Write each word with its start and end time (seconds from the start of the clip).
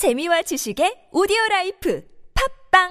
재미와 0.00 0.40
지식의 0.48 1.12
오디오 1.12 1.36
라이프. 1.50 2.00
팟빵! 2.32 2.88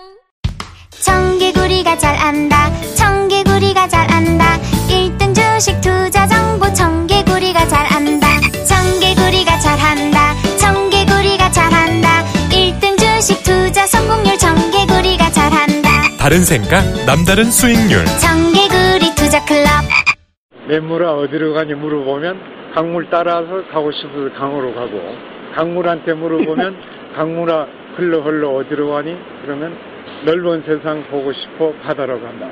청개구리가 1.02 1.98
잘 1.98 2.14
안다. 2.16 2.70
청개구리가 2.94 3.88
잘 3.88 4.06
안다. 4.14 4.60
1등 4.86 5.34
주식 5.34 5.74
투자 5.82 6.28
정보. 6.28 6.72
청개구리가 6.72 7.66
잘 7.66 7.88
안다. 7.92 8.28
청개구리가 8.64 9.58
잘 9.58 9.80
한다. 9.80 10.36
청개구리가 10.62 11.50
잘 11.50 11.74
한다. 11.74 12.24
1등 12.54 12.94
주식 13.00 13.42
투자 13.42 13.88
성공률. 13.88 14.38
청개구리가 14.38 15.32
잘 15.32 15.52
한다. 15.52 15.90
다른 16.20 16.46
생각, 16.46 16.84
남다른 17.08 17.46
수익률. 17.50 18.06
청개구리 18.22 19.16
투자 19.16 19.44
클럽. 19.46 19.66
냇물아 20.68 21.14
어디로 21.16 21.56
가니 21.56 21.74
물어보면 21.74 22.72
강물 22.76 23.10
따라서 23.10 23.66
가고 23.74 23.92
싶어서 23.94 24.30
강으로 24.38 24.76
가고 24.76 25.02
강물한테 25.56 26.14
물어보면 26.14 26.78
강물아 27.16 27.66
흘러 27.96 28.22
흘러 28.22 28.52
어디로 28.52 28.92
가니 28.92 29.16
그러면 29.44 29.76
넓은 30.26 30.64
세상 30.66 31.04
보고 31.10 31.32
싶어 31.34 31.74
바다로 31.84 32.22
간다. 32.22 32.48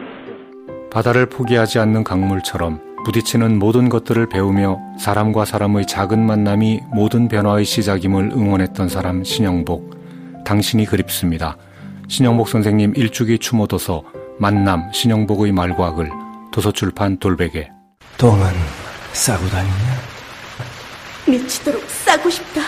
바다를 0.91 1.25
포기하지 1.27 1.79
않는 1.79 2.03
강물처럼 2.03 2.81
부딪히는 3.05 3.59
모든 3.59 3.89
것들을 3.89 4.27
배우며 4.27 4.79
사람과 4.99 5.45
사람의 5.45 5.85
작은 5.85 6.25
만남이 6.25 6.81
모든 6.91 7.27
변화의 7.27 7.65
시작임을 7.65 8.31
응원했던 8.33 8.89
사람 8.89 9.23
신영복. 9.23 10.43
당신이 10.43 10.85
그립습니다. 10.85 11.57
신영복 12.07 12.49
선생님 12.49 12.93
일주기 12.95 13.37
추모도서 13.37 14.03
만남 14.39 14.91
신영복의 14.93 15.51
말과글 15.51 16.09
도서출판 16.51 17.17
돌베개 17.17 17.69
똥은 18.17 18.45
싸고 19.13 19.45
다니냐? 19.47 19.73
미치도록 21.27 21.81
싸고 21.83 22.29
싶다. 22.29 22.61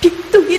빅동의 0.00 0.58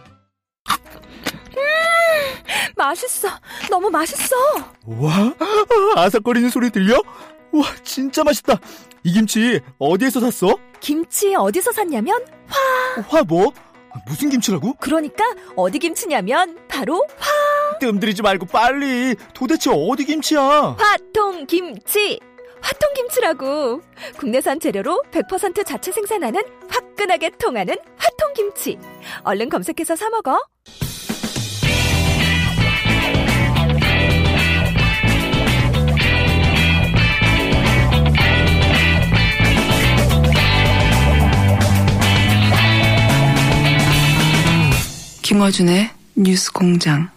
맛있어 2.85 3.29
너무 3.69 3.89
맛있어 3.89 4.35
와, 4.85 5.33
아삭거리는 5.95 6.49
소리 6.49 6.69
들려? 6.71 7.01
와, 7.53 7.63
진짜 7.83 8.23
맛있다. 8.23 8.59
이 9.03 9.11
김치 9.11 9.59
어디에서 9.77 10.19
샀어? 10.21 10.57
김치 10.79 11.35
어디서 11.35 11.71
샀냐면 11.71 12.23
화 13.07 13.23
뭐? 13.23 13.51
무슨 14.07 14.29
김치라고? 14.29 14.73
그러니까 14.79 15.23
어디 15.55 15.77
김치냐면 15.79 16.57
바로 16.69 17.05
뜸들이지 17.79 18.21
말고 18.21 18.45
빨리. 18.47 19.15
도대체 19.33 19.69
어디 19.73 20.05
김치야? 20.05 20.77
화통 20.79 21.45
김치 21.45 22.19
화통 22.61 22.93
김치라고 22.93 23.81
국내산 24.17 24.59
재료로 24.59 25.03
100% 25.11 25.65
자체 25.65 25.91
생산하는 25.91 26.41
화끈하게 26.69 27.31
통하는 27.31 27.75
화통 27.97 28.33
김치 28.33 28.77
얼른 29.23 29.49
검색해서 29.49 29.95
사 29.95 30.09
먹어 30.09 30.39
김어준의 45.31 45.89
뉴스 46.17 46.51
공장. 46.51 47.09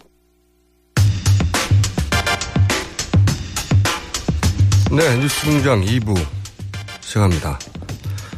네, 4.89 5.17
뉴스 5.17 5.45
공장 5.45 5.81
2부 5.81 6.25
시작합니다. 7.01 7.59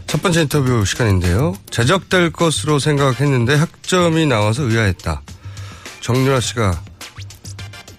첫 0.07 0.19
번째 0.23 0.41
인터뷰 0.41 0.83
시간인데요. 0.83 1.53
제적될 1.69 2.31
것으로 2.31 2.79
생각했는데 2.79 3.53
학점이 3.53 4.25
나와서 4.25 4.63
의아했다. 4.63 5.21
정유라 6.01 6.39
씨가 6.39 6.81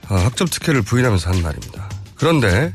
어, 0.09 0.15
학점 0.17 0.49
특혜를 0.49 0.83
부인하면서 0.83 1.31
한 1.31 1.41
말입니다. 1.41 1.89
그런데 2.17 2.75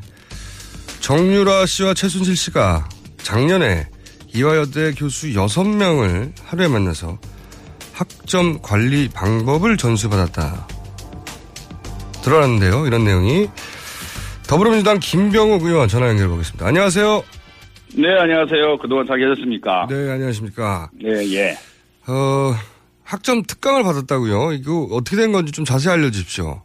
정유라 1.02 1.66
씨와 1.66 1.94
최순실 1.94 2.38
씨가 2.38 2.88
작년에 3.22 3.90
이화여대 4.34 4.94
교수 4.94 5.28
6명을 5.28 6.32
하루에 6.46 6.70
만나서 6.70 7.20
학점 7.94 8.60
관리 8.62 9.08
방법을 9.10 9.78
전수받았다. 9.78 10.68
드러났는데요. 12.24 12.88
이런 12.88 13.04
내용이 13.04 13.48
더불어민주당 14.50 15.00
김병욱 15.00 15.64
의원 15.64 15.88
전화 15.88 16.10
연결해 16.10 16.30
보겠습니다. 16.30 16.68
안녕하세요. 16.68 17.24
네, 17.96 18.08
안녕하세요. 18.20 18.78
그동안 18.80 19.06
잘 19.06 19.20
계셨습니까? 19.20 19.88
네, 19.90 20.12
안녕하십니까. 20.12 20.90
네, 20.94 21.10
예. 21.36 21.52
어, 22.08 22.54
학점 23.04 23.44
특강을 23.44 23.84
받았다고요? 23.84 24.54
이거 24.54 24.88
어떻게 24.92 25.16
된 25.16 25.32
건지 25.32 25.52
좀 25.52 25.64
자세히 25.64 25.94
알려 25.94 26.10
주십시오. 26.10 26.62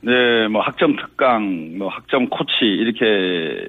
네, 0.00 0.12
뭐 0.48 0.62
학점 0.62 0.96
특강, 0.96 1.76
뭐 1.76 1.88
학점 1.88 2.28
코치 2.28 2.52
이렇게 2.62 3.04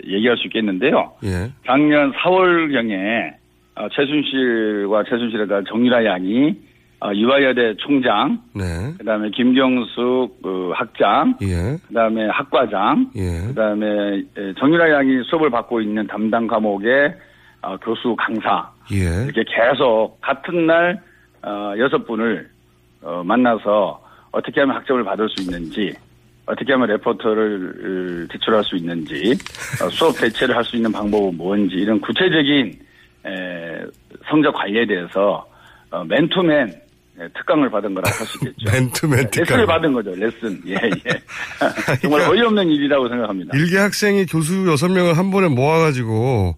얘기할 0.07 0.37
수 0.37 0.45
있겠는데요. 0.47 1.13
예. 1.25 1.51
작년 1.65 2.13
4월경에 2.13 3.33
어, 3.75 3.87
최순실과 3.93 5.03
최순실에 5.09 5.47
대한 5.47 5.65
정유라 5.67 6.05
양이 6.05 6.49
어, 6.49 6.66
유아여대 7.13 7.75
총장, 7.77 8.39
네. 8.53 8.63
그다음에 8.97 9.29
김경숙 9.29 10.41
그 10.41 10.71
학장, 10.73 11.35
예. 11.43 11.77
그다음에 11.87 12.25
학과장, 12.27 13.11
예. 13.15 13.47
그다음에 13.49 14.23
에, 14.35 14.53
정유라 14.57 14.89
양이 14.91 15.21
수업을 15.29 15.49
받고 15.51 15.79
있는 15.81 16.07
담당 16.07 16.47
과목의 16.47 17.13
어, 17.61 17.77
교수 17.77 18.15
강사 18.17 18.71
예. 18.91 19.25
이렇게 19.25 19.43
계속 19.43 20.17
같은 20.21 20.65
날 20.65 20.99
어, 21.43 21.73
여섯 21.77 22.05
분을 22.07 22.49
어, 23.03 23.21
만나서 23.23 24.01
어떻게 24.31 24.61
하면 24.61 24.75
학점을 24.77 25.03
받을 25.03 25.29
수 25.29 25.43
있는지 25.43 25.93
어떻게 26.47 26.73
하면 26.73 26.87
레포터를 26.87 28.25
어, 28.25 28.33
제출할 28.33 28.63
수 28.63 28.75
있는지 28.75 29.31
어, 29.83 29.89
수업 29.89 30.17
대체를 30.19 30.55
할 30.55 30.63
수 30.63 30.75
있는 30.75 30.91
방법은 30.91 31.37
뭔지 31.37 31.75
이런 31.75 32.01
구체적인 32.01 32.73
에, 33.27 33.85
성적 34.27 34.51
관리에 34.53 34.85
대해서 34.87 35.47
어, 35.91 36.03
맨투맨 36.03 36.86
예, 37.19 37.27
특강을 37.35 37.69
받은 37.69 37.93
거라고 37.95 38.15
할수 38.15 38.37
있겠죠. 38.47 38.71
맨투맨 38.71 39.29
특강. 39.31 39.41
레슨을 39.41 39.65
받은 39.65 39.93
거죠. 39.93 40.11
레슨. 40.15 40.61
예, 40.67 40.73
예. 40.75 41.21
정말 42.01 42.21
어이없는 42.21 42.67
일이라고 42.69 43.09
생각합니다. 43.09 43.57
일개 43.57 43.77
학생이 43.77 44.25
교수 44.27 44.53
6명을 44.53 45.13
한 45.13 45.31
번에 45.31 45.47
모아가지고 45.47 46.55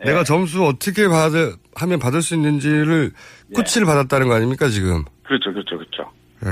네. 0.00 0.04
내가 0.06 0.24
점수 0.24 0.64
어떻게 0.64 1.06
받을, 1.08 1.52
하면 1.74 1.98
받을 1.98 2.22
수 2.22 2.34
있는지를 2.34 3.12
코치를 3.54 3.86
받았다는 3.86 4.28
거 4.28 4.34
아닙니까, 4.34 4.68
지금? 4.68 5.04
그렇죠, 5.22 5.52
그렇죠, 5.52 5.76
그렇죠. 5.78 6.10
예. 6.46 6.50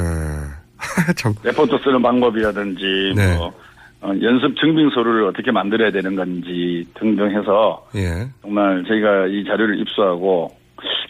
참. 1.17 1.35
레포트 1.43 1.77
쓰는 1.83 2.01
방법이라든지 2.03 3.13
네. 3.17 3.37
뭐 3.37 3.53
어, 4.01 4.13
연습 4.23 4.55
증빙서를 4.61 5.25
어떻게 5.25 5.51
만들어야 5.51 5.91
되는 5.91 6.15
건지 6.15 6.87
등등 6.95 7.37
해서 7.37 7.85
예. 7.97 8.29
정말 8.43 8.85
저희가 8.87 9.27
이 9.27 9.43
자료를 9.45 9.81
입수하고 9.81 10.57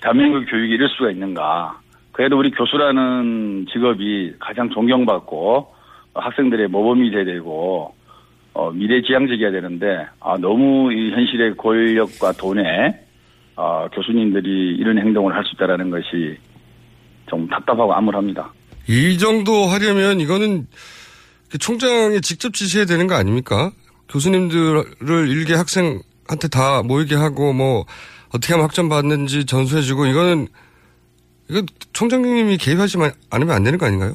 대한민국 0.00 0.46
교육이 0.50 0.72
이럴 0.72 0.88
수가 0.96 1.10
있는가. 1.10 1.78
그래도 2.18 2.36
우리 2.36 2.50
교수라는 2.50 3.66
직업이 3.72 4.34
가장 4.40 4.68
존경받고 4.70 5.56
어, 6.14 6.20
학생들의 6.20 6.66
모범이 6.66 7.12
돼야 7.12 7.24
되고 7.24 7.94
어, 8.54 8.72
미래지향적이어야 8.72 9.52
되는데 9.52 10.04
아, 10.18 10.36
너무 10.36 10.92
이 10.92 11.12
현실의 11.12 11.56
권력과 11.56 12.32
돈에 12.32 13.06
어, 13.54 13.86
교수님들이 13.94 14.74
이런 14.80 14.98
행동을 14.98 15.32
할 15.32 15.44
수 15.44 15.50
있다라는 15.54 15.90
것이 15.90 16.36
좀 17.30 17.46
답답하고 17.46 17.94
암울합니다. 17.94 18.52
이 18.88 19.16
정도 19.18 19.66
하려면 19.66 20.18
이거는 20.18 20.66
총장이 21.60 22.20
직접 22.20 22.52
지시해야 22.52 22.84
되는 22.84 23.06
거 23.06 23.14
아닙니까? 23.14 23.70
교수님들을 24.08 25.28
일개 25.28 25.54
학생한테 25.54 26.48
다 26.50 26.82
모이게 26.82 27.14
하고 27.14 27.52
뭐 27.52 27.84
어떻게 28.34 28.54
하면 28.54 28.64
학점 28.64 28.88
받는지 28.88 29.46
전수해주고 29.46 30.06
이거는 30.06 30.48
이거 31.50 31.62
총장님이 31.92 32.56
개입하지 32.58 32.98
않으면 33.30 33.54
안 33.54 33.62
되는 33.62 33.78
거 33.78 33.86
아닌가요? 33.86 34.12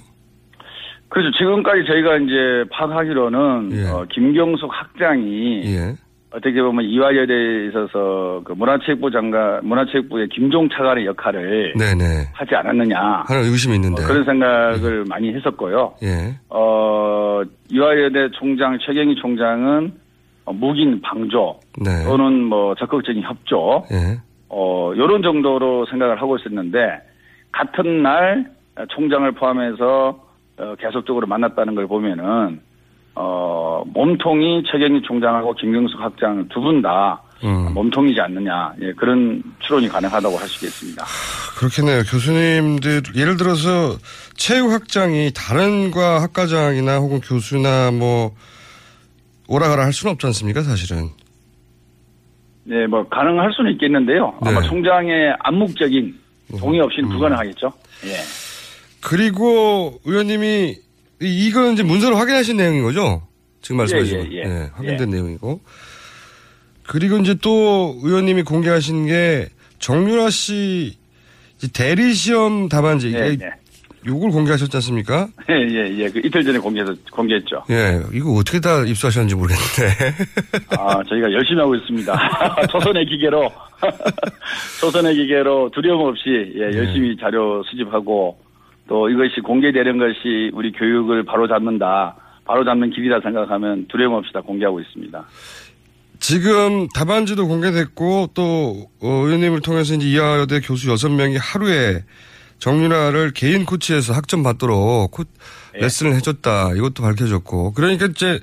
그렇죠. 1.09 1.31
지금까지 1.37 1.83
저희가 1.85 2.17
이제 2.17 2.65
파악하기로는 2.71 3.87
어, 3.91 4.05
김경숙 4.09 4.69
학장이 4.71 5.61
예. 5.65 5.95
어떻게 6.31 6.59
보면 6.59 6.85
이화여대에 6.85 7.67
있어서 7.67 8.41
그 8.43 8.53
문화체육부 8.53 9.11
장관, 9.11 9.59
문화체육부의 9.63 10.29
김종 10.29 10.67
차관의 10.69 11.05
역할을 11.05 11.73
네네. 11.77 12.29
하지 12.33 12.55
않았느냐. 12.55 13.23
하는 13.27 13.43
의심이 13.43 13.75
있는데. 13.75 14.03
어, 14.03 14.07
그런 14.07 14.25
생각을 14.25 15.05
많이 15.07 15.31
했었고요. 15.31 15.93
예. 16.01 16.35
어, 16.49 17.43
이화여대 17.69 18.29
총장 18.31 18.79
최경희 18.83 19.15
총장은 19.21 19.93
어, 20.45 20.53
묵인 20.53 21.01
방조 21.01 21.59
네. 21.83 22.03
또는 22.05 22.43
뭐 22.45 22.73
적극적인 22.75 23.21
협조 23.21 23.85
예. 23.91 24.19
어, 24.49 24.91
요런 24.97 25.21
정도로 25.21 25.85
생각을 25.85 26.19
하고 26.19 26.37
있었는데 26.37 26.79
같은 27.53 28.03
날 28.03 28.51
총장을 28.89 29.31
포함해서 29.33 30.19
어, 30.57 30.75
계속적으로 30.79 31.25
만났다는 31.27 31.75
걸 31.75 31.87
보면은 31.87 32.59
어, 33.15 33.83
몸통이 33.85 34.63
최경희 34.69 35.03
총장하고 35.03 35.53
김경숙 35.53 36.01
학장 36.01 36.47
두 36.49 36.59
분다 36.59 37.21
음. 37.43 37.73
몸통이지 37.73 38.19
않느냐 38.21 38.73
예, 38.81 38.91
그런 38.93 39.43
추론이 39.59 39.87
가능하다고 39.87 40.35
할 40.37 40.47
수 40.47 40.65
있겠습니다. 40.65 41.05
그렇겠네요. 41.57 42.03
교수님들 42.03 43.01
예를 43.15 43.37
들어서 43.37 43.97
체육 44.35 44.71
학장이 44.71 45.31
다른 45.35 45.91
과 45.91 46.21
학과장이나 46.21 46.97
혹은 46.97 47.19
교수나 47.21 47.91
뭐 47.91 48.31
오라가라 49.47 49.83
할 49.83 49.93
수는 49.93 50.13
없지 50.13 50.25
않습니까, 50.27 50.61
사실은. 50.61 51.09
네, 52.63 52.87
뭐 52.87 53.07
가능할 53.07 53.51
수는 53.53 53.71
있겠는데요. 53.73 54.33
아마 54.41 54.61
네. 54.61 54.67
총장의 54.67 55.35
암묵적인 55.39 56.15
동의 56.59 56.79
없이는 56.81 57.09
불가능하겠죠. 57.09 57.71
예. 58.05 58.17
그리고 59.01 59.99
의원님이 60.05 60.77
이- 61.21 61.47
이거는 61.47 61.73
이제 61.73 61.83
문서로 61.83 62.15
확인하신 62.15 62.57
내용인 62.57 62.83
거죠? 62.83 63.21
지금 63.61 63.77
말씀하신 63.77 64.19
예, 64.19 64.23
거. 64.23 64.31
예, 64.33 64.37
예. 64.39 64.43
네, 64.45 64.69
확인된 64.73 65.09
내용이고. 65.09 65.61
그리고 66.85 67.17
이제 67.17 67.33
또 67.41 67.97
의원님이 68.03 68.43
공개하신 68.43 69.07
게 69.07 69.49
정유라 69.79 70.29
씨 70.29 70.97
이제 71.57 71.67
대리 71.73 72.13
시험 72.13 72.67
답안지 72.69 73.09
이게 73.09 73.19
네, 73.19 73.37
네. 73.37 73.49
요걸 74.05 74.31
공개하셨지 74.31 74.77
않습니까? 74.77 75.27
예, 75.49 75.53
예, 75.53 75.97
예. 75.97 76.09
그 76.09 76.19
이틀 76.23 76.43
전에 76.43 76.59
공개해서, 76.59 76.93
공개했죠. 77.11 77.63
예, 77.69 78.01
이거 78.13 78.33
어떻게 78.33 78.59
다 78.59 78.83
입수하셨는지 78.85 79.35
모르겠는데. 79.35 80.15
아, 80.77 81.01
저희가 81.03 81.31
열심히 81.31 81.59
하고 81.59 81.75
있습니다. 81.75 82.13
조선의 82.71 83.05
기계로, 83.05 83.51
조선의 84.81 85.15
기계로 85.15 85.69
두려움 85.73 86.07
없이, 86.07 86.53
예, 86.55 86.69
네. 86.69 86.77
열심히 86.77 87.15
자료 87.17 87.63
수집하고, 87.63 88.37
또 88.87 89.09
이것이 89.09 89.41
공개되는 89.41 89.97
것이 89.97 90.51
우리 90.53 90.71
교육을 90.71 91.23
바로 91.23 91.47
잡는다, 91.47 92.15
바로 92.45 92.65
잡는 92.65 92.91
길이다 92.91 93.21
생각하면 93.21 93.87
두려움 93.87 94.15
없이 94.15 94.31
다 94.33 94.41
공개하고 94.41 94.81
있습니다. 94.81 95.25
지금 96.19 96.87
답안지도 96.89 97.47
공개됐고 97.47 98.29
또 98.33 98.87
어, 99.01 99.07
의원님을 99.07 99.59
통해서 99.61 99.93
이제 99.93 100.07
이하여대 100.07 100.61
교수 100.61 100.87
6명이 100.93 101.37
하루에 101.37 102.03
정윤아를 102.63 103.31
개인 103.33 103.65
코치에서 103.65 104.13
학점 104.13 104.41
받도록 104.41 105.11
코, 105.11 105.23
예. 105.75 105.81
레슨을 105.81 106.15
해줬다. 106.15 106.71
이것도 106.77 107.03
밝혀졌고. 107.03 107.73
그러니까 107.73 108.05
이제 108.05 108.39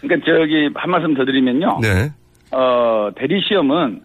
그러니까 0.00 0.26
저기 0.26 0.68
한 0.74 0.90
말씀 0.90 1.14
더 1.14 1.24
드리면요. 1.24 1.78
네. 1.80 2.10
어, 2.50 3.10
대리 3.16 3.40
시험은 3.46 4.00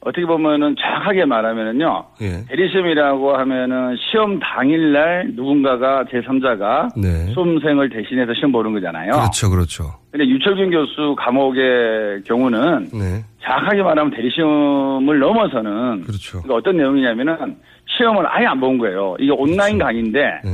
어떻게 0.00 0.24
보면은 0.24 0.76
정확하게 0.80 1.24
말하면은요. 1.24 2.04
예. 2.20 2.44
대리 2.48 2.70
시험이라고 2.70 3.36
하면은 3.36 3.96
시험 3.96 4.38
당일날 4.38 5.32
누군가가 5.34 6.04
제3자가 6.04 6.88
네. 6.96 7.26
수험생을 7.34 7.90
대신해서 7.90 8.32
시험 8.34 8.52
보는 8.52 8.72
거잖아요. 8.74 9.10
그렇죠, 9.12 9.50
그렇죠. 9.50 9.84
근데 10.12 10.24
유철균 10.26 10.70
교수 10.70 11.16
감옥의 11.18 12.22
경우는 12.24 12.88
네. 12.92 13.24
정확하게 13.42 13.82
말하면 13.82 14.12
대리 14.12 14.30
시험을 14.30 15.18
넘어서는 15.18 16.02
그렇죠. 16.04 16.42
그러니까 16.42 16.54
어떤 16.54 16.76
내용이냐면은 16.76 17.56
시험을 17.96 18.24
아예 18.28 18.46
안 18.46 18.60
본 18.60 18.78
거예요. 18.78 19.16
이게 19.18 19.32
온라인 19.32 19.78
강의인데 19.78 20.20
네. 20.44 20.50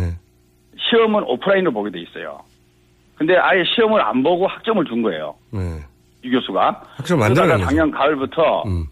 시험은 0.79 1.23
오프라인으로 1.25 1.71
보게 1.73 1.91
돼 1.91 2.01
있어요. 2.01 2.39
근데 3.17 3.37
아예 3.37 3.63
시험을 3.77 4.01
안 4.01 4.23
보고 4.23 4.47
학점을 4.47 4.83
준 4.87 5.03
거예요. 5.03 5.35
네. 5.53 5.61
유 6.25 6.31
교수가. 6.31 6.83
학점 6.97 7.19
거죠. 7.19 7.35
작년 7.65 7.91
가을부터 7.91 8.63
음. 8.67 8.85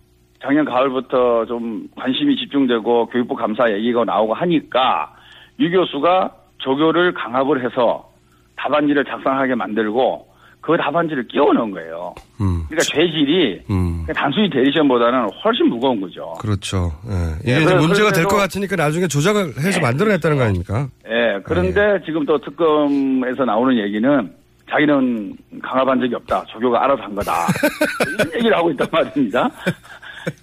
작년 0.43 0.65
가을부터 0.65 1.47
좀 1.47 1.87
관심이 1.97 2.37
집중되고 2.37 3.07
교육부 3.07 3.35
감사 3.35 3.71
얘기가 3.73 4.05
나오고 4.05 4.35
하니까 4.35 5.15
유 5.61 5.71
교수가 5.71 6.31
조교를 6.59 7.15
강압을 7.15 7.65
해서 7.65 8.09
답안지를 8.57 9.05
작성하게 9.05 9.55
만들고 9.55 10.27
그 10.61 10.77
답안지를 10.77 11.27
끼워 11.27 11.53
넣은 11.53 11.73
거예요. 11.73 12.15
음. 12.41 12.63
그러니까 12.69 12.83
죄질이 12.85 13.63
음. 13.71 14.07
단순히 14.15 14.49
대리시험보다는 14.51 15.29
훨씬 15.45 15.67
무거운 15.69 16.01
거죠. 16.01 16.35
그렇죠. 16.41 16.93
예. 17.09 17.37
이게 17.43 17.57
예, 17.59 17.63
이제 17.63 17.75
문제가 17.75 18.13
될 18.13 18.25
것 18.27 18.37
같으니까 18.37 18.77
나중에 18.77 19.09
조작을 19.09 19.57
해서 19.59 19.81
만들어냈다는 19.81 20.37
거 20.37 20.45
아닙니까? 20.45 20.87
예, 21.09 21.41
그런데 21.45 22.01
지금 22.05 22.25
또 22.25 22.39
특검에서 22.39 23.45
나오는 23.45 23.77
얘기는 23.77 24.33
자기는 24.71 25.37
강압한 25.63 26.01
적이 26.01 26.15
없다. 26.15 26.45
조교가 26.53 26.85
알아서 26.85 27.03
한 27.03 27.15
거다. 27.17 27.33
이런 28.15 28.35
얘기를 28.37 28.57
하고 28.57 28.71
있단 28.71 28.87
말입니다. 28.91 29.51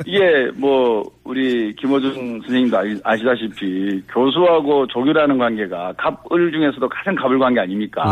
이게 0.05 0.49
뭐 0.55 1.03
우리 1.23 1.73
김호준 1.75 2.41
선생님도 2.41 2.77
아시- 2.77 3.01
아시다시피 3.03 4.03
교수하고 4.09 4.87
조교라는 4.87 5.37
관계가 5.37 5.93
갑을 5.97 6.51
중에서도 6.51 6.87
가장 6.89 7.15
갑을 7.15 7.39
관계 7.39 7.59
아닙니까? 7.61 8.03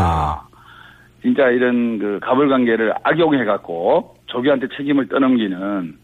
진짜 1.21 1.49
이런 1.49 1.97
그 1.99 2.19
갑을 2.21 2.47
관계를 2.47 2.93
악용해 3.03 3.43
갖고 3.45 4.15
조교한테 4.27 4.67
책임을 4.77 5.07
떠넘기는 5.09 5.97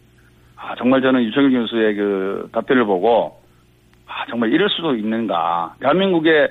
아 0.56 0.74
정말 0.76 1.00
저는 1.02 1.22
유철균 1.24 1.60
교수의 1.62 1.94
그 1.94 2.48
답변을 2.52 2.84
보고 2.84 3.38
아 4.06 4.26
정말 4.28 4.52
이럴 4.52 4.68
수도 4.70 4.94
있는가? 4.94 5.74
대한민국의 5.80 6.42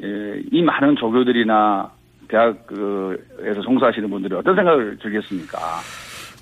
에, 0.00 0.40
이 0.52 0.62
많은 0.62 0.96
조교들이나 0.96 1.90
대학에서 2.28 3.60
종사하시는 3.64 4.08
분들이 4.10 4.34
어떤 4.34 4.54
생각을 4.54 4.96
들겠습니까? 4.98 5.58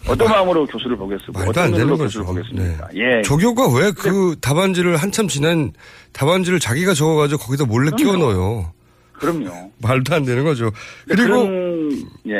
어떤 0.08 0.28
마 0.28 0.42
음으로 0.42 0.66
교수를 0.66 0.96
보겠습니까? 0.96 1.44
말도 1.44 1.60
안 1.60 1.70
되는 1.72 1.88
거죠. 1.96 2.24
교수를 2.24 2.26
보겠습니까? 2.26 2.88
예. 2.94 3.22
조교가 3.22 3.68
왜 3.74 3.90
그 3.92 4.36
답안지를 4.40 4.96
한참 4.96 5.28
지난 5.28 5.72
답안지를 6.12 6.60
자기가 6.60 6.94
적어가지고 6.94 7.40
거기다 7.42 7.64
몰래 7.64 7.90
끼워 7.96 8.16
넣어요. 8.16 8.72
그럼요. 9.14 9.72
말도 9.82 10.14
안 10.14 10.24
되는 10.24 10.44
거죠. 10.44 10.70
그리고 11.08 11.46
그런, 11.46 11.90
예. 12.28 12.34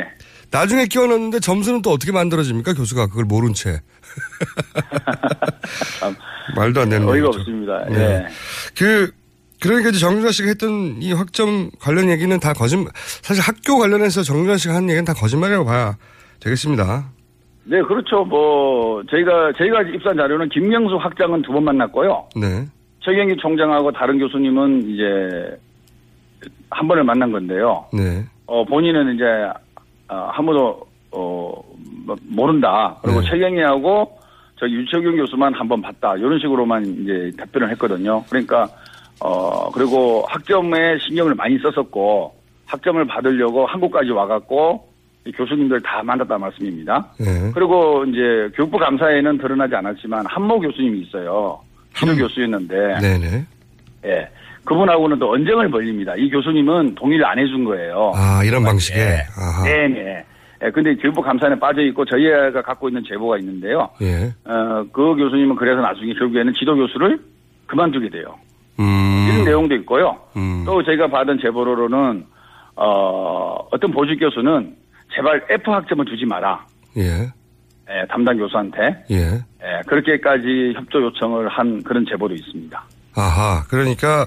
나중에 0.50 0.87
끼워 0.87 1.06
넣는데 1.06 1.40
점수는 1.40 1.82
또 1.82 1.90
어떻게 1.90 2.12
만들어집니까? 2.12 2.75
교수가 2.75 3.08
그걸 3.08 3.25
모른 3.25 3.52
채. 3.54 3.80
말도 6.54 6.80
안 6.82 6.88
되는 6.88 7.08
어이가 7.08 7.26
거죠. 7.26 7.38
없습니다. 7.40 7.85
네. 7.90 7.99
예. 7.99 8.26
그 8.78 9.11
그러니까 9.61 9.88
이제 9.90 9.99
정준하 9.99 10.30
씨가 10.32 10.49
했던 10.49 10.99
이 11.00 11.12
확정 11.12 11.70
관련 11.80 12.11
얘기는 12.11 12.38
다 12.38 12.52
거짓말. 12.52 12.92
사실 13.23 13.42
학교 13.42 13.78
관련해서 13.78 14.23
정준하 14.23 14.56
씨가 14.58 14.75
한 14.75 14.85
얘기는 14.85 15.04
다 15.04 15.14
거짓말이라고 15.14 15.64
봐야 15.64 15.96
되겠습니다. 16.40 17.11
네, 17.68 17.82
그렇죠. 17.82 18.25
뭐 18.25 19.02
저희가 19.11 19.52
저희가 19.58 19.82
입수한 19.82 20.16
자료는 20.16 20.49
김경수 20.50 20.96
학장은 20.96 21.42
두 21.42 21.52
번 21.52 21.64
만났고요. 21.64 22.28
네. 22.37 22.64
최경희 23.00 23.37
총장하고 23.38 23.92
다른 23.92 24.18
교수님은 24.18 24.88
이제 24.88 25.58
한 26.70 26.87
번을 26.88 27.04
만난 27.04 27.30
건데요. 27.32 27.85
네. 27.92 28.25
어, 28.46 28.64
본인은 28.64 29.14
이제 29.16 29.25
어, 30.08 30.28
한 30.32 30.46
번도 30.46 30.87
어, 31.12 31.52
뭐, 32.04 32.16
모른다. 32.28 32.96
그리고 33.02 33.20
네. 33.20 33.26
최경희하고 33.30 34.18
저 34.58 34.66
유철균 34.68 35.16
교수만 35.16 35.52
한 35.54 35.68
번 35.68 35.82
봤다. 35.82 36.16
이런 36.16 36.38
식으로만 36.38 36.85
이제 37.02 37.30
답변을 37.38 37.70
했거든요. 37.73 38.23
그러니까 38.28 38.68
어 39.20 39.70
그리고 39.73 40.25
학점에 40.28 40.99
신경을 40.99 41.35
많이 41.35 41.58
썼었고 41.58 42.35
학점을 42.66 43.04
받으려고 43.06 43.66
한국까지 43.66 44.11
와갖고 44.11 44.88
이 44.88 44.96
교수님들 45.33 45.80
다 45.83 46.02
만났다 46.02 46.38
말씀입니다. 46.38 47.06
네. 47.18 47.50
그리고 47.54 48.04
이제 48.04 48.50
교육부 48.54 48.78
감사에는 48.78 49.38
드러나지 49.38 49.75
않았지만 49.75 50.26
한모 50.26 50.61
교수님이 50.61 51.00
있어요. 51.00 51.61
지도 51.95 52.14
교수였는데 52.14 52.99
네네. 53.00 53.47
예. 54.06 54.28
그분하고는 54.64 55.18
또 55.18 55.33
언쟁을 55.33 55.71
벌립니다. 55.71 56.14
이 56.16 56.28
교수님은 56.28 56.97
동의를 56.97 57.25
안 57.25 57.38
해준 57.38 57.64
거예요. 57.64 58.12
아 58.14 58.42
이런 58.45 58.62
방식에. 58.62 58.99
예. 58.99 59.18
아하. 59.38 59.64
네네. 59.64 60.25
예, 60.64 60.71
근데 60.71 60.95
교육부 60.97 61.23
감사에 61.23 61.54
빠져 61.59 61.83
있고 61.83 62.04
저희가 62.04 62.62
갖고 62.62 62.88
있는 62.88 63.02
제보가 63.06 63.38
있는데요. 63.38 63.88
예. 64.02 64.33
어, 64.45 64.85
그 64.92 65.14
교수님은 65.14 65.56
그래서 65.56 65.80
나중에 65.80 66.14
결국에는 66.14 66.52
지도 66.59 66.75
교수를 66.75 67.18
그만두게 67.66 68.09
돼요. 68.09 68.35
음. 68.78 69.28
이런 69.30 69.45
내용도 69.45 69.75
있고요. 69.76 70.16
음. 70.37 70.62
또 70.64 70.83
저희가 70.83 71.09
받은 71.09 71.38
제보로는 71.40 72.25
어, 72.76 73.56
어떤 73.71 73.90
보직 73.90 74.18
교수는 74.18 74.75
제발 75.15 75.45
F 75.51 75.71
학점을 75.71 76.05
주지 76.07 76.25
마라. 76.27 76.67
예. 76.97 77.31
예, 77.89 78.07
담당 78.09 78.37
교수한테. 78.37 79.05
예. 79.11 79.17
예, 79.17 79.83
그렇게까지 79.87 80.75
협조 80.77 81.03
요청을 81.03 81.49
한 81.49 81.83
그런 81.83 82.05
제보도 82.09 82.35
있습니다. 82.35 82.85
아하. 83.15 83.65
그러니까 83.69 84.27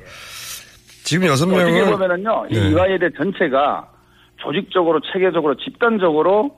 지금 1.03 1.27
여섯 1.27 1.45
어떻게 1.47 1.63
명은 1.63 1.91
보면은요, 1.91 2.47
네. 2.51 2.59
이 2.59 2.71
이화여대 2.71 3.09
전체가 3.17 3.89
조직적으로, 4.37 4.99
체계적으로, 5.11 5.55
집단적으로 5.55 6.57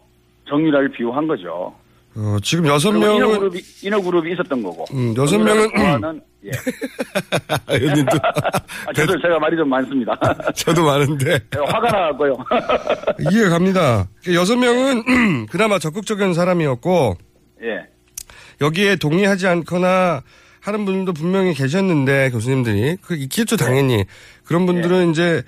정유라를 0.50 0.90
비호한 0.90 1.28
거죠. 1.28 1.74
어, 2.16 2.38
지금 2.44 2.68
여섯 2.68 2.92
그리고 2.92 3.06
인어 3.06 3.18
명은 3.20 3.40
그룹이, 3.40 3.62
인어 3.84 4.02
그룹이 4.02 4.34
있었던 4.34 4.62
거고. 4.64 4.86
음, 4.94 5.14
여섯 5.16 5.38
명은- 5.38 5.74
좋아하는, 5.76 6.22
예. 6.46 6.52
의원님도 7.70 8.18
아, 8.88 8.94
저도 8.94 9.22
제가 9.22 9.40
말이 9.40 9.56
좀 9.56 9.70
많습니다. 9.70 10.18
저도 10.56 10.84
많은데 10.84 11.40
화가 11.52 11.90
나고요. 11.92 12.36
이해가 13.32 13.50
갑니다. 13.50 14.08
여섯 14.34 14.56
명은 14.58 15.46
그나마 15.48 15.80
적극적인 15.80 16.34
사람이었고 16.34 17.16
예. 17.64 17.88
여기에 18.60 18.98
동의하지 18.98 19.48
않거나 19.48 20.22
하는 20.60 20.86
분들도 20.86 21.14
분명히 21.14 21.54
계셨는데 21.54 22.30
교수님들이 22.32 22.98
그 23.02 23.16
있겠죠 23.16 23.56
당연히 23.58 24.06
그런 24.44 24.66
분들은 24.66 25.08
예. 25.08 25.12
이제 25.12 25.44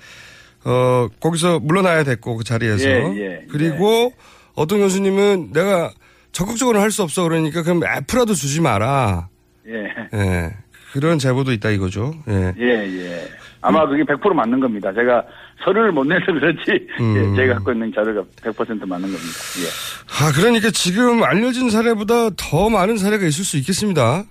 어 0.64 1.08
거기서 1.20 1.60
물러나야 1.60 2.04
됐고 2.04 2.36
그 2.36 2.44
자리에서 2.44 2.88
예, 2.88 2.94
예, 3.16 3.40
그리고 3.50 4.12
어떤 4.54 4.78
교수님은 4.78 5.52
내가 5.52 5.92
적극적으로 6.34 6.80
할 6.80 6.90
수 6.90 7.02
없어 7.02 7.22
그러니까 7.22 7.62
그럼 7.62 7.80
F라도 7.82 8.34
주지 8.34 8.60
마라 8.60 9.28
예. 9.66 10.18
예 10.18 10.50
그런 10.92 11.18
제보도 11.18 11.52
있다 11.52 11.70
이거죠 11.70 12.14
예 12.28 12.52
예, 12.58 12.64
예. 12.86 13.28
아마 13.66 13.86
그게 13.88 14.02
100% 14.02 14.34
맞는 14.34 14.60
겁니다. 14.60 14.92
제가 14.92 15.24
서류를 15.64 15.90
못 15.90 16.04
내서 16.04 16.26
그렇지, 16.26 16.86
음. 17.00 17.32
예, 17.32 17.36
제가 17.36 17.54
갖고 17.54 17.72
있는 17.72 17.90
자료가 17.94 18.20
100% 18.42 18.86
맞는 18.86 19.08
겁니다. 19.10 19.38
예. 19.62 20.22
아, 20.26 20.32
그러니까 20.32 20.70
지금 20.70 21.22
알려진 21.24 21.70
사례보다 21.70 22.28
더 22.36 22.68
많은 22.68 22.98
사례가 22.98 23.24
있을 23.24 23.42
수 23.42 23.56
있겠습니다. 23.56 24.24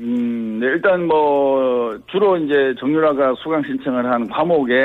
음, 0.00 0.58
네, 0.60 0.66
일단 0.66 1.06
뭐, 1.08 1.98
주로 2.06 2.36
이제 2.36 2.72
정유라가 2.78 3.34
수강 3.42 3.62
신청을 3.64 4.06
한 4.06 4.28
과목의 4.28 4.76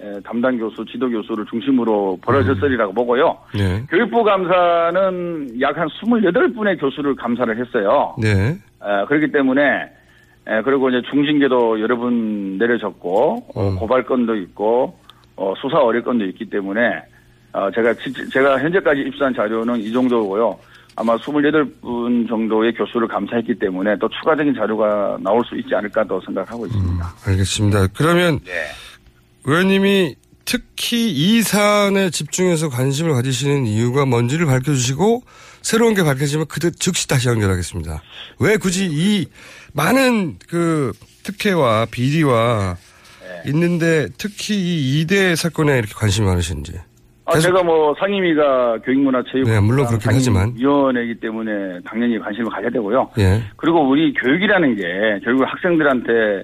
에, 0.00 0.20
담당 0.22 0.58
교수, 0.58 0.84
지도 0.84 1.08
교수를 1.08 1.46
중심으로 1.46 2.18
벌어졌으리라고 2.22 2.92
보고요. 2.92 3.36
네. 3.56 3.82
교육부 3.88 4.22
감사는 4.22 5.60
약 5.60 5.78
한 5.78 5.88
28분의 5.88 6.78
교수를 6.80 7.14
감사를 7.16 7.56
했어요. 7.58 8.14
네. 8.20 8.28
에, 8.50 9.04
그렇기 9.06 9.32
때문에, 9.32 9.62
에, 10.46 10.62
그리고 10.62 10.90
이제 10.90 11.00
중징계도 11.10 11.80
여러 11.80 11.96
분 11.96 12.58
내려졌고, 12.58 13.46
어, 13.54 13.74
고발건도 13.78 14.36
있고, 14.36 14.98
어, 15.36 15.54
수사 15.62 15.78
어뢰건도 15.78 16.26
있기 16.26 16.50
때문에, 16.50 16.80
어, 17.54 17.70
제가, 17.70 17.94
지- 17.94 18.12
제가 18.30 18.58
현재까지 18.58 19.00
입수한 19.00 19.32
자료는 19.32 19.78
이 19.80 19.90
정도고요. 19.92 20.58
아마 20.98 21.16
28분 21.16 22.28
정도의 22.28 22.74
교수를 22.74 23.06
감사했기 23.06 23.60
때문에 23.60 23.96
또 24.00 24.08
추가적인 24.08 24.52
자료가 24.54 25.18
나올 25.20 25.44
수 25.44 25.56
있지 25.56 25.72
않을까 25.72 26.02
또 26.04 26.20
생각하고 26.26 26.66
있습니다. 26.66 27.14
알겠습니다. 27.24 27.86
그러면 27.96 28.40
네. 28.44 28.52
의원님이 29.44 30.16
특히 30.44 31.08
이 31.08 31.42
사안에 31.42 32.10
집중해서 32.10 32.68
관심을 32.68 33.12
가지시는 33.12 33.66
이유가 33.66 34.06
뭔지를 34.06 34.46
밝혀주시고 34.46 35.22
새로운 35.62 35.94
게 35.94 36.02
밝혀지면 36.02 36.46
그때 36.48 36.72
즉시 36.72 37.06
다시 37.06 37.28
연결하겠습니다. 37.28 38.02
왜 38.40 38.56
굳이 38.56 38.88
이 38.90 39.26
많은 39.74 40.38
그 40.48 40.92
특혜와 41.22 41.86
비리와 41.92 42.76
네. 43.20 43.50
있는데 43.50 44.08
특히 44.18 44.56
이 44.56 45.00
이대 45.00 45.36
사건에 45.36 45.78
이렇게 45.78 45.92
관심이 45.94 46.26
많으신지. 46.26 46.72
아, 47.28 47.38
제가 47.38 47.62
뭐 47.62 47.94
상임위가 47.98 48.78
교육문화체육 48.78 49.46
네, 49.46 49.60
물론 49.60 49.86
그렇긴 49.86 50.12
하지만. 50.12 50.54
위원회이기 50.56 51.16
때문에 51.16 51.80
당연히 51.84 52.18
관심을 52.18 52.50
가져야 52.50 52.70
되고요. 52.70 53.10
예. 53.18 53.42
그리고 53.56 53.86
우리 53.86 54.12
교육이라는 54.14 54.74
게 54.76 55.20
결국 55.22 55.44
학생들한테 55.44 56.42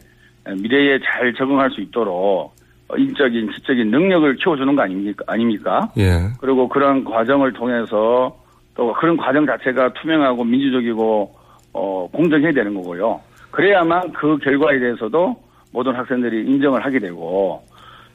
미래에 0.61 0.99
잘 1.03 1.33
적응할 1.33 1.71
수 1.71 1.81
있도록 1.81 2.55
인적인, 2.97 3.51
지적인 3.55 3.91
능력을 3.91 4.37
키워주는 4.37 4.77
거 4.77 4.83
아닙니까? 4.83 5.25
아닙니까? 5.27 5.89
예. 5.97 6.29
그리고 6.39 6.69
그런 6.69 7.03
과정을 7.03 7.55
통해서 7.55 8.37
또 8.75 8.93
그런 8.93 9.17
과정 9.17 9.47
자체가 9.47 9.95
투명하고 9.95 10.45
민주적이고 10.45 11.35
어, 11.73 12.09
공정해야 12.13 12.53
되는 12.53 12.75
거고요. 12.75 13.21
그래야만 13.51 14.13
그 14.13 14.37
결과에 14.39 14.79
대해서도 14.79 15.35
모든 15.73 15.95
학생들이 15.95 16.45
인정을 16.47 16.85
하게 16.85 16.99
되고 16.99 17.63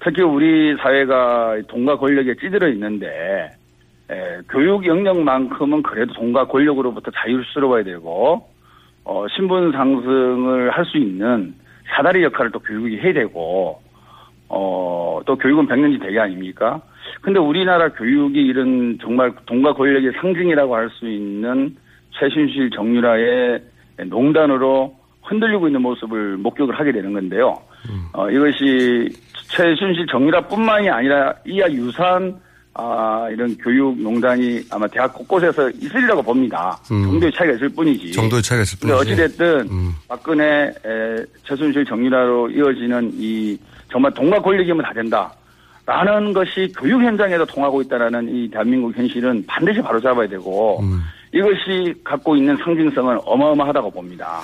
특히 0.03 0.21
우리 0.23 0.75
사회가 0.77 1.57
돈과 1.67 1.97
권력에 1.97 2.35
찌들어 2.35 2.67
있는데 2.69 3.49
에, 4.09 4.39
교육 4.49 4.85
영역만큼은 4.85 5.83
그래도 5.83 6.13
돈과 6.13 6.47
권력으로부터 6.47 7.11
자유스러워야 7.11 7.83
되고 7.83 8.47
어, 9.03 9.25
신분 9.35 9.71
상승을 9.71 10.71
할 10.71 10.85
수 10.85 10.97
있는 10.97 11.53
사다리 11.95 12.23
역할을 12.23 12.51
또 12.51 12.59
교육이 12.59 12.97
해야 12.99 13.13
되고 13.13 13.81
어, 14.47 15.19
또 15.25 15.35
교육은 15.37 15.67
백년지 15.67 15.99
대계 15.99 16.19
아닙니까? 16.19 16.81
근데 17.21 17.39
우리나라 17.39 17.89
교육이 17.89 18.39
이런 18.39 18.97
정말 19.01 19.33
돈과 19.45 19.73
권력의 19.73 20.13
상징이라고 20.21 20.75
할 20.75 20.89
수 20.91 21.07
있는 21.07 21.75
최순실 22.11 22.69
정유라의 22.71 23.61
농단으로 24.07 24.95
흔들리고 25.23 25.67
있는 25.67 25.81
모습을 25.81 26.37
목격을 26.37 26.79
하게 26.79 26.91
되는 26.91 27.13
건데요. 27.13 27.55
어, 28.13 28.29
이것이 28.29 29.09
최순실 29.49 30.07
정유라뿐만이 30.07 30.89
아니라 30.89 31.33
이와 31.45 31.71
유사한 31.71 32.39
아, 32.73 33.27
이런 33.31 33.57
교육 33.57 33.99
농단이 33.99 34.61
아마 34.71 34.87
대학 34.87 35.13
곳곳에서 35.13 35.69
있으리라고 35.71 36.21
봅니다. 36.21 36.79
음. 36.91 37.03
정도의 37.03 37.31
차이가 37.33 37.53
있을 37.55 37.67
뿐이지. 37.69 38.13
정도의 38.13 38.41
차이가 38.41 38.61
있을 38.63 38.79
뿐이지. 38.79 38.99
어찌됐든 38.99 39.67
박근혜 40.07 40.67
에, 40.85 41.25
최순실 41.43 41.83
정유라로 41.83 42.51
이어지는 42.51 43.11
이 43.15 43.57
정말 43.91 44.13
돈과 44.13 44.41
권력이면 44.41 44.83
다 44.83 44.93
된다. 44.93 45.33
라는 45.85 46.31
것이 46.31 46.71
교육 46.77 47.01
현장에도 47.01 47.45
통하고 47.45 47.81
있다라는 47.81 48.29
이 48.29 48.47
대한민국 48.51 48.95
현실은 48.95 49.43
반드시 49.47 49.81
바로잡아야 49.81 50.27
되고 50.27 50.83
이것이 51.33 51.95
갖고 52.03 52.35
있는 52.35 52.55
상징성은 52.57 53.19
어마어마하다고 53.25 53.89
봅니다. 53.89 54.39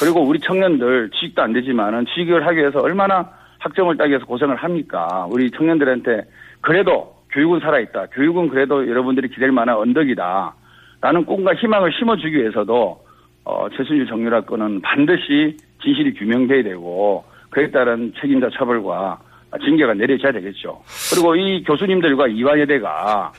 그리고 0.00 0.22
우리 0.22 0.40
청년들 0.40 1.10
취직도 1.10 1.42
안 1.42 1.52
되지만은 1.52 2.06
취직을 2.06 2.46
하기 2.46 2.58
위해서 2.58 2.80
얼마나 2.80 3.28
학점을 3.66 3.96
따기 3.96 4.10
위해서 4.10 4.26
고생을 4.26 4.56
합니까? 4.56 5.26
우리 5.30 5.50
청년들한테 5.50 6.22
그래도 6.60 7.14
교육은 7.32 7.60
살아있다. 7.60 8.06
교육은 8.06 8.48
그래도 8.48 8.88
여러분들이 8.88 9.28
기댈 9.28 9.52
만한 9.52 9.76
언덕이다. 9.76 10.54
라는 11.00 11.24
꿈과 11.24 11.54
희망을 11.54 11.92
심어주기 11.92 12.36
위해서도 12.36 13.04
어, 13.44 13.68
최순실 13.70 14.06
정유라 14.06 14.42
건은 14.42 14.80
반드시 14.80 15.56
진실이 15.82 16.14
규명돼야 16.14 16.62
되고 16.62 17.24
그에 17.50 17.70
따른 17.70 18.12
책임자 18.20 18.48
처벌과 18.50 19.20
징계가 19.64 19.94
내려져야 19.94 20.32
되겠죠. 20.32 20.82
그리고 21.12 21.36
이 21.36 21.62
교수님들과 21.64 22.28
이화여대가 22.28 23.32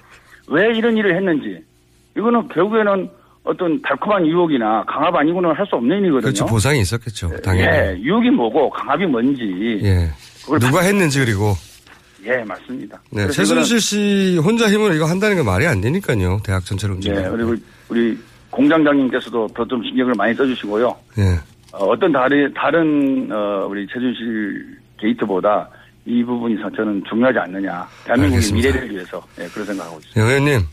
왜 0.49 0.73
이런 0.73 0.95
일을 0.95 1.15
했는지 1.15 1.61
이거는 2.15 2.47
결국에는 2.47 3.09
어떤 3.47 3.81
달콤한 3.81 4.25
유혹이나 4.27 4.83
강압 4.87 5.15
아니고는 5.15 5.53
할 5.55 5.65
수 5.67 5.75
없는 5.75 5.97
일이거든요. 5.99 6.21
그렇죠. 6.21 6.45
보상이 6.45 6.79
있었겠죠. 6.81 7.31
당연히. 7.41 7.67
예, 7.67 7.97
유혹이 8.01 8.29
뭐고 8.29 8.69
강압이 8.69 9.05
뭔지. 9.05 9.79
예. 9.83 10.09
누가 10.59 10.81
했는지 10.81 11.19
그리고. 11.19 11.53
예, 12.25 12.43
맞습니다. 12.43 12.99
네. 13.11 13.27
최순실 13.29 13.79
씨 13.79 14.37
혼자 14.43 14.69
힘으로 14.69 14.93
이거 14.93 15.05
한다는 15.05 15.37
게 15.37 15.43
말이 15.43 15.65
안 15.65 15.79
되니까요. 15.81 16.39
대학 16.43 16.65
전체로 16.65 16.95
움직이는. 16.95 17.23
예, 17.25 17.29
그리고 17.29 17.55
우리 17.89 18.17
공장장님께서도 18.51 19.47
더 19.55 19.65
좀 19.65 19.81
신경을 19.83 20.13
많이 20.15 20.33
써주시고요. 20.33 20.95
예. 21.19 21.39
어, 21.73 21.97
떤 21.99 22.11
다른 22.11 22.53
다른 22.53 23.29
어, 23.31 23.65
우리 23.69 23.85
최준실 23.87 24.77
게이트보다 24.99 25.69
이 26.05 26.23
부분이 26.23 26.55
저는 26.75 27.03
중요하지 27.09 27.39
않느냐. 27.39 27.87
대한민국의. 28.05 28.51
미래를 28.53 28.89
위해서 28.91 29.21
예, 29.39 29.45
그런 29.47 29.65
생각하고 29.67 29.99
있습니다. 29.99 30.21
예, 30.21 30.25
의원님. 30.25 30.67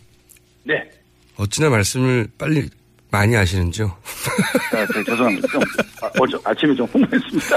네. 0.64 0.90
어찌나 1.36 1.70
말씀을 1.70 2.28
빨리 2.38 2.68
많이 3.10 3.34
하시는지요. 3.34 3.86
아, 3.86 4.86
저, 4.92 5.04
죄송합니다. 5.04 5.48
좀 5.48 5.60
아, 6.02 6.10
어제 6.20 6.36
아침에 6.44 6.74
좀 6.74 6.86
흥분했습니다. 6.86 7.56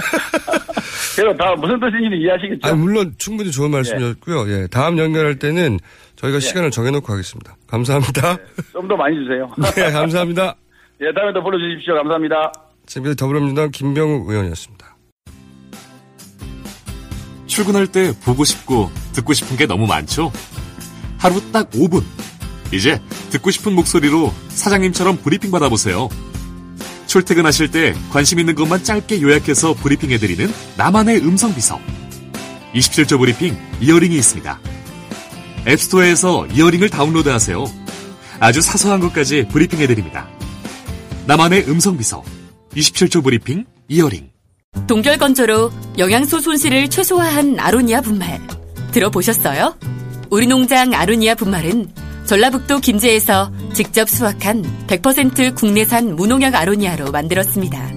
제가 1.15 1.35
다 1.35 1.55
무슨 1.55 1.79
뜻인지 1.79 2.15
이해하시겠죠? 2.17 2.59
아, 2.67 2.73
물론 2.73 3.13
충분히 3.17 3.51
좋은 3.51 3.71
말씀이었고요. 3.71 4.49
예. 4.51 4.67
다음 4.67 4.99
연결할 4.99 5.39
때는 5.39 5.79
저희가 6.15 6.39
시간을 6.39 6.69
정해놓고 6.69 7.11
하겠습니다. 7.11 7.55
감사합니다. 7.65 8.37
좀더 8.71 8.95
많이 8.95 9.15
주세요. 9.15 9.51
네, 9.75 9.91
감사합니다. 9.91 10.55
예, 11.01 11.11
다음에 11.13 11.33
또 11.33 11.43
불러주십시오. 11.43 11.95
감사합니다. 11.95 12.51
지금까지 12.85 13.15
더불어민주당 13.15 13.71
김병욱 13.71 14.29
의원이었습니다. 14.29 14.95
출근할 17.47 17.87
때 17.87 18.13
보고 18.23 18.43
싶고 18.43 18.91
듣고 19.13 19.33
싶은 19.33 19.57
게 19.57 19.65
너무 19.65 19.87
많죠? 19.87 20.31
하루 21.17 21.41
딱 21.51 21.69
5분. 21.71 22.03
이제 22.71 22.99
듣고 23.29 23.51
싶은 23.51 23.73
목소리로 23.73 24.33
사장님처럼 24.49 25.17
브리핑 25.17 25.51
받아보세요. 25.51 26.09
출퇴근하실 27.07 27.71
때 27.71 27.95
관심 28.11 28.39
있는 28.39 28.55
것만 28.55 28.83
짧게 28.83 29.21
요약해서 29.21 29.73
브리핑해드리는 29.73 30.53
나만의 30.77 31.19
음성 31.19 31.53
비서. 31.55 31.79
27초 32.73 33.19
브리핑 33.19 33.57
이어링이 33.81 34.15
있습니다. 34.15 34.59
앱스토어에서 35.67 36.47
이어링을 36.47 36.89
다운로드하세요. 36.89 37.65
아주 38.39 38.61
사소한 38.61 38.99
것까지 38.99 39.47
브리핑해드립니다. 39.47 40.29
나만의 41.25 41.65
음성 41.67 41.97
비서 41.97 42.23
27초 42.73 43.23
브리핑 43.23 43.65
이어링 43.89 44.29
동결 44.87 45.17
건조로 45.17 45.71
영양소 45.97 46.39
손실을 46.39 46.89
최소화한 46.89 47.59
아로니아 47.59 48.01
분말 48.01 48.39
들어보셨어요? 48.91 49.75
우리 50.29 50.47
농장 50.47 50.93
아로니아 50.93 51.35
분말은 51.35 51.87
전라북도 52.27 52.79
김제에서 52.79 53.49
직접 53.73 54.09
수확한 54.09 54.61
100% 54.87 55.55
국내산 55.55 56.15
무농약 56.17 56.55
아로니아로 56.55 57.11
만들었습니다. 57.11 57.89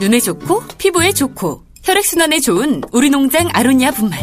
눈에 0.00 0.18
좋고 0.18 0.62
피부에 0.78 1.12
좋고 1.12 1.62
혈액순환에 1.84 2.40
좋은 2.40 2.82
우리 2.90 3.10
농장 3.10 3.48
아로니아 3.52 3.90
분말. 3.90 4.18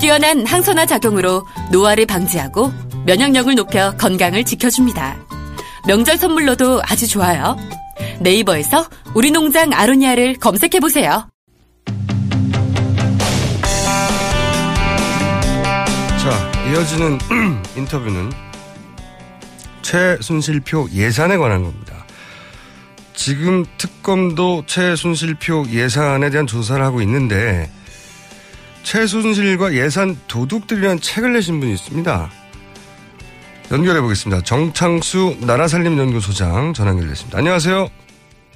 뛰어난 0.00 0.46
항산화 0.46 0.84
작용으로 0.84 1.46
노화를 1.72 2.04
방지하고 2.04 2.70
면역력을 3.06 3.54
높여 3.54 3.96
건강을 3.96 4.44
지켜줍니다. 4.44 5.16
명절 5.88 6.18
선물로도 6.18 6.82
아주 6.84 7.08
좋아요. 7.08 7.56
네이버에서 8.20 8.86
우리 9.14 9.30
농장 9.30 9.72
아로니아를 9.72 10.34
검색해보세요. 10.34 11.26
자, 16.18 16.70
이어지는 16.70 17.18
인터뷰는 17.76 18.49
최순실표 19.82 20.88
예산에 20.92 21.36
관한 21.36 21.62
겁니다. 21.62 22.04
지금 23.14 23.64
특검도 23.76 24.64
최순실표 24.66 25.64
예산에 25.68 26.30
대한 26.30 26.46
조사를 26.46 26.82
하고 26.82 27.02
있는데 27.02 27.70
최순실과 28.82 29.74
예산 29.74 30.16
도둑들이라는 30.26 31.00
책을 31.00 31.34
내신 31.34 31.60
분이 31.60 31.72
있습니다. 31.72 32.30
연결해 33.72 34.00
보겠습니다. 34.00 34.42
정창수 34.42 35.36
나라살림연구소장 35.46 36.72
전화 36.72 36.90
연결됐습니다. 36.90 37.38
안녕하세요. 37.38 37.88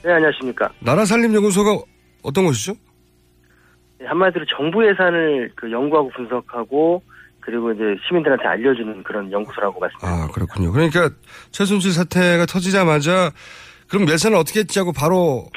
네, 0.03 0.13
안녕하십니까. 0.13 0.71
나라살림연구소가 0.81 1.79
어떤 2.23 2.47
곳이죠? 2.47 2.75
네, 4.01 4.07
한마디로 4.07 4.45
정부 4.47 4.85
예산을 4.89 5.53
그 5.55 5.71
연구하고 5.71 6.11
분석하고 6.17 7.03
그리고 7.45 7.73
이제 7.73 7.83
시민들한테 8.09 8.47
알려주는 8.47 9.03
그런 9.03 9.31
연구소라고 9.31 9.79
말씀드립니다. 9.79 10.25
아, 10.25 10.29
그렇군요. 10.29 10.73
그러니까 10.73 11.11
최순실 11.51 11.93
사태가 11.93 12.47
터지자마자 12.47 13.31
그럼 13.89 14.09
예산을 14.09 14.37
어떻게 14.39 14.61
했지 14.61 14.79
하고 14.79 14.93
바로 14.93 15.51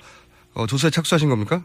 어, 0.53 0.65
조사에 0.67 0.91
착수하신 0.91 1.29
겁니까? 1.29 1.63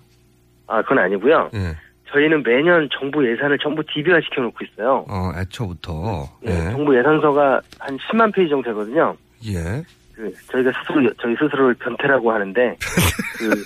아, 0.68 0.80
그건 0.82 1.00
아니고요. 1.00 1.50
예. 1.54 1.76
저희는 2.12 2.42
매년 2.44 2.88
정부 2.98 3.28
예산을 3.28 3.58
전부 3.58 3.82
DB화 3.84 4.20
시켜놓고 4.20 4.58
있어요. 4.64 5.04
어, 5.08 5.32
애초부터. 5.36 6.28
예, 6.46 6.50
예. 6.50 6.70
정부 6.70 6.96
예산서가 6.96 7.60
한 7.80 7.98
10만 7.98 8.32
페이지 8.32 8.50
정도 8.50 8.70
되거든요. 8.70 9.16
예. 9.46 9.82
그 10.14 10.30
저희가 10.52 10.70
스스로 10.78 11.10
저희 11.20 11.34
스스로를 11.34 11.74
변태라고 11.74 12.30
하는데 12.30 12.76
그, 13.38 13.64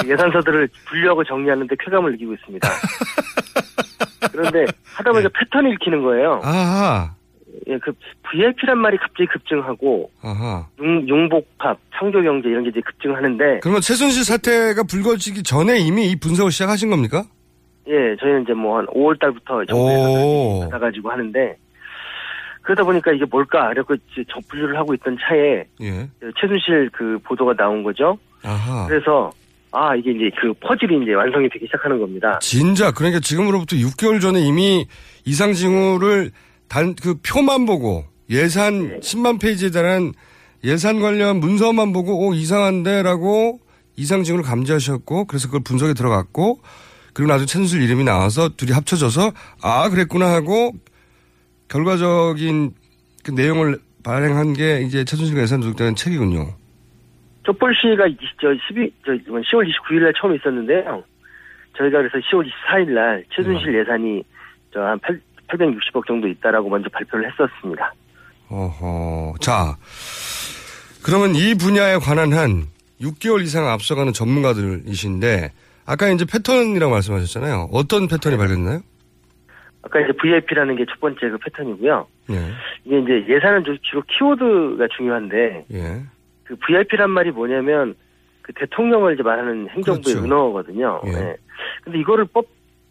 그 0.00 0.08
예산서들을 0.08 0.68
분류하고 0.86 1.24
정리하는데 1.24 1.76
쾌감을 1.78 2.12
느끼고 2.12 2.34
있습니다. 2.34 2.68
그런데 4.32 4.64
하다 4.96 5.12
보니까 5.12 5.28
패턴이 5.38 5.70
읽히는 5.72 6.02
거예요. 6.02 6.40
아하. 6.42 7.14
예, 7.68 7.78
그 7.78 7.92
VIP란 8.22 8.78
말이 8.78 8.96
갑자기 8.96 9.26
급증하고 9.26 10.10
아하. 10.22 10.66
용, 10.80 11.06
용복합, 11.08 11.78
창조경제 11.98 12.48
이런 12.48 12.64
게 12.64 12.70
이제 12.70 12.80
급증하는데 12.80 13.60
그러면 13.60 13.80
최순실 13.82 14.24
사태가 14.24 14.84
불거지기 14.84 15.42
전에 15.42 15.78
이미 15.78 16.10
이 16.10 16.16
분석을 16.18 16.50
시작하신 16.50 16.90
겁니까? 16.90 17.24
예, 17.88 18.16
저희는 18.20 18.42
이제 18.42 18.54
뭐 18.54 18.78
한 18.78 18.86
5월 18.86 19.18
달부터 19.20 19.64
정부에서 19.66 20.70
받아가지고 20.70 21.10
하는데 21.10 21.56
그러다 22.62 22.84
보니까 22.84 23.12
이게 23.12 23.24
뭘까? 23.26 23.72
이제 23.72 24.24
저 24.32 24.38
분류를 24.48 24.78
하고 24.78 24.94
있던 24.94 25.18
차에 25.20 25.64
예. 25.82 26.08
최순실 26.40 26.90
그 26.92 27.18
보도가 27.24 27.54
나온 27.54 27.82
거죠. 27.82 28.16
아하. 28.44 28.86
그래서 28.88 29.30
아 29.72 29.96
이게 29.96 30.10
이제 30.10 30.30
그 30.40 30.52
퍼즐이 30.60 31.02
이제 31.02 31.14
완성이 31.14 31.48
되기 31.48 31.66
시작하는 31.66 31.98
겁니다. 31.98 32.38
진짜 32.40 32.90
그러니까 32.92 33.20
지금으로부터 33.20 33.76
6개월 33.76 34.20
전에 34.20 34.40
이미 34.40 34.86
이상 35.24 35.52
징후를 35.54 36.30
단 36.68 36.94
그 36.94 37.14
표만 37.22 37.66
보고 37.66 38.04
예산 38.30 39.00
10만 39.00 39.40
페이지에 39.40 39.70
달한 39.70 40.12
예산 40.64 41.00
관련 41.00 41.40
문서만 41.40 41.92
보고 41.92 42.26
오 42.28 42.34
이상한데라고 42.34 43.60
이상 43.96 44.22
징후를 44.22 44.44
감지하셨고 44.44 45.24
그래서 45.26 45.48
그걸 45.48 45.62
분석에 45.64 45.92
들어갔고 45.94 46.60
그리고 47.14 47.30
나중에 47.30 47.46
최순실 47.46 47.82
이름이 47.82 48.04
나와서 48.04 48.48
둘이 48.56 48.72
합쳐져서 48.72 49.32
아 49.60 49.88
그랬구나 49.90 50.32
하고 50.32 50.72
결과적인 51.68 52.72
그 53.22 53.30
내용을 53.30 53.78
발행한 54.02 54.52
게 54.52 54.82
이제 54.82 55.04
최순실과 55.04 55.42
예산 55.42 55.60
조직되는 55.60 55.94
책이군요. 55.96 56.54
촛불 57.44 57.74
시위가 57.74 58.06
이- 58.06 58.16
저 58.40 58.48
12, 58.54 58.92
저 59.04 59.12
이번 59.14 59.42
10월 59.42 59.68
29일 59.68 60.02
날 60.02 60.12
처음 60.16 60.34
있었는데요. 60.34 61.02
저희가 61.76 61.98
그래서 61.98 62.18
10월 62.18 62.46
24일 62.48 62.90
날 62.92 63.24
최순실 63.34 63.74
예산이 63.78 64.22
저한 64.72 64.98
860억 65.48 66.06
정도 66.06 66.28
있다라고 66.28 66.68
먼저 66.68 66.88
발표를 66.90 67.30
했었습니다. 67.30 67.92
어허. 68.48 69.34
자, 69.40 69.76
그러면 71.04 71.34
이 71.34 71.54
분야에 71.54 71.96
관한 71.98 72.32
한 72.32 72.64
6개월 73.00 73.42
이상 73.42 73.66
앞서가는 73.68 74.12
전문가들이신데 74.12 75.52
아까 75.86 76.08
이제 76.10 76.24
패턴이라고 76.30 76.92
말씀하셨잖아요. 76.92 77.70
어떤 77.72 78.06
패턴이 78.06 78.36
발견됐나요? 78.36 78.80
아까 79.82 79.98
이제 80.00 80.12
VIP라는 80.12 80.76
게 80.76 80.84
첫 80.88 81.00
번째 81.00 81.18
그 81.30 81.38
패턴이고요. 81.38 82.06
예. 82.30 82.34
이게 82.84 82.98
이제 83.18 83.34
예산은 83.34 83.64
주- 83.64 83.78
주로 83.82 84.02
키워드가 84.06 84.86
중요한데 84.96 85.64
예. 85.72 86.02
그 86.52 86.56
VIP란 86.66 87.10
말이 87.10 87.30
뭐냐면 87.30 87.94
그 88.42 88.52
대통령을 88.52 89.14
이제 89.14 89.22
말하는 89.22 89.68
행정부의 89.70 90.16
그렇죠. 90.16 90.24
은어거든요. 90.24 91.00
예. 91.06 91.10
예. 91.10 91.36
근데 91.82 91.98
이거를 91.98 92.26
법 92.26 92.44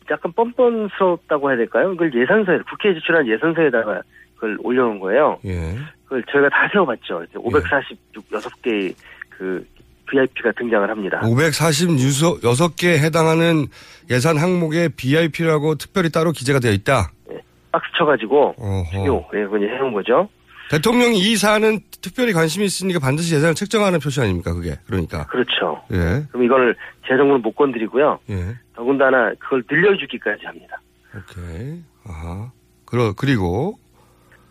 약간 0.09 0.31
뻔뻔스럽다고 0.31 1.49
해야 1.49 1.57
될까요? 1.57 1.89
그걸 1.89 2.11
예산서에 2.13 2.59
국회에 2.69 2.95
제출한 2.95 3.27
예산서에다가 3.27 4.01
그걸 4.35 4.57
올려놓은 4.63 4.99
거예요. 4.99 5.37
예. 5.45 5.75
그걸 6.05 6.23
저희가 6.31 6.49
다 6.49 6.67
세워봤죠. 6.73 7.25
546개 7.35 8.95
그 9.29 9.63
VIP가 10.07 10.51
등장을 10.57 10.89
합니다. 10.89 11.21
546개에 11.21 12.97
해당하는 12.97 13.67
예산 14.09 14.37
항목에 14.37 14.89
BIP라고 14.97 15.75
특별히 15.75 16.09
따로 16.09 16.31
기재가 16.31 16.59
되어 16.59 16.71
있다. 16.71 17.11
박스 17.71 17.87
쳐가지고 17.97 18.55
어허. 18.57 18.91
중요 18.91 19.23
예, 19.35 19.43
이제 19.43 19.73
해놓은 19.75 19.93
거죠. 19.93 20.27
대통령이 20.71 21.19
이 21.19 21.35
사안은 21.35 21.79
특별히 22.01 22.31
관심이 22.31 22.65
있으니까 22.65 22.99
반드시 22.99 23.35
예산을 23.35 23.55
책정하는 23.55 23.99
표시 23.99 24.21
아닙니까, 24.21 24.53
그게? 24.53 24.75
그러니까. 24.87 25.25
그렇죠. 25.27 25.83
예. 25.91 26.23
그럼 26.29 26.43
이걸 26.45 26.75
재정부는 27.05 27.41
못 27.41 27.51
건드리고요. 27.51 28.19
예. 28.29 28.55
더군다나 28.73 29.33
그걸 29.37 29.63
늘려주기까지 29.69 30.45
합니다. 30.45 30.79
오케이. 31.13 31.81
아하. 32.07 32.51
그러, 32.85 33.13
그리고, 33.13 33.77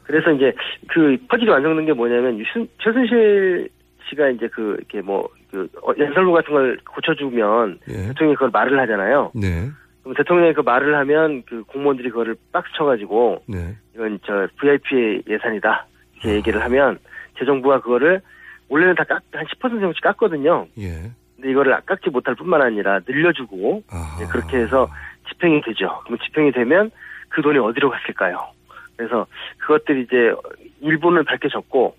그래서 0.02 0.30
이제 0.32 0.52
그 0.88 1.16
퍼즐이 1.28 1.48
완성된 1.48 1.86
게 1.86 1.92
뭐냐면 1.94 2.38
유순, 2.38 2.68
최순실 2.82 3.70
씨가 4.10 4.28
이제 4.28 4.48
그 4.48 4.76
이렇게 4.78 5.00
뭐그 5.00 5.68
연설문 5.98 6.34
같은 6.34 6.52
걸 6.52 6.78
고쳐주면 6.92 7.78
예. 7.88 8.08
대통령이 8.08 8.34
그걸 8.34 8.50
말을 8.50 8.78
하잖아요. 8.80 9.30
네. 9.34 9.70
그럼 10.02 10.14
대통령이 10.16 10.52
그 10.52 10.60
말을 10.60 10.96
하면 10.96 11.44
그 11.46 11.62
공무원들이 11.64 12.10
그거를 12.10 12.34
박스 12.52 12.70
쳐가지고 12.76 13.44
네. 13.46 13.76
이건 13.94 14.18
저 14.26 14.48
VIP의 14.58 15.22
예산이다 15.28 15.86
이렇게 16.20 16.36
얘기를 16.36 16.62
하면 16.64 16.98
재정부가 17.38 17.80
그거를 17.80 18.20
원래는 18.68 18.94
다 18.94 19.04
깎, 19.04 19.22
한 19.32 19.44
10% 19.46 19.60
정도씩 19.60 20.02
깎거든요. 20.02 20.66
예. 20.78 21.10
근데 21.36 21.50
이거를 21.50 21.80
깎지 21.86 22.10
못할 22.10 22.34
뿐만 22.34 22.62
아니라 22.62 23.00
늘려주고 23.06 23.82
이제 24.16 24.26
그렇게 24.30 24.58
해서 24.58 24.88
집행이 25.28 25.62
되죠. 25.62 26.00
그럼 26.04 26.18
집행이 26.24 26.52
되면 26.52 26.90
그 27.28 27.40
돈이 27.42 27.58
어디로 27.58 27.90
갔을까요? 27.90 28.38
그래서 28.96 29.26
그것들이 29.58 30.02
이제 30.02 30.16
일부는 30.80 31.24
밝혀졌고 31.24 31.96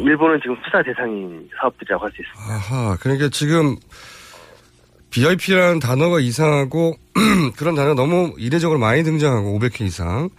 일부는 0.00 0.40
지금 0.42 0.56
수사 0.64 0.82
대상인 0.82 1.48
사업들이라고 1.60 2.04
할 2.04 2.10
수 2.12 2.22
있습니다. 2.22 2.52
아하. 2.54 2.96
그러니까 3.00 3.28
지금 3.30 3.76
BIP라는 5.10 5.78
단어가 5.78 6.18
이상하고 6.20 6.94
그런 7.58 7.74
단어가 7.74 7.94
너무 7.94 8.32
이례적으로 8.38 8.78
많이 8.80 9.02
등장하고 9.04 9.58
500회 9.58 9.82
이상. 9.82 10.30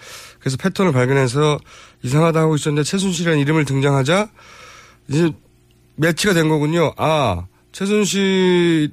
그래서 0.43 0.57
패턴을 0.57 0.91
발견해서 0.91 1.57
이상하다 2.03 2.41
하고 2.41 2.55
있었는데 2.55 2.83
최순실이라는 2.83 3.39
이름을 3.39 3.63
등장하자 3.63 4.29
이제 5.07 5.31
매치가 5.95 6.33
된 6.33 6.49
거군요. 6.49 6.93
아, 6.97 7.47
최순실을 7.71 8.91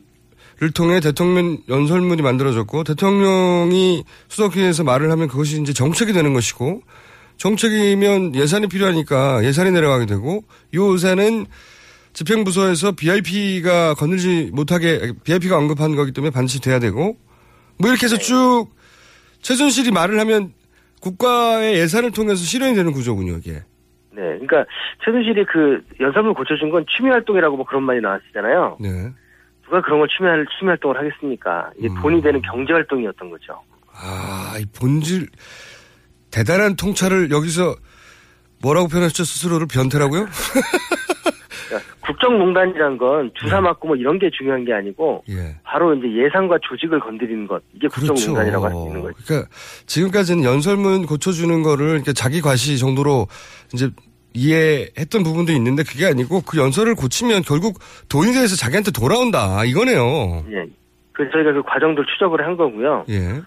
통해 0.75 1.01
대통령 1.01 1.59
연설문이 1.69 2.23
만들어졌고 2.23 2.85
대통령이 2.85 4.05
수석회의에서 4.29 4.85
말을 4.85 5.11
하면 5.11 5.27
그것이 5.27 5.61
이제 5.61 5.73
정책이 5.73 6.13
되는 6.13 6.33
것이고 6.35 6.83
정책이면 7.37 8.37
예산이 8.37 8.69
필요하니까 8.69 9.45
예산이 9.45 9.73
내려가게 9.73 10.07
되고 10.07 10.45
요 10.75 10.95
예산은 10.95 11.47
집행부서에서 12.13 12.93
BIP가 12.93 13.95
건들지 13.95 14.51
못하게 14.53 15.15
BIP가 15.25 15.57
언급한 15.57 15.97
거기 15.97 16.13
때문에 16.13 16.31
반드시 16.31 16.61
돼야 16.61 16.79
되고 16.79 17.17
뭐 17.77 17.91
이렇게 17.91 18.07
해서 18.07 18.19
쭉 18.19 18.69
최순실이 19.43 19.91
말을 19.91 20.21
하면 20.21 20.53
국가의 21.01 21.77
예산을 21.79 22.11
통해서 22.13 22.37
실현이 22.37 22.75
되는 22.75 22.93
구조군요, 22.93 23.39
이게. 23.39 23.53
네, 24.13 24.23
그러니까 24.39 24.65
최순실이 25.05 25.45
그 25.47 25.83
연설문 26.01 26.35
고쳐준 26.35 26.71
건 26.71 26.85
취미 26.95 27.09
활동이라고 27.11 27.57
뭐 27.57 27.65
그런 27.67 27.83
말이 27.85 28.01
나왔잖아요. 28.01 28.77
네. 28.81 28.89
누가 29.65 29.81
그런 29.83 30.01
걸 30.01 30.09
취미, 30.09 30.29
활- 30.29 30.47
취미 30.59 30.69
활동을 30.69 30.99
하겠습니까? 30.99 31.71
이게 31.79 31.89
돈이 32.03 32.21
되는 32.23 32.43
경제 32.43 32.73
활동이었던 32.73 33.31
거죠. 33.31 33.61
아, 33.93 34.57
이 34.59 34.65
본질, 34.79 35.29
대단한 36.31 36.77
통찰을 36.77 37.31
여기서 37.31 37.75
뭐라고 38.63 38.89
표현하셨죠? 38.89 39.25
스스로를 39.25 39.67
변태라고요? 39.67 40.27
그러니까 41.69 41.91
국정농단이란 42.01 42.99
건 42.99 43.31
주사 43.35 43.61
맞고 43.61 43.89
뭐 43.89 43.97
이런 43.97 44.19
게 44.19 44.31
중요한 44.31 44.65
게 44.65 44.73
아니고 44.73 45.25
예. 45.31 45.57
바로 45.63 45.95
이제 45.95 46.07
예산과 46.25 46.59
조직을 46.63 47.01
건드리는 47.01 47.47
것 47.47 47.63
이게 47.75 47.89
국정농단이라고 47.89 48.65
할수 48.65 48.87
있는 48.89 49.01
거죠. 49.03 49.15
그러니까 49.25 49.49
지금까지는 49.87 50.45
연설문 50.45 51.07
고쳐주는 51.07 51.63
거를 51.63 51.95
이렇게 51.95 52.13
자기 52.13 52.41
과시 52.41 52.79
정도로 52.79 53.29
이제 53.73 53.91
이해했던 54.35 55.23
부분도 55.23 55.53
있는데 55.53 55.83
그게 55.83 56.07
아니고 56.07 56.43
그 56.43 56.59
연설을 56.59 56.95
고치면 56.95 57.43
결국 57.43 57.79
돼서 58.41 58.57
자기한테 58.57 58.91
돌아온다 58.91 59.65
이거네요. 59.65 60.45
예. 60.51 60.67
그래서 61.13 61.33
저희가 61.33 61.53
그 61.53 61.63
과정들 61.63 62.05
추적을 62.07 62.45
한 62.45 62.57
거고요. 62.57 63.05
예. 63.09 63.41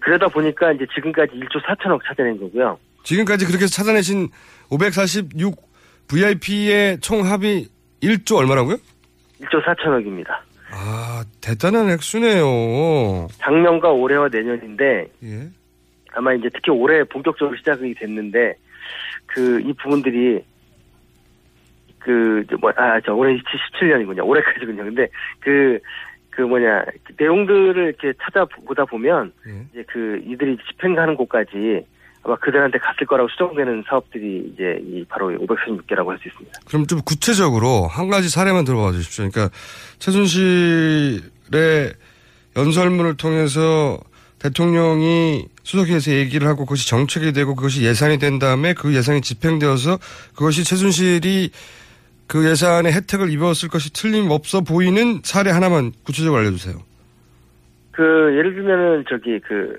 그러다 0.00 0.28
보니까 0.28 0.72
이제 0.72 0.86
지금까지 0.94 1.32
1조 1.34 1.62
4천억 1.64 2.00
찾아낸 2.04 2.38
거고요. 2.38 2.78
지금까지 3.04 3.46
그렇게 3.46 3.64
해서 3.64 3.72
찾아내신 3.74 4.28
546 4.70 5.56
VIP의 6.08 6.98
총 7.00 7.24
합이 7.24 7.68
1조 8.02 8.36
얼마라고요? 8.36 8.76
1조 9.40 9.62
4천억입니다. 9.64 10.28
아, 10.72 11.22
대단한 11.40 11.90
액수네요. 11.90 13.28
작년과 13.38 13.90
올해와 13.92 14.28
내년인데 14.28 15.06
예. 15.22 15.48
아마 16.12 16.32
이제 16.34 16.48
특히 16.52 16.70
올해 16.72 17.04
본격적으로 17.04 17.56
시작이 17.56 17.94
됐는데 17.94 18.54
그 19.26 19.60
이 19.64 19.72
부분들이 19.74 20.42
그 21.98 22.44
뭐 22.60 22.70
아 22.76 23.00
저 23.00 23.14
올해 23.14 23.36
17년이군요. 23.36 24.26
올해까지군요. 24.26 24.84
근데 24.84 25.08
그 25.40 25.78
그 26.30 26.42
뭐냐 26.42 26.84
그 27.04 27.14
내용들을 27.16 27.84
이렇게 27.84 28.12
찾아보다 28.20 28.84
보면 28.86 29.32
이제 29.72 29.84
그 29.86 30.20
이들이 30.26 30.58
집행하는 30.68 31.14
곳까지 31.14 31.86
아마 32.24 32.36
그들한테 32.36 32.78
갔을 32.78 33.06
거라고 33.06 33.28
추정되는 33.28 33.84
사업들이 33.86 34.50
이제 34.52 34.78
이 34.82 35.04
바로 35.08 35.30
546개라고 35.30 36.08
할 36.08 36.18
수 36.18 36.28
있습니다. 36.28 36.60
그럼 36.66 36.86
좀 36.86 37.00
구체적으로 37.04 37.86
한 37.86 38.08
가지 38.08 38.30
사례만 38.30 38.64
들어봐 38.64 38.92
주십시오. 38.92 39.28
그러니까 39.28 39.54
최순실의 39.98 41.92
연설문을 42.56 43.16
통해서 43.16 43.98
대통령이 44.38 45.46
수석회에서 45.62 46.12
얘기를 46.12 46.46
하고 46.48 46.64
그것이 46.64 46.88
정책이 46.88 47.32
되고 47.32 47.54
그것이 47.54 47.84
예산이 47.84 48.18
된 48.18 48.38
다음에 48.38 48.74
그 48.74 48.94
예산이 48.94 49.20
집행되어서 49.20 49.98
그것이 50.34 50.64
최순실이 50.64 51.50
그 52.26 52.48
예산의 52.48 52.92
혜택을 52.92 53.30
입었을 53.30 53.68
것이 53.68 53.92
틀림없어 53.92 54.62
보이는 54.62 55.20
사례 55.24 55.50
하나만 55.50 55.92
구체적으로 56.04 56.40
알려주세요. 56.40 56.74
그 57.92 58.02
예를 58.36 58.54
들면은 58.54 59.04
저기 59.08 59.38
그 59.40 59.76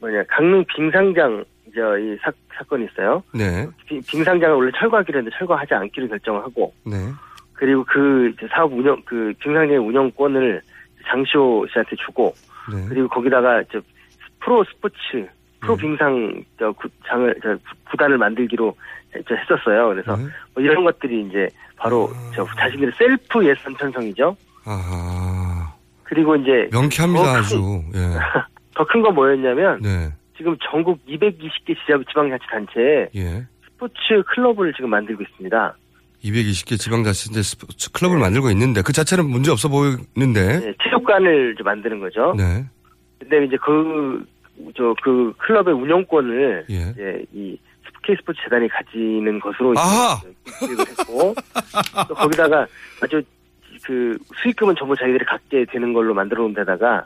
뭐냐 0.00 0.22
강릉 0.28 0.64
빙상장 0.74 1.44
저이 1.74 2.18
사건이 2.56 2.86
있어요. 2.86 3.22
네. 3.32 3.66
빙- 3.86 4.02
빙상장을 4.06 4.56
원래 4.56 4.72
철거하기로 4.76 5.18
했는데 5.18 5.36
철거하지 5.38 5.72
않기로 5.74 6.08
결정을 6.08 6.42
하고 6.42 6.72
네. 6.84 6.96
그리고 7.52 7.84
그 7.84 8.34
사업 8.50 8.72
운영 8.72 9.00
그 9.04 9.32
빙상장의 9.38 9.78
운영권을 9.78 10.60
장시호 11.06 11.66
씨한테 11.72 11.96
주고 12.04 12.34
네. 12.72 12.84
그리고 12.88 13.08
거기다가 13.08 13.62
저 13.72 13.80
프로 14.40 14.64
스포츠 14.64 14.96
프로 15.60 15.76
빙상 15.76 16.42
저 16.58 16.72
구, 16.72 16.88
장을 17.06 17.34
저 17.42 17.50
구- 17.56 17.60
구단을 17.90 18.18
만들기로 18.18 18.74
저 19.28 19.34
했었어요. 19.34 19.88
그래서 19.90 20.16
네. 20.16 20.24
뭐 20.54 20.62
이런 20.64 20.82
것들이 20.84 21.26
이제 21.28 21.48
바로 21.76 22.10
저 22.34 22.44
자신들의 22.58 22.92
셀프 22.96 23.46
예산 23.46 23.74
편성이죠. 23.74 24.36
아하. 24.64 25.72
그리고 26.04 26.34
이제 26.36 26.68
명쾌합니다, 26.72 27.22
더 27.24 27.32
큰- 27.32 27.38
아주. 27.38 27.82
예. 27.94 28.00
더 28.80 28.84
큰 28.86 29.02
건 29.02 29.14
뭐였냐면 29.14 29.80
네. 29.82 30.10
지금 30.36 30.56
전국 30.70 31.04
220개 31.06 31.76
지자 31.80 31.98
지방자치단체에 32.08 33.10
예. 33.14 33.46
스포츠 33.64 33.94
클럽을 34.34 34.72
지금 34.74 34.88
만들고 34.90 35.22
있습니다. 35.22 35.76
220개 36.24 36.78
지방자치인데 36.78 37.42
스포츠 37.42 37.92
클럽을 37.92 38.18
만들고 38.18 38.50
있는데 38.50 38.80
그 38.82 38.92
자체는 38.92 39.26
문제 39.26 39.50
없어 39.50 39.68
보이는데. 39.68 40.60
네, 40.60 40.74
체육관을 40.82 41.56
만드는 41.62 42.00
거죠. 42.00 42.34
네. 42.36 42.64
근데 43.18 43.44
이제 43.44 43.56
그, 43.62 44.24
저, 44.74 44.94
그 45.02 45.34
클럽의 45.36 45.74
운영권을 45.74 46.64
예. 46.70 46.90
이제 46.92 47.24
이 47.34 47.58
K스포츠 48.02 48.40
재단이 48.44 48.66
가지는 48.68 49.38
것으로! 49.40 49.74
기획을 50.58 50.86
했고 50.88 51.34
또 52.08 52.14
거기다가 52.14 52.66
아주 53.02 53.22
그 53.84 54.16
수익금은 54.42 54.74
전부 54.78 54.96
자기들이 54.96 55.26
갖게 55.26 55.66
되는 55.66 55.92
걸로 55.92 56.14
만들어 56.14 56.42
놓은 56.44 56.54
데다가 56.54 57.04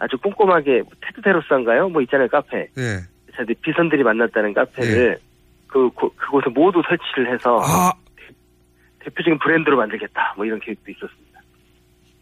아주 0.00 0.16
꼼꼼하게 0.18 0.82
테드 1.02 1.22
테로스인가요? 1.22 1.88
뭐 1.90 2.02
있잖아요 2.02 2.26
카페. 2.28 2.66
예. 2.78 2.98
자기 3.36 3.54
비선들이 3.54 4.02
만났다는 4.02 4.52
카페를 4.54 5.18
그 5.68 5.88
고- 5.90 6.12
그곳에 6.16 6.48
모두 6.50 6.82
설치를 6.88 7.32
해서 7.32 7.60
아. 7.62 7.92
대표적인 9.00 9.38
브랜드로 9.38 9.76
만들겠다. 9.76 10.34
뭐 10.36 10.44
이런 10.44 10.58
계획도 10.60 10.90
있었습니다. 10.90 11.40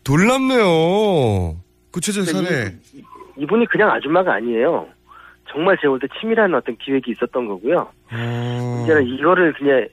놀랍네요. 0.06 1.56
구체적 1.92 2.24
사례. 2.24 2.74
이 3.36 3.46
분이 3.46 3.66
그냥 3.66 3.90
아줌마가 3.90 4.34
아니에요. 4.34 4.88
정말 5.50 5.76
제가 5.80 5.88
볼 5.90 5.98
때 6.00 6.06
치밀한 6.20 6.54
어떤 6.54 6.76
기획이 6.76 7.12
있었던 7.12 7.46
거고요. 7.46 7.90
어. 8.12 8.80
이제는 8.84 9.06
이거를 9.06 9.52
그냥 9.54 9.86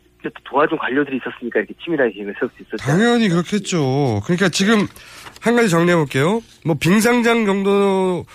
도와준 0.46 0.78
관료들이 0.78 1.18
있었으니까 1.18 1.60
이렇게 1.60 1.74
치밀하게 1.84 2.14
계획을 2.14 2.36
세울 2.40 2.52
수 2.56 2.64
있었죠. 2.64 2.78
당연히 2.78 3.30
그렇겠죠. 3.30 4.22
그러니까 4.24 4.50
지금 4.50 4.88
한 5.42 5.56
가지 5.56 5.70
정리해 5.70 5.96
볼게요. 5.96 6.42
뭐 6.66 6.76
빙상장 6.80 7.46
정도도 7.46 8.26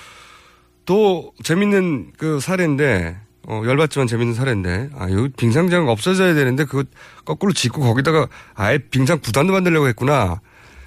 재밌는 1.42 2.12
그 2.16 2.40
사례인데 2.40 3.16
어, 3.48 3.62
열받지만 3.64 4.06
재밌는 4.06 4.34
사례인데 4.34 4.90
아, 4.96 5.10
요 5.10 5.28
빙상장 5.36 5.88
없어져야 5.88 6.34
되는데 6.34 6.64
그거 6.64 6.84
거꾸로 7.24 7.52
짓고 7.52 7.80
거기다가 7.80 8.28
아예 8.54 8.78
빙상 8.78 9.20
구단도 9.20 9.52
만들려고 9.52 9.88
했구나. 9.88 10.40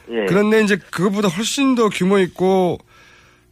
예. 0.09 0.25
그런데 0.27 0.61
이제 0.61 0.77
그것보다 0.77 1.27
훨씬 1.27 1.75
더 1.75 1.89
규모 1.89 2.19
있고 2.19 2.77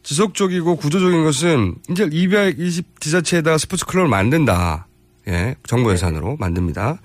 지속적이고 0.02 0.76
구조적인 0.76 1.24
것은 1.24 1.76
이제 1.90 2.08
220 2.10 3.00
지자체에다가 3.00 3.58
스포츠 3.58 3.86
클럽을 3.86 4.08
만든다. 4.08 4.86
예, 5.28 5.54
정부 5.66 5.92
예산으로 5.92 6.36
만듭니다. 6.38 7.00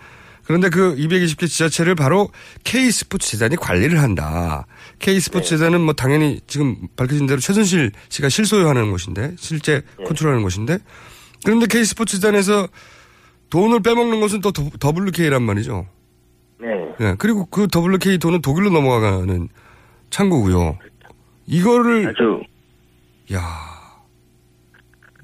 그런데 0.48 0.70
그 0.70 0.96
220개 0.96 1.46
지자체를 1.46 1.96
바로 1.96 2.30
K 2.64 2.90
스포츠 2.90 3.32
재단이 3.32 3.58
관리를 3.58 4.02
한다. 4.02 4.66
K 4.98 5.20
스포츠 5.20 5.58
재단은 5.58 5.82
뭐 5.82 5.94
당연히 5.94 6.40
지금 6.48 6.78
밝혀진 6.96 7.28
대로 7.28 7.42
최순실 7.42 7.92
씨가 8.08 8.30
실소유하는 8.30 8.90
곳인데 8.90 9.34
실제 9.36 9.82
컨트롤하는 10.06 10.44
곳인데 10.44 10.78
그런데 11.44 11.68
K 11.68 11.84
스포츠 11.84 12.22
재단에서 12.22 12.70
돈을 13.50 13.82
빼먹는 13.82 14.22
것은 14.22 14.40
또 14.40 14.52
WK란 14.82 15.44
말이죠. 15.44 15.86
네. 16.60 16.68
예, 17.02 17.16
그리고 17.20 17.46
그 17.48 17.68
WK 17.74 18.18
돈은 18.18 18.42
독일로 18.42 18.70
넘어가는 18.70 19.50
창구고요. 20.12 20.80
이거를 21.46 22.08
아주 22.08 22.42
야 23.34 23.42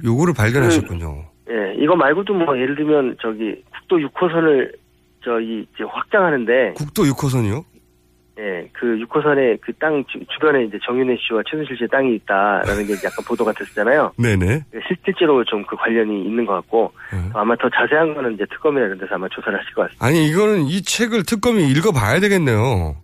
요거를 0.03 0.33
발견하셨군요. 0.33 1.25
예, 1.49 1.81
이거 1.81 1.95
말고도 1.95 2.33
뭐 2.33 2.57
예를 2.57 2.75
들면 2.75 3.17
저기 3.21 3.63
국도 3.71 3.97
6호선을 4.09 4.82
저이 5.23 5.65
이제 5.73 5.83
확장하는데 5.83 6.73
국도 6.75 7.03
6호선이요? 7.03 7.63
예, 8.39 8.67
그 8.73 8.97
6호선에 8.97 9.61
그 9.61 9.71
땅 9.73 10.03
주변에 10.33 10.63
이제 10.65 10.79
정윤회 10.85 11.17
씨와 11.17 11.43
최순실 11.47 11.77
씨의 11.77 11.89
땅이 11.89 12.15
있다라는 12.15 12.87
게 12.87 12.93
약간 12.93 13.23
보도가 13.27 13.51
됐었잖아요. 13.53 14.11
네네. 14.17 14.63
실질적으로 14.87 15.43
좀 15.45 15.63
그 15.67 15.75
관련이 15.75 16.25
있는 16.25 16.45
것 16.45 16.53
같고 16.55 16.91
네. 17.11 17.19
아마 17.35 17.55
더 17.55 17.69
자세한 17.69 18.15
거는 18.15 18.33
이제 18.33 18.45
특검이나 18.49 18.85
이런 18.87 18.97
데서 18.97 19.13
아마 19.15 19.27
조사를 19.29 19.57
하실 19.57 19.73
것 19.75 19.83
같습니다. 19.83 20.05
아니 20.05 20.27
이거는 20.27 20.63
이 20.63 20.81
책을 20.81 21.23
특검이 21.25 21.67
읽어봐야 21.69 22.19
되겠네요. 22.19 22.95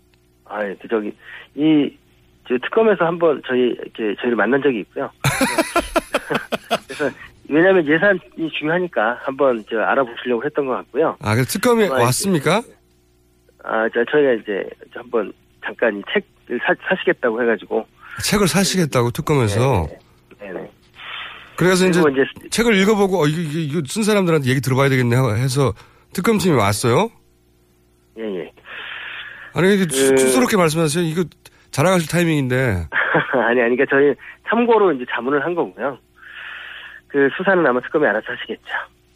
아, 0.46 0.66
예, 0.66 0.76
그 0.82 0.88
저기 0.88 1.14
이저 1.56 2.58
특검에서 2.64 3.06
한번 3.06 3.40
저희 3.48 3.62
이렇게 3.70 4.16
저희를 4.20 4.36
만난 4.36 4.62
적이 4.64 4.80
있고요. 4.80 5.12
그래서 6.88 7.16
왜냐하면 7.50 7.86
예산이 7.88 8.20
중요하니까 8.60 9.20
한번 9.24 9.64
저 9.70 9.80
알아보시려고 9.80 10.44
했던 10.46 10.66
것 10.68 10.74
같고요. 10.74 11.18
아, 11.22 11.36
그 11.36 11.44
특검이 11.46 11.86
아, 11.86 11.94
왔습니까? 11.94 12.62
아, 13.64 13.90
저 13.94 14.04
저희가 14.06 14.34
이제 14.34 14.70
한번 14.94 15.34
잠깐 15.66 15.98
이 15.98 16.02
책을 16.14 16.60
사, 16.66 16.74
사시겠다고 16.88 17.42
해가지고. 17.42 17.86
책을 18.24 18.48
사시겠다고 18.48 19.12
특검에서. 19.12 19.88
네네. 20.40 20.70
그래서 21.58 21.88
이제, 21.88 22.02
그리고 22.02 22.24
책을 22.50 22.76
읽어보고 22.76 23.24
어, 23.24 23.28
이거, 23.28 23.42
이거, 23.42 23.82
쓴 23.86 24.04
사람들한테 24.04 24.50
얘기 24.50 24.62
들어봐야 24.62 24.88
되겠네 24.88 25.16
해서 25.42 25.74
특검팀이 26.14 26.56
왔어요. 26.56 27.10
예, 28.18 28.24
예. 28.24 28.52
아니 29.54 29.74
이게 29.76 29.86
그- 29.86 30.18
쑥스럽게 30.18 30.56
말씀하세요. 30.56 31.04
이거 31.04 31.24
자랑하실 31.72 32.10
타이밍인데. 32.10 32.88
아니, 33.34 33.62
아니, 33.62 33.76
그러니까 33.76 33.86
저희 33.90 34.14
참고로 34.48 34.94
이제 34.94 35.06
자문을 35.14 35.44
한 35.44 35.54
거고요. 35.56 35.98
그 37.10 37.28
수사는 37.36 37.66
아마 37.66 37.80
특검이 37.82 38.06
알아서 38.08 38.26
하시겠죠. 38.32 38.64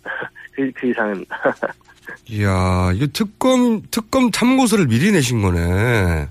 그, 0.53 0.71
그 0.75 0.87
이상은. 0.89 1.25
이야, 2.27 2.91
이거 2.93 3.07
특검, 3.13 3.81
특검 3.89 4.29
참고서를 4.31 4.87
미리 4.87 5.11
내신 5.11 5.41
거네. 5.41 6.27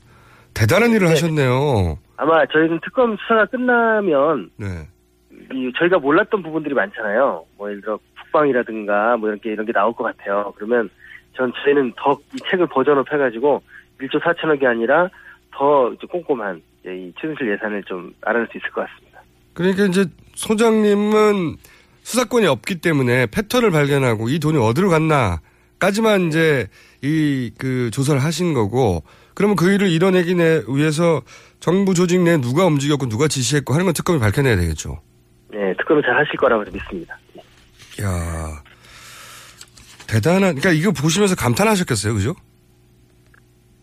대단한 0.54 0.90
일을 0.90 1.08
하셨네요. 1.08 1.98
아마 2.16 2.44
저희는 2.46 2.80
특검 2.84 3.16
수사가 3.16 3.46
끝나면 3.46 4.50
네. 4.56 4.66
이 5.54 5.72
저희가 5.78 5.98
몰랐던 5.98 6.42
부분들이 6.42 6.74
많잖아요. 6.74 7.44
뭐 7.56 7.70
예를 7.70 7.80
들어 7.80 7.98
국방이라든가 8.22 9.16
뭐 9.16 9.28
이런 9.28 9.40
게 9.40 9.52
이런 9.52 9.64
게 9.64 9.72
나올 9.72 9.92
것 9.94 10.04
같아요. 10.04 10.52
그러면 10.56 10.90
전 11.34 11.52
저희는 11.64 11.94
더 11.96 12.20
이 12.34 12.38
책을 12.50 12.66
버전업 12.66 13.10
해가지고 13.12 13.62
1조 14.00 14.20
4천억이 14.20 14.64
아니라 14.66 15.08
더 15.52 15.90
꼼꼼한 16.10 16.60
이제 16.80 16.94
이 16.96 17.12
최순실 17.20 17.50
예산을 17.52 17.82
좀 17.84 18.12
알아낼 18.22 18.46
수 18.52 18.58
있을 18.58 18.70
것 18.70 18.86
같습니다. 18.86 19.20
그러니까 19.54 19.84
이제 19.84 20.04
소장님은 20.34 21.56
수사권이 22.02 22.46
없기 22.46 22.80
때문에 22.80 23.26
패턴을 23.26 23.70
발견하고 23.70 24.28
이 24.28 24.38
돈이 24.38 24.58
어디로 24.58 24.88
갔나까지만 24.90 26.28
이제 26.28 26.68
이 27.02 27.50
그 27.58 27.90
조사를 27.92 28.22
하신 28.22 28.54
거고 28.54 29.02
그러면 29.34 29.56
그 29.56 29.72
일을 29.72 29.88
이뤄내기 29.88 30.34
내 30.34 30.62
위해서 30.68 31.22
정부 31.60 31.94
조직 31.94 32.20
내 32.20 32.38
누가 32.40 32.66
움직였고 32.66 33.08
누가 33.08 33.28
지시했고 33.28 33.72
하는 33.72 33.84
건 33.86 33.94
특검이 33.94 34.18
밝혀내야 34.18 34.56
되겠죠. 34.56 35.00
네, 35.52 35.74
특검이 35.78 36.02
잘 36.02 36.16
하실 36.18 36.36
거라고 36.36 36.64
믿습니다. 36.70 37.18
야 38.02 38.62
대단한, 40.06 40.54
그러니까 40.56 40.70
이거 40.72 40.92
보시면서 40.92 41.34
감탄하셨겠어요, 41.36 42.14
그죠? 42.14 42.34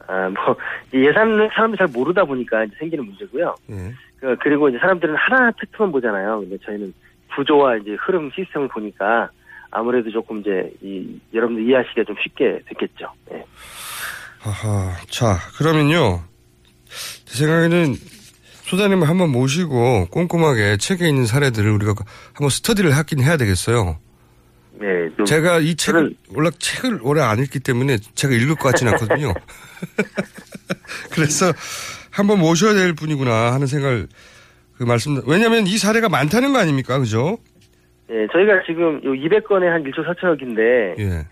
아, 0.08 0.30
뭐, 0.30 0.56
이 0.94 1.06
예산은 1.08 1.50
사람들이 1.54 1.78
잘 1.78 1.88
모르다 1.88 2.24
보니까 2.26 2.66
생기는 2.78 3.06
문제고요. 3.06 3.56
예. 3.72 3.94
그, 4.20 4.36
그리고 4.42 4.70
이제 4.70 4.78
사람들은 4.80 5.16
하나 5.16 5.52
팩트만 5.52 5.92
보잖아요. 5.92 6.42
근데 6.42 6.58
저희는 6.64 6.94
구조와 7.36 7.78
이제 7.78 7.96
흐름 8.00 8.30
시스템을 8.36 8.68
보니까 8.68 9.30
아무래도 9.72 10.10
조금 10.12 10.40
이제 10.40 10.72
이, 10.82 11.20
여러분들 11.34 11.64
이해하시기가 11.68 12.04
좀 12.06 12.16
쉽게 12.22 12.62
됐겠죠. 12.68 13.12
예. 13.34 13.44
하하. 14.40 14.96
자, 15.10 15.38
그러면요. 15.58 16.22
제 17.26 17.38
생각에는 17.38 17.96
소장님을 18.64 19.08
한번 19.08 19.32
모시고 19.32 20.08
꼼꼼하게 20.12 20.78
책에 20.78 21.08
있는 21.08 21.26
사례들을 21.26 21.70
우리가 21.72 21.94
한번 22.34 22.50
스터디를 22.50 22.96
하긴 22.96 23.22
해야 23.22 23.38
되겠어요. 23.38 23.98
네. 24.74 25.10
좀 25.18 25.26
제가 25.26 25.60
이 25.60 25.76
책을, 25.76 26.16
원래 26.34 26.50
책을 26.58 27.00
오래 27.02 27.22
안 27.22 27.40
읽기 27.40 27.60
때문에 27.60 27.98
제가 28.16 28.34
읽을 28.34 28.56
것 28.56 28.70
같지는 28.70 28.94
않거든요. 28.94 29.34
그래서 31.12 31.52
한번 32.20 32.40
모셔야 32.40 32.74
될 32.74 32.94
분이구나 32.94 33.54
하는 33.54 33.66
생각을 33.66 34.08
그 34.78 34.84
말씀, 34.84 35.22
왜냐면 35.26 35.66
이 35.66 35.78
사례가 35.78 36.10
많다는 36.10 36.54
거 36.54 36.60
아닙니까? 36.60 37.00
그죠? 37.00 37.38
예, 38.10 38.28
저희가 38.32 38.64
지금 38.66 39.02
요 39.04 39.12
200건에 39.12 39.66
한 39.66 39.84
1조 39.84 40.06
4천억인데 40.06 41.00
예. 41.00 41.26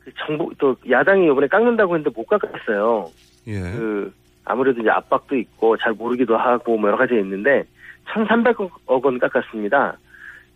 그 0.00 0.10
정부 0.24 0.52
또 0.58 0.76
야당이 0.88 1.26
이번에 1.26 1.48
깎는다고 1.48 1.96
했는데 1.96 2.14
못 2.14 2.26
깎았어요. 2.26 3.10
예. 3.48 3.60
그 3.60 4.12
아무래도 4.44 4.80
이제 4.80 4.90
압박도 4.90 5.36
있고 5.36 5.76
잘 5.76 5.92
모르기도 5.92 6.36
하고 6.36 6.76
뭐 6.76 6.88
여러 6.88 6.98
가지 6.98 7.14
있는데 7.14 7.64
1,300억 8.06 8.70
원 8.86 9.18
깎았습니다. 9.18 9.98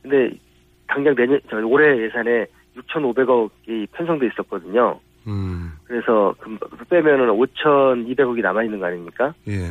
근데 0.02 0.30
당장 0.86 1.14
내년 1.14 1.40
저 1.50 1.56
올해 1.66 2.02
예산에 2.02 2.46
6,500억이 2.76 3.88
편성돼 3.92 4.26
있었거든요. 4.28 5.00
음. 5.26 5.72
그래서 5.84 6.34
그 6.38 6.56
빼면은 6.90 7.28
5,200억이 7.28 8.42
남아 8.42 8.64
있는 8.64 8.78
거 8.80 8.86
아닙니까? 8.86 9.34
예. 9.48 9.70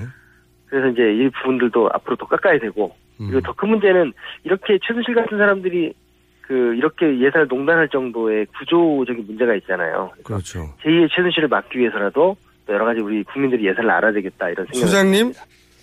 그래서 0.68 0.88
이제 0.89 1.02
이 1.13 1.30
부분들도 1.30 1.89
앞으로 1.94 2.16
더 2.16 2.26
깎아야 2.28 2.60
되고 2.60 2.96
그리고 3.18 3.42
더 3.42 3.54
큰 3.54 3.70
문제는 3.70 4.12
이렇게 4.44 4.80
최순실 4.86 5.13
같은 5.16 5.38
사람들이 5.38 5.94
그 6.42 6.76
이렇게 6.76 7.20
예산을 7.20 7.48
농단할 7.48 7.88
정도의 7.89 8.48
구조적인 8.58 9.26
문제가 9.28 9.54
있잖아요. 9.56 10.12
그렇죠. 10.24 10.74
제2의 10.84 11.10
최순실을 11.16 11.48
막기 11.48 11.78
위해서라도 11.80 12.36
또 12.66 12.74
여러 12.74 12.86
가지 12.86 13.00
우리 13.02 13.24
국민들이 13.24 13.68
예산을 13.68 13.89
알아야 13.92 14.12
되겠다 14.13 14.50
이런 14.50 14.66
생각. 14.66 14.80
소장님, 14.88 15.34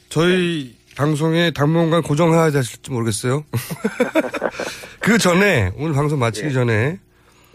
저희 0.09 0.75
방송에 0.97 1.51
당분간 1.53 2.03
고정해야 2.03 2.51
되실지 2.51 2.91
모르겠어요. 2.91 3.45
그 5.01 5.17
전에, 5.19 5.71
오늘 5.79 5.95
방송 5.95 6.19
마치기 6.19 6.53
전에, 6.53 6.99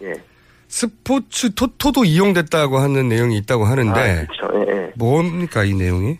예. 0.01 0.13
스포츠 0.67 1.53
토토도 1.53 2.05
이용됐다고 2.05 2.77
하는 2.77 3.07
내용이 3.07 3.37
있다고 3.37 3.65
하는데, 3.65 3.99
아, 3.99 4.25
그렇죠. 4.25 4.71
예, 4.71 4.77
예. 4.77 4.91
뭡니까, 4.95 5.63
이 5.63 5.73
내용이? 5.73 6.17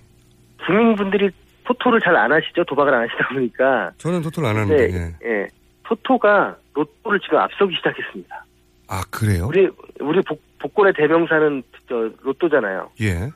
국민분들이 0.65 1.29
토토를 1.65 1.99
잘 2.01 2.15
안 2.15 2.31
하시죠? 2.31 2.63
도박을 2.65 2.93
안 2.93 3.03
하시다 3.03 3.27
보니까. 3.33 3.91
저는 3.97 4.21
토토를 4.21 4.49
안 4.49 4.55
하는데, 4.57 4.87
네, 4.87 5.15
예. 5.23 5.29
예. 5.29 5.47
토토가 5.83 6.55
로또를 6.73 7.19
지금 7.21 7.37
앞서기 7.39 7.75
시작했습니다. 7.75 8.45
아, 8.87 9.01
그래요? 9.09 9.47
우리 9.47 9.67
우리 9.99 10.21
복, 10.21 10.41
복권의 10.59 10.93
대명사는 10.95 11.63
저 11.87 12.09
로또잖아요. 12.21 12.89
예. 13.01 13.29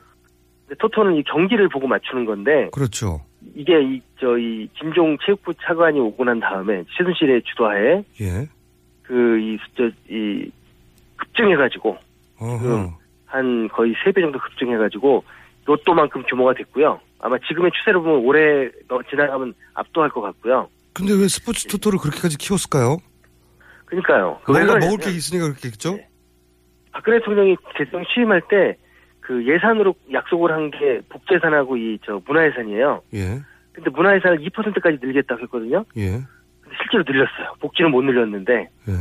토토는 0.78 1.16
이 1.16 1.22
경기를 1.24 1.68
보고 1.68 1.88
맞추는 1.88 2.24
건데 2.24 2.68
그렇죠. 2.72 3.20
이게 3.56 3.82
이 3.82 4.00
저이 4.20 4.68
김종 4.78 5.16
체육부 5.24 5.52
차관이 5.60 5.98
오고 5.98 6.24
난 6.24 6.38
다음에 6.38 6.84
최순실의 6.96 7.42
주도하에 7.44 8.04
예. 8.20 8.48
그이저이 9.02 10.50
급증해가지고 11.20 11.96
어허. 12.40 12.98
한 13.26 13.68
거의 13.68 13.94
세 14.04 14.10
배 14.12 14.20
정도 14.20 14.38
급증해가지고 14.38 15.24
로또만큼 15.66 16.24
규모가 16.28 16.54
됐고요. 16.54 17.00
아마 17.20 17.36
지금의 17.46 17.70
추세로 17.78 18.02
보면 18.02 18.24
올해 18.24 18.70
너- 18.88 19.02
지나가면 19.08 19.54
압도할 19.74 20.10
것 20.10 20.20
같고요. 20.22 20.68
근데 20.94 21.12
왜 21.14 21.28
스포츠 21.28 21.66
토토를 21.68 21.98
그렇게까지 21.98 22.36
키웠을까요? 22.38 22.96
그러니까요. 23.84 24.40
왜 24.48 24.64
뭔가 24.64 24.78
먹을 24.86 24.98
게 24.98 25.10
있으니까 25.10 25.48
그렇겠죠? 25.48 25.98
박근혜 26.92 27.18
대통령이 27.18 27.56
대통령 27.76 28.06
취임할 28.12 28.42
때 28.48 28.76
그 29.20 29.46
예산으로 29.46 29.94
약속을 30.12 30.50
한 30.50 30.70
게 30.72 31.00
복재산하고 31.08 31.76
이 31.76 31.98
저 32.04 32.20
문화예산이에요. 32.26 33.02
예. 33.14 33.40
근데 33.72 33.88
문화예산을 33.90 34.38
2%까지 34.40 34.98
늘리겠다고 35.00 35.42
했거든요. 35.42 35.84
예. 35.98 36.10
근데 36.60 36.76
실제로 36.82 37.04
늘렸어요. 37.06 37.54
복지는 37.60 37.92
못 37.92 38.02
늘렸는데 38.02 38.68
예. 38.88 38.92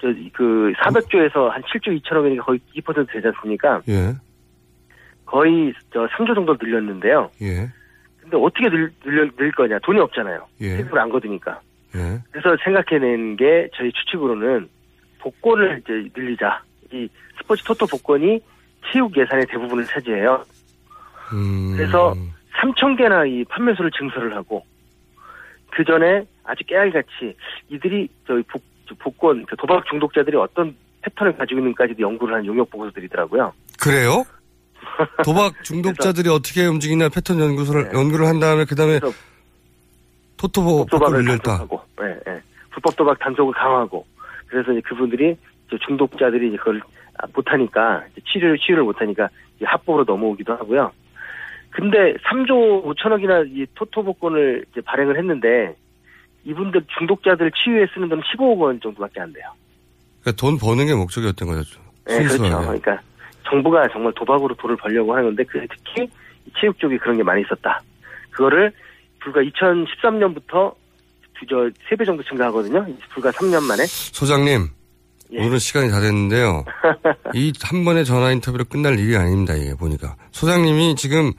저 0.00 0.08
그 0.32 0.72
400조에서 0.78 1.48
한 1.48 1.62
7조 1.62 2.00
2천억이니까 2.02 2.44
거의 2.44 2.60
2% 2.76 3.12
되지 3.12 3.26
않습니까? 3.28 3.82
예. 3.88 4.14
거의 5.24 5.72
저 5.92 6.06
3조 6.06 6.34
정도 6.34 6.56
늘렸는데요. 6.60 7.30
예. 7.42 7.68
근데 8.20 8.36
어떻게 8.36 8.68
늘, 8.68 8.90
늘려, 9.02 9.28
늘 9.36 9.52
거냐? 9.52 9.78
돈이 9.80 9.98
없잖아요. 10.00 10.46
예. 10.60 10.76
세금을 10.76 10.98
안 10.98 11.08
거두니까. 11.08 11.60
예. 11.96 12.20
그래서 12.30 12.56
생각해낸 12.64 13.36
게 13.36 13.68
저희 13.74 13.92
추측으로는 13.92 14.68
복권을 15.20 15.82
이제 15.82 16.08
늘리자. 16.14 16.62
이 16.92 17.08
스포츠 17.38 17.64
토토 17.64 17.86
복권이 17.86 18.40
체육 18.92 19.16
예산의 19.16 19.46
대부분을 19.46 19.84
차지해요. 19.84 20.44
음. 21.32 21.74
그래서 21.76 22.14
3천 22.60 22.96
개나 22.96 23.26
이 23.26 23.44
판매소를 23.44 23.90
증설을 23.98 24.34
하고 24.34 24.64
그 25.70 25.84
전에 25.84 26.24
아주 26.44 26.64
깨알같이 26.64 27.36
이들이 27.68 28.08
저희 28.26 28.42
복, 28.44 28.62
저 28.62 28.75
복권 28.94 29.44
그 29.46 29.56
도박 29.56 29.84
중독자들이 29.86 30.36
어떤 30.36 30.74
패턴을 31.02 31.36
가지고 31.36 31.60
있는지까지도 31.60 32.02
연구를 32.02 32.36
한 32.36 32.46
용역 32.46 32.70
보고서들이더라고요. 32.70 33.52
그래요? 33.80 34.24
도박 35.24 35.62
중독자들이 35.64 36.28
어떻게 36.28 36.66
움직이나 36.66 37.08
패턴 37.08 37.40
연구소를 37.40 37.90
연구를 37.92 38.26
한 38.26 38.40
다음에 38.40 38.64
그 38.64 38.74
다음에 38.74 39.00
토토 40.36 40.62
복권을 40.62 41.24
도박을. 41.24 41.24
단속하고, 41.24 41.82
예, 42.02 42.30
예. 42.30 42.40
불법 42.70 42.96
도박 42.96 43.18
단속을 43.18 43.54
강화하고 43.54 44.04
그래서 44.46 44.72
이제 44.72 44.80
그분들이 44.82 45.36
이제 45.66 45.76
중독자들이 45.86 46.48
이제 46.48 46.56
그걸 46.56 46.80
아, 47.18 47.26
못하니까 47.34 48.04
치료를 48.30 48.58
치유를 48.58 48.84
못하니까 48.84 49.28
합법으로 49.62 50.04
넘어오기도 50.04 50.52
하고요. 50.52 50.92
근데 51.70 52.14
3조 52.24 52.84
5천억이나 52.84 53.46
이 53.50 53.66
토토 53.74 54.02
복권을 54.02 54.64
발행을 54.84 55.18
했는데 55.18 55.74
이분들 56.46 56.84
중독자들 56.98 57.50
치유에 57.52 57.86
쓰는 57.92 58.08
돈은 58.08 58.22
15억 58.22 58.58
원 58.58 58.80
정도밖에 58.80 59.20
안 59.20 59.32
돼요. 59.32 59.44
그러니까 60.22 60.40
돈 60.40 60.58
버는 60.58 60.86
게 60.86 60.94
목적이었던 60.94 61.48
거죠. 61.48 61.80
네, 62.06 62.18
그렇죠. 62.18 62.36
순수하게. 62.36 62.64
그러니까 62.66 63.00
정부가 63.48 63.88
정말 63.92 64.12
도박으로 64.14 64.54
돈을 64.56 64.76
벌려고 64.76 65.12
하는 65.12 65.24
건데 65.26 65.44
그 65.44 65.66
특히 65.68 66.08
이 66.46 66.50
체육 66.60 66.78
쪽이 66.78 66.98
그런 66.98 67.16
게 67.16 67.22
많이 67.22 67.42
있었다. 67.42 67.80
그거를 68.30 68.72
불과 69.20 69.40
2013년부터 69.42 70.74
저 71.48 71.56
3배 71.90 72.06
정도 72.06 72.22
증가하거든요. 72.22 72.86
불과 73.12 73.30
3년 73.32 73.62
만에. 73.64 73.84
소장님, 73.86 74.68
예. 75.32 75.44
오늘 75.44 75.60
시간이 75.60 75.90
다 75.90 76.00
됐는데요. 76.00 76.64
이 77.34 77.52
한 77.62 77.84
번의 77.84 78.04
전화 78.04 78.30
인터뷰로 78.30 78.64
끝날 78.64 78.98
일이 78.98 79.16
아닙니다. 79.16 79.54
이게 79.54 79.74
보니까 79.74 80.16
소장님이 80.32 80.94
지금 80.96 81.32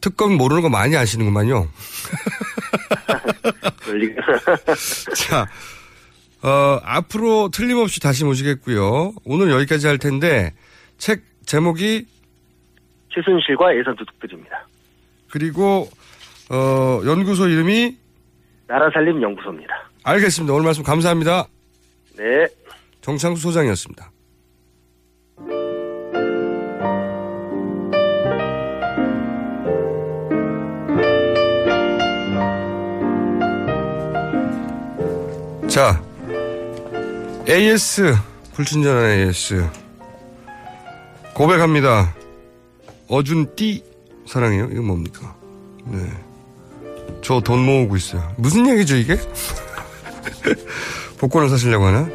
특검 0.00 0.36
모르는 0.36 0.62
거 0.62 0.68
많이 0.70 0.96
아시는구만요. 0.96 1.66
자, 5.14 5.46
어, 6.42 6.80
앞으로 6.82 7.50
틀림없이 7.50 8.00
다시 8.00 8.24
모시겠고요. 8.24 9.14
오늘 9.24 9.50
여기까지 9.50 9.86
할 9.86 9.98
텐데 9.98 10.54
책 10.98 11.22
제목이 11.46 12.06
최순실과 13.14 13.76
예산 13.76 13.96
도둑들입니다. 13.96 14.66
그리고 15.30 15.88
어, 16.50 17.00
연구소 17.04 17.48
이름이 17.48 17.96
나라 18.66 18.90
살림 18.92 19.20
연구소입니다. 19.22 19.90
알겠습니다. 20.04 20.52
오늘 20.52 20.64
말씀 20.64 20.82
감사합니다. 20.82 21.46
네. 22.16 22.46
정창수 23.00 23.40
소장이었습니다. 23.42 24.10
자, 35.78 36.02
AS, 37.48 38.16
불친절한 38.54 39.10
AS. 39.10 39.64
고백합니다. 41.34 42.16
어준띠 43.06 43.84
사랑해요. 44.26 44.70
이거 44.72 44.82
뭡니까? 44.82 45.36
네. 45.84 46.00
저 47.22 47.40
돈 47.40 47.64
모으고 47.64 47.94
있어요. 47.94 48.34
무슨 48.38 48.68
얘기죠, 48.68 48.96
이게? 48.96 49.16
복권을 51.18 51.48
사시려고 51.48 51.86
하나? 51.86 52.08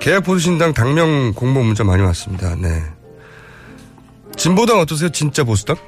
계약 0.00 0.24
보수신당 0.24 0.72
당명 0.72 1.34
공모 1.34 1.62
문자 1.62 1.84
많이 1.84 2.02
왔습니다. 2.04 2.56
네. 2.56 2.82
진보당 4.34 4.80
어떠세요? 4.80 5.10
진짜 5.10 5.44
보수당? 5.44 5.76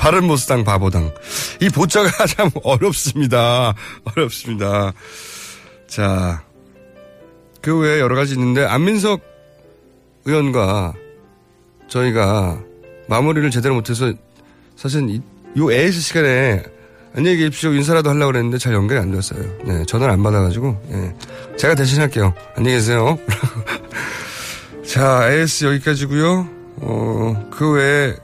바른 0.00 0.26
보수당 0.26 0.64
바보당. 0.64 1.12
이 1.60 1.68
보자가 1.68 2.24
참 2.26 2.50
어렵습니다. 2.64 3.74
어렵습니다. 4.04 4.94
자, 5.86 6.42
그 7.60 7.78
외에 7.78 8.00
여러 8.00 8.16
가지 8.16 8.32
있는데 8.32 8.64
안민석 8.64 9.20
의원과 10.24 10.94
저희가 11.88 12.58
마무리를 13.08 13.50
제대로 13.50 13.74
못해서 13.74 14.10
사실 14.74 15.06
이, 15.10 15.20
요 15.58 15.70
AS 15.70 16.00
시간에 16.00 16.62
안녕히 17.14 17.36
계십시오 17.36 17.72
인사라도 17.74 18.08
하려고 18.08 18.32
그랬는데 18.32 18.56
잘 18.56 18.72
연결이 18.72 18.98
안 18.98 19.10
됐어요. 19.10 19.42
네, 19.64 19.84
전화를 19.84 20.14
안 20.14 20.22
받아가지고 20.22 20.82
예, 20.92 21.14
제가 21.58 21.74
대신 21.74 22.00
할게요. 22.00 22.32
안녕히 22.56 22.76
계세요. 22.76 23.18
자, 24.86 25.30
AS 25.30 25.66
여기까지고요. 25.66 26.48
어, 26.76 27.50
그 27.50 27.72
외에 27.72 28.14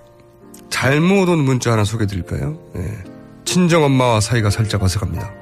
잘못 0.79 1.31
온 1.31 1.39
문자 1.39 1.73
하나 1.73 1.85
소개 1.85 2.05
드릴까요? 2.05 2.59
예. 2.77 3.03
친정 3.47 3.83
엄마와 3.83 4.21
사이가 4.21 4.51
살짝 4.51 4.83
어색합니다. 4.83 5.33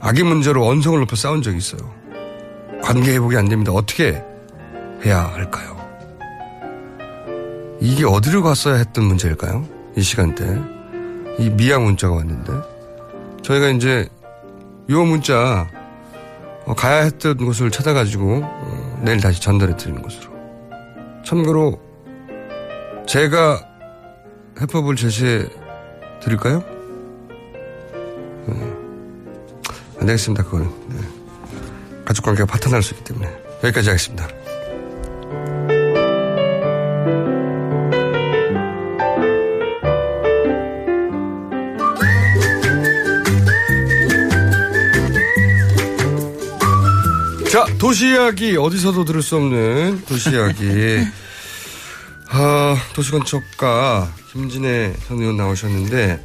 아기 0.00 0.24
문제로 0.24 0.66
언성을 0.66 0.98
높여 0.98 1.14
싸운 1.14 1.42
적이 1.42 1.58
있어요. 1.58 1.94
관계 2.82 3.12
회복이 3.12 3.36
안 3.36 3.48
됩니다. 3.48 3.70
어떻게 3.70 4.20
해야 5.04 5.32
할까요? 5.32 5.76
이게 7.80 8.04
어디로 8.04 8.42
갔어야 8.42 8.74
했던 8.78 9.04
문제일까요? 9.04 9.64
이 9.96 10.02
시간대. 10.02 10.44
이 11.38 11.50
미양 11.50 11.84
문자가 11.84 12.16
왔는데. 12.16 12.52
저희가 13.42 13.68
이제 13.68 14.08
요 14.90 15.04
문자 15.04 15.68
어, 16.66 16.74
가야 16.74 17.04
했던 17.04 17.36
곳을 17.36 17.70
찾아가지고 17.70 18.40
어, 18.42 19.00
내일 19.04 19.20
다시 19.20 19.40
전달해 19.40 19.76
드리는 19.76 20.02
것으로. 20.02 20.32
참고로 21.24 21.80
제가 23.06 23.73
해법을 24.60 24.96
제시해 24.96 25.46
드릴까요? 26.22 26.64
네. 28.46 28.72
안 30.00 30.06
되겠습니다, 30.06 30.44
그거는. 30.44 30.70
네. 30.88 30.96
가족 32.04 32.24
관계가 32.24 32.46
파탄날 32.46 32.82
수 32.82 32.94
있기 32.94 33.04
때문에. 33.04 33.28
여기까지 33.64 33.88
하겠습니다. 33.88 34.28
자, 47.50 47.64
도시 47.78 48.08
이야기, 48.08 48.56
어디서도 48.56 49.04
들을 49.04 49.22
수 49.22 49.36
없는 49.36 50.02
도시 50.06 50.30
이야기. 50.30 51.06
아, 52.36 52.76
도시건축가 52.94 54.12
김진애 54.32 54.92
전 55.06 55.20
의원 55.20 55.36
나오셨는데, 55.36 56.20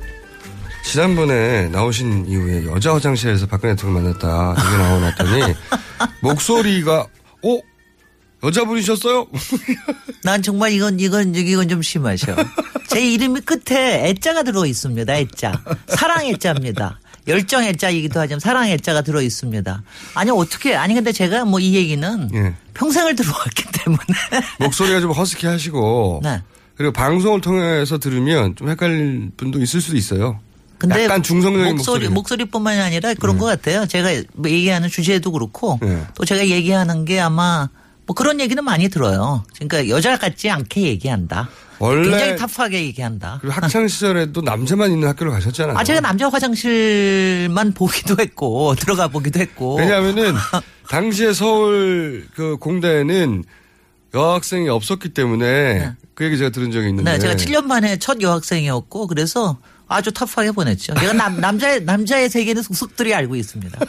지난번에 0.84 1.69
나오신 1.69 2.26
이후에 2.28 2.65
여자 2.65 2.95
화장실에서 2.95 3.45
박근혜 3.45 3.76
대통령 3.76 4.02
만났다. 4.02 4.56
얘기 4.58 4.78
나오놨더니, 4.78 5.54
목소리가, 6.24 7.02
어? 7.43 7.60
여자분이셨어요? 8.43 9.28
난 10.26 10.41
정말 10.41 10.72
이건, 10.72 11.00
이건, 11.00 11.36
이건 11.36 11.69
좀 11.69 11.84
심하셔. 11.84 12.36
제 12.88 13.08
이름이 13.08 13.41
끝에 13.41 14.10
애자가 14.10 14.41
들어 14.41 14.65
있습니다. 14.65 15.15
애자. 15.15 15.63
사랑 15.89 16.26
애자입니다. 16.26 17.00
열정 17.28 17.64
애자이기도 17.64 18.20
하지만 18.20 18.40
사랑 18.40 18.68
애자가 18.70 19.02
들어 19.02 19.22
있습니다. 19.22 19.84
아니, 20.16 20.32
어떻게, 20.32 20.76
아니, 20.76 20.94
근데 20.94 21.12
제가 21.12 21.46
뭐 21.46 21.60
이 21.60 21.76
얘기는 21.76 22.30
예. 22.34 22.54
평생을 22.74 23.16
들어왔기 23.16 23.64
때문에. 23.74 24.04
목소리가 24.60 25.02
좀 25.02 25.12
허스키 25.12 25.46
하시고, 25.46 26.22
네. 26.24 26.42
그리고 26.76 26.94
방송을 26.94 27.42
통해서 27.42 27.98
들으면 27.98 28.56
좀 28.56 28.70
헷갈릴 28.70 29.32
분도 29.36 29.62
있을 29.62 29.82
수도 29.82 29.98
있어요. 29.98 30.40
근데 30.78 31.04
약간 31.04 31.22
중성적인 31.22 31.76
목소리, 31.76 32.08
목소리. 32.08 32.08
목소리뿐만이 32.10 32.80
아니라 32.80 33.14
그런 33.16 33.38
것 33.38 33.46
같아요. 33.48 33.86
제가 33.86 34.24
뭐 34.34 34.50
얘기하는 34.50 34.88
주제도 34.88 35.30
그렇고 35.34 35.78
네. 35.82 36.02
또 36.16 36.24
제가 36.24 36.48
얘기하는 36.48 37.04
게 37.04 37.20
아마 37.20 37.68
뭐 38.06 38.16
그런 38.16 38.40
얘기는 38.40 38.64
많이 38.64 38.88
들어요. 38.88 39.44
그러니까 39.60 39.90
여자 39.90 40.18
같지 40.18 40.50
않게 40.50 40.84
얘기한다. 40.84 41.50
원래 41.80 42.10
굉장히 42.10 42.36
터프하게 42.36 42.84
얘기한다. 42.86 43.39
그리고 43.42 43.56
학창 43.56 43.88
시절에도 43.88 44.42
남자만 44.42 44.92
있는 44.92 45.08
학교를 45.08 45.32
가셨잖아요. 45.32 45.78
아, 45.78 45.84
제가 45.84 46.02
남자 46.02 46.30
화장실만 46.30 47.74
보기도 47.74 48.15
했고, 48.20 48.76
들어가 48.80 49.08
보기도 49.08 49.39
했고. 49.39 49.78
왜냐하면은 49.78 50.34
당시에 50.89 51.34
서울 51.34 52.28
그 52.36 52.58
공대에는 52.58 53.44
여학생이 54.13 54.68
없었기 54.70 55.10
때문에 55.10 55.94
그 56.15 56.26
얘기 56.26 56.38
제가 56.38 56.50
들은 56.50 56.72
적이 56.72 56.89
있는데. 56.89 57.12
네, 57.12 57.20
제가 57.20 57.36
7년 57.36 57.65
만에 57.65 57.98
첫 57.98 58.22
여학생이었고, 58.22 59.08
그래서 59.08 59.58
아주 59.88 60.12
터프하게 60.12 60.52
보냈죠. 60.52 60.94
제가 60.96 61.13
남, 61.13 61.39
남자의, 61.42 61.84
남자의 61.84 62.30
세계는 62.30 62.62
속속들이 62.62 63.13
알고 63.13 63.36
있습니다. 63.36 63.80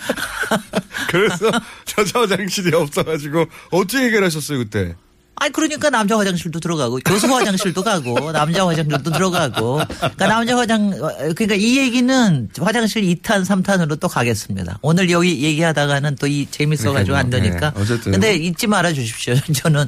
그래서 1.09 1.51
여자 1.99 2.21
화장실이 2.21 2.75
없어가지고 2.75 3.47
어떻게 3.71 4.05
해결하셨어요 4.05 4.59
그때? 4.59 4.95
아니 5.37 5.53
그러니까 5.53 5.89
남자 5.89 6.19
화장실도 6.19 6.61
들어가고 6.61 6.99
교수 7.03 7.27
화장실도 7.35 7.83
가고 7.83 8.31
남자 8.31 8.67
화장실도 8.67 9.11
들어가고 9.11 9.77
그러니까 9.77 10.27
남자 10.27 10.55
화장 10.57 10.91
그러니까 10.91 11.55
이 11.55 11.79
얘기는 11.79 12.49
화장실 12.61 13.03
2탄 13.05 13.47
3탄으로 13.47 13.99
또 13.99 14.07
가겠습니다. 14.09 14.79
오늘 14.83 15.09
여기 15.11 15.43
얘기하다가는 15.43 16.17
또 16.17 16.27
이 16.27 16.47
재밌어 16.51 16.93
가지고 16.93 17.17
안 17.17 17.31
되니까. 17.31 17.71
네, 17.73 17.81
어쨌든. 17.81 18.13
근데 18.13 18.35
잊지 18.37 18.67
말아 18.67 18.93
주십시오. 18.93 19.35
저는 19.55 19.87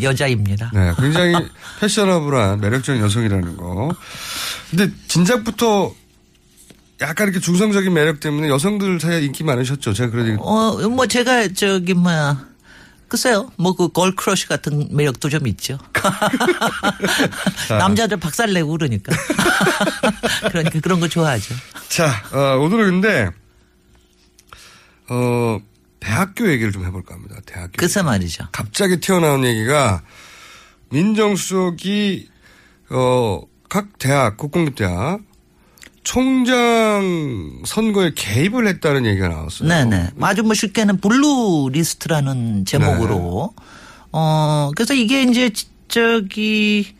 여자입니다. 0.00 0.70
네, 0.72 0.92
굉장히 0.98 1.34
패셔너블한 1.80 2.60
매력적인 2.60 3.02
여성이라는 3.02 3.56
거. 3.56 3.90
근데 4.70 4.90
진작부터 5.08 5.92
약간 7.00 7.26
이렇게 7.28 7.40
중성적인 7.40 7.92
매력 7.92 8.20
때문에 8.20 8.48
여성들 8.48 8.98
사이에 9.00 9.22
인기 9.24 9.44
많으셨죠. 9.44 9.92
제가 9.92 10.20
얘기. 10.20 10.36
어, 10.40 10.88
뭐 10.88 11.06
제가 11.06 11.48
저기 11.48 11.94
뭐야 11.94 12.47
글쎄요, 13.08 13.50
뭐 13.56 13.74
그 13.74 13.88
걸크러쉬 13.88 14.48
같은 14.48 14.88
매력도 14.90 15.28
좀 15.30 15.46
있죠. 15.48 15.78
남자들 17.70 18.18
박살 18.18 18.52
내고 18.52 18.70
그러니까. 18.72 19.14
그러니까 20.50 20.80
그런 20.80 21.00
거 21.00 21.08
좋아하죠. 21.08 21.54
자, 21.88 22.22
어, 22.32 22.58
오늘은 22.58 23.00
근데 23.00 23.30
어 25.08 25.58
대학교 26.00 26.50
얘기를 26.50 26.70
좀 26.72 26.84
해볼까 26.84 27.14
합니다. 27.14 27.36
대학교. 27.46 27.72
글쎄 27.76 28.02
말이죠. 28.02 28.48
갑자기 28.52 29.00
튀어나온 29.00 29.44
얘기가 29.44 30.02
민정수석이 30.90 32.28
어 32.90 33.42
각 33.68 33.98
대학 33.98 34.38
국공립대학 34.38 35.20
총장 36.08 37.60
선거에 37.66 38.12
개입을 38.14 38.66
했다는 38.66 39.04
얘기가 39.04 39.28
나왔어요. 39.28 39.68
네네. 39.68 40.12
아주 40.22 40.42
뭐 40.42 40.54
쉽게는 40.54 41.02
블루 41.02 41.68
리스트라는 41.70 42.64
제목으로. 42.64 43.52
네. 43.54 43.64
어, 44.12 44.70
그래서 44.74 44.94
이게 44.94 45.24
이제 45.24 45.50
저기, 45.88 46.94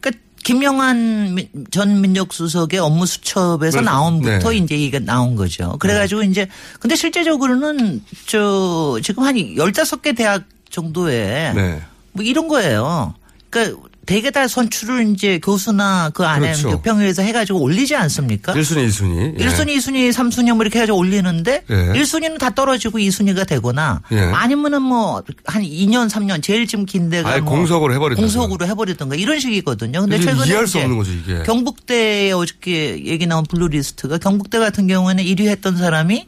그니까 0.00 0.20
김영한 0.42 1.36
미- 1.36 1.48
전 1.70 2.00
민정수석의 2.00 2.80
업무 2.80 3.06
수첩에서 3.06 3.80
나온부터 3.80 4.50
네. 4.50 4.56
이제 4.56 4.74
이게 4.74 4.98
나온 4.98 5.36
거죠. 5.36 5.76
그래가지고 5.78 6.24
이제, 6.24 6.48
근데 6.80 6.96
실제적으로는 6.96 8.02
저, 8.26 8.98
지금 9.04 9.22
한 9.22 9.36
15개 9.36 10.16
대학 10.16 10.42
정도에 10.68 11.52
네. 11.54 11.80
뭐 12.10 12.24
이런 12.24 12.48
거예요. 12.48 13.14
그러니까 13.50 13.87
대개 14.08 14.30
다 14.30 14.48
선출을 14.48 15.12
이제 15.12 15.38
교수나 15.38 16.10
그 16.14 16.24
안에 16.24 16.52
그렇죠. 16.52 16.80
평의에서 16.80 17.20
해가지고 17.22 17.60
올리지 17.60 17.94
않습니까? 17.94 18.54
1순위, 18.54 18.88
2순위. 18.88 19.38
예. 19.38 19.46
1순위, 19.46 19.76
2순위, 19.76 20.10
3순위 20.10 20.54
뭐 20.54 20.62
이렇게 20.62 20.78
해가지고 20.78 20.96
올리는데 20.96 21.64
예. 21.68 21.74
1순위는 21.92 22.38
다 22.38 22.48
떨어지고 22.50 22.98
2순위가 22.98 23.46
되거나 23.46 24.00
예. 24.12 24.18
아니면은 24.20 24.80
뭐 24.82 25.22
한 25.44 25.62
2년, 25.62 26.08
3년 26.08 26.42
제일 26.42 26.66
좀 26.66 26.86
긴 26.86 27.10
데가 27.10 27.28
아예 27.28 27.40
뭐 27.40 27.52
공석으로 27.54 27.92
해버린다. 27.94 28.22
공석으로 28.22 28.66
해버리던가 28.66 29.14
이런 29.16 29.38
식이거든요. 29.40 30.00
근데 30.00 30.18
최근에 30.18 30.46
이해할 30.46 30.66
수 30.66 30.78
없는 30.78 30.96
거죠, 30.96 31.10
이게. 31.12 31.42
경북대에 31.42 32.32
어저께 32.32 33.04
얘기 33.04 33.26
나온 33.26 33.44
블루리스트가 33.44 34.16
경북대 34.18 34.58
같은 34.58 34.86
경우에는 34.86 35.22
1위 35.22 35.48
했던 35.48 35.76
사람이 35.76 36.26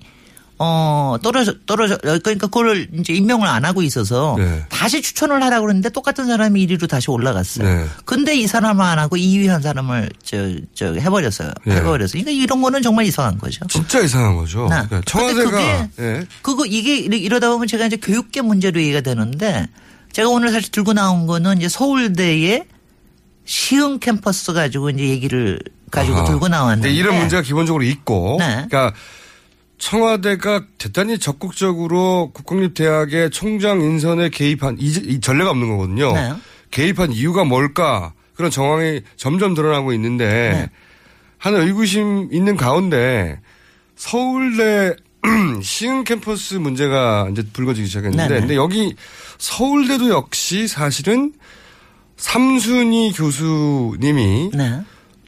어 0.62 1.16
떨어져 1.22 1.54
떨어져 1.64 1.96
그러니까 1.96 2.46
그걸 2.46 2.86
이제 2.92 3.14
임명을 3.14 3.48
안 3.48 3.64
하고 3.64 3.80
있어서 3.80 4.34
네. 4.38 4.62
다시 4.68 5.00
추천을 5.00 5.42
하라고 5.42 5.62
그러는데 5.64 5.88
똑같은 5.88 6.26
사람이 6.26 6.66
1위로 6.66 6.86
다시 6.86 7.10
올라갔어요. 7.10 7.66
네. 7.66 7.86
근데 8.04 8.36
이 8.36 8.46
사람을 8.46 8.84
안 8.84 8.98
하고 8.98 9.16
2위 9.16 9.46
한 9.48 9.62
사람을 9.62 10.10
저, 10.22 10.36
저 10.74 10.92
해버렸어요. 10.92 11.50
네. 11.64 11.76
해버렸어요. 11.76 12.22
그러니까 12.22 12.30
이런 12.44 12.60
거는 12.60 12.82
정말 12.82 13.06
이상한 13.06 13.38
거죠. 13.38 13.66
진짜 13.68 14.00
이상한 14.00 14.36
거죠. 14.36 14.66
나. 14.68 14.86
그러니까 14.86 15.00
청와대가 15.10 15.50
그게 15.50 15.88
예. 15.98 16.26
그거 16.42 16.66
이게 16.66 16.98
이러- 16.98 17.16
이러다 17.16 17.48
보면 17.48 17.66
제가 17.66 17.86
이제 17.86 17.96
교육계 17.96 18.42
문제로 18.42 18.78
얘기가 18.82 19.00
되는데 19.00 19.66
제가 20.12 20.28
오늘 20.28 20.50
사실 20.52 20.70
들고 20.70 20.92
나온 20.92 21.26
거는 21.26 21.56
이제 21.56 21.70
서울대의 21.70 22.64
시흥 23.46 23.98
캠퍼스 23.98 24.52
가지고 24.52 24.90
이제 24.90 25.04
얘기를 25.08 25.58
가지고 25.90 26.18
아하. 26.18 26.24
들고 26.26 26.48
나왔는데 26.48 26.92
이런 26.92 27.16
문제가 27.16 27.40
기본적으로 27.42 27.82
있고, 27.82 28.36
네. 28.38 28.66
그러니까 28.68 28.92
청와대가 29.80 30.66
대단히 30.78 31.18
적극적으로 31.18 32.30
국공립대학의 32.34 33.30
총장 33.30 33.80
인선에 33.80 34.28
개입한 34.28 34.76
이, 34.78 34.86
이 34.88 35.20
전례가 35.20 35.50
없는 35.50 35.68
거거든요. 35.70 36.12
네. 36.12 36.34
개입한 36.70 37.12
이유가 37.12 37.44
뭘까 37.44 38.12
그런 38.34 38.50
정황이 38.50 39.00
점점 39.16 39.54
드러나고 39.54 39.92
있는데 39.94 40.26
네. 40.26 40.70
하는 41.38 41.66
의구심 41.66 42.28
있는 42.30 42.56
가운데 42.56 43.40
서울대 43.96 44.94
시흥 45.62 46.04
캠퍼스 46.04 46.54
문제가 46.54 47.28
이제 47.32 47.42
불거지기 47.50 47.86
시작했는데 47.88 48.28
네네. 48.28 48.40
근데 48.40 48.56
여기 48.56 48.94
서울대도 49.38 50.10
역시 50.10 50.68
사실은 50.68 51.32
삼순이 52.18 53.14
교수님이 53.16 54.50
네. 54.52 54.80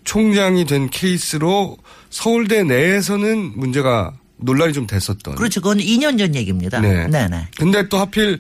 총장이 0.05 0.67
된 0.67 0.91
케이스로 0.91 1.79
서울대 2.11 2.65
내에서는 2.65 3.53
문제가 3.57 4.13
논란이 4.43 4.73
좀 4.73 4.87
됐었던. 4.87 5.35
그렇죠. 5.35 5.61
그건 5.61 5.79
2년 5.79 6.19
전 6.19 6.35
얘기입니다. 6.35 6.81
네. 6.81 7.07
네, 7.07 7.29
네. 7.29 7.47
근데 7.57 7.89
또 7.89 7.99
하필 7.99 8.39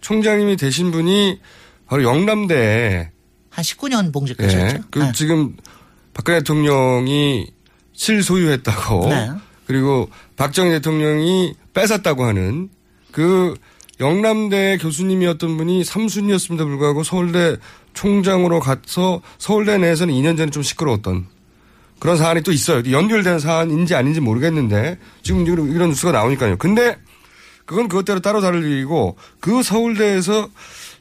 총장님이 0.00 0.56
되신 0.56 0.90
분이 0.90 1.40
바로 1.86 2.02
영남대에 2.02 3.10
한 3.50 3.64
19년 3.64 4.12
봉직하셨죠. 4.12 4.58
예, 4.58 4.80
그 4.90 4.98
네. 4.98 5.12
지금 5.14 5.56
박근혜 6.14 6.38
대통령이 6.38 7.52
실소유했다고 7.92 9.08
네. 9.08 9.30
그리고 9.66 10.08
박정희 10.36 10.70
대통령이 10.70 11.54
뺏었다고 11.74 12.24
하는 12.24 12.68
그 13.10 13.54
영남대 14.00 14.78
교수님이었던 14.78 15.56
분이 15.56 15.84
삼순이었음에도 15.84 16.66
불구하고 16.66 17.04
서울대 17.04 17.56
총장으로 17.94 18.60
가서 18.60 19.22
서울대 19.38 19.78
내에서는 19.78 20.12
2년 20.14 20.36
전에 20.36 20.50
좀 20.50 20.62
시끄러웠던 20.62 21.26
그런 22.02 22.16
사안이 22.16 22.42
또 22.42 22.50
있어요. 22.50 22.82
연결된 22.90 23.38
사안인지 23.38 23.94
아닌지 23.94 24.18
모르겠는데 24.18 24.98
지금 25.22 25.46
이런 25.46 25.90
뉴스가 25.90 26.10
나오니까요. 26.10 26.56
근데 26.56 26.96
그건 27.64 27.86
그것대로 27.86 28.18
따로 28.18 28.40
다를 28.40 28.64
일이고 28.64 29.16
그 29.38 29.62
서울대에서 29.62 30.48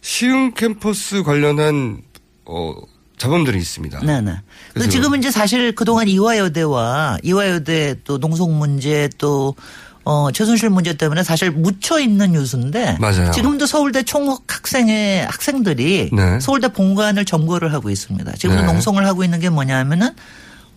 시흥 0.01 0.51
캠퍼스 0.53 1.23
관련한 1.23 2.03
어 2.45 2.75
자본들이 3.17 3.57
있습니다. 3.57 4.01
네네. 4.01 4.41
그래서 4.75 4.89
지금은 4.91 5.17
이제 5.17 5.31
사실 5.31 5.73
그동안 5.73 6.07
이화여대와 6.07 7.17
이화여대 7.23 7.95
또 8.03 8.19
농속 8.19 8.51
문제 8.51 9.09
또 9.17 9.55
어, 10.03 10.31
최순실 10.31 10.69
문제 10.69 10.93
때문에 10.93 11.23
사실 11.23 11.49
묻혀 11.49 11.99
있는 11.99 12.33
뉴스인데 12.33 12.97
맞아요. 12.99 13.31
지금도 13.31 13.65
서울대 13.65 14.03
총학 14.03 14.43
학생의 14.47 15.25
학생들이 15.25 16.11
네. 16.13 16.39
서울대 16.39 16.67
본관을 16.67 17.25
점거를 17.25 17.73
하고 17.73 17.89
있습니다. 17.89 18.33
지금 18.33 18.55
네. 18.55 18.65
농성을 18.67 19.03
하고 19.03 19.23
있는 19.23 19.39
게 19.39 19.49
뭐냐면은 19.49 20.11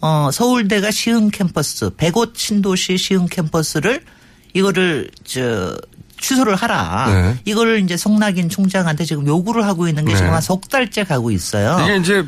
어, 0.00 0.30
서울대가 0.32 0.90
시흥 0.90 1.30
캠퍼스, 1.30 1.90
백옷 1.96 2.36
신도시 2.36 2.98
시흥 2.98 3.26
캠퍼스를 3.26 4.02
이거를 4.52 5.10
저 5.24 5.76
취소를 6.20 6.54
하라. 6.56 7.06
네. 7.12 7.40
이거를 7.44 7.80
이제 7.80 7.96
송낙인 7.96 8.48
총장한테 8.48 9.04
지금 9.04 9.26
요구를 9.26 9.64
하고 9.66 9.88
있는 9.88 10.04
게 10.04 10.12
네. 10.12 10.16
지금 10.18 10.32
한 10.32 10.40
석 10.40 10.68
달째 10.68 11.04
가고 11.04 11.30
있어요. 11.30 11.78
이게 11.82 11.96
이제 11.96 12.24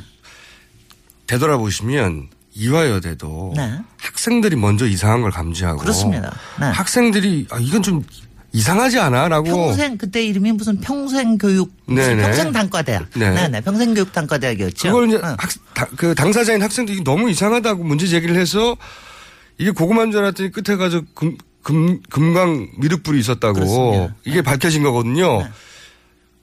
되돌아보시면 1.27 2.29
이화여대도 2.55 3.55
네. 3.57 3.79
학생들이 3.99 4.57
먼저 4.57 4.87
이상한 4.87 5.23
걸 5.23 5.31
감지하고 5.31 5.79
그렇습니다. 5.79 6.35
네. 6.61 6.67
학생들이 6.67 7.47
아 7.51 7.59
이건 7.59 7.83
좀 7.83 8.03
이상하지 8.53 8.99
않아라고 9.01 9.45
평생 9.51 9.99
그때 9.99 10.25
이름이 10.25 10.53
무슨 10.53 10.81
평생 10.81 11.37
교육 11.39 11.73
네네. 11.87 12.23
평생 12.23 12.53
단과대학. 12.53 13.11
네. 13.17 13.31
네네. 13.31 13.61
평생 13.63 13.93
교육 13.95 14.13
단과대학이었죠. 14.13 14.89
그걸 14.89 15.09
이제 15.09 15.17
어. 15.19 15.37
학, 15.39 15.51
다- 15.75 15.89
그 15.97 16.15
당사자인 16.15 16.63
학생들이 16.63 17.05
너무 17.05 17.31
이상하다고 17.31 17.85
문제 17.85 18.07
제기를 18.07 18.37
해서 18.37 18.77
이게 19.59 19.71
고구마인 19.71 20.11
줄 20.11 20.21
알았더니 20.21 20.53
끝에 20.53 20.77
가서 20.77 21.03
금, 21.15 21.37
금, 21.63 22.01
금강 22.09 22.69
미륵불이 22.79 23.19
있었다고 23.21 23.55
그렇습니다. 23.55 24.15
이게 24.25 24.41
밝혀진 24.43 24.83
거거든요. 24.83 25.43
네. 25.43 25.49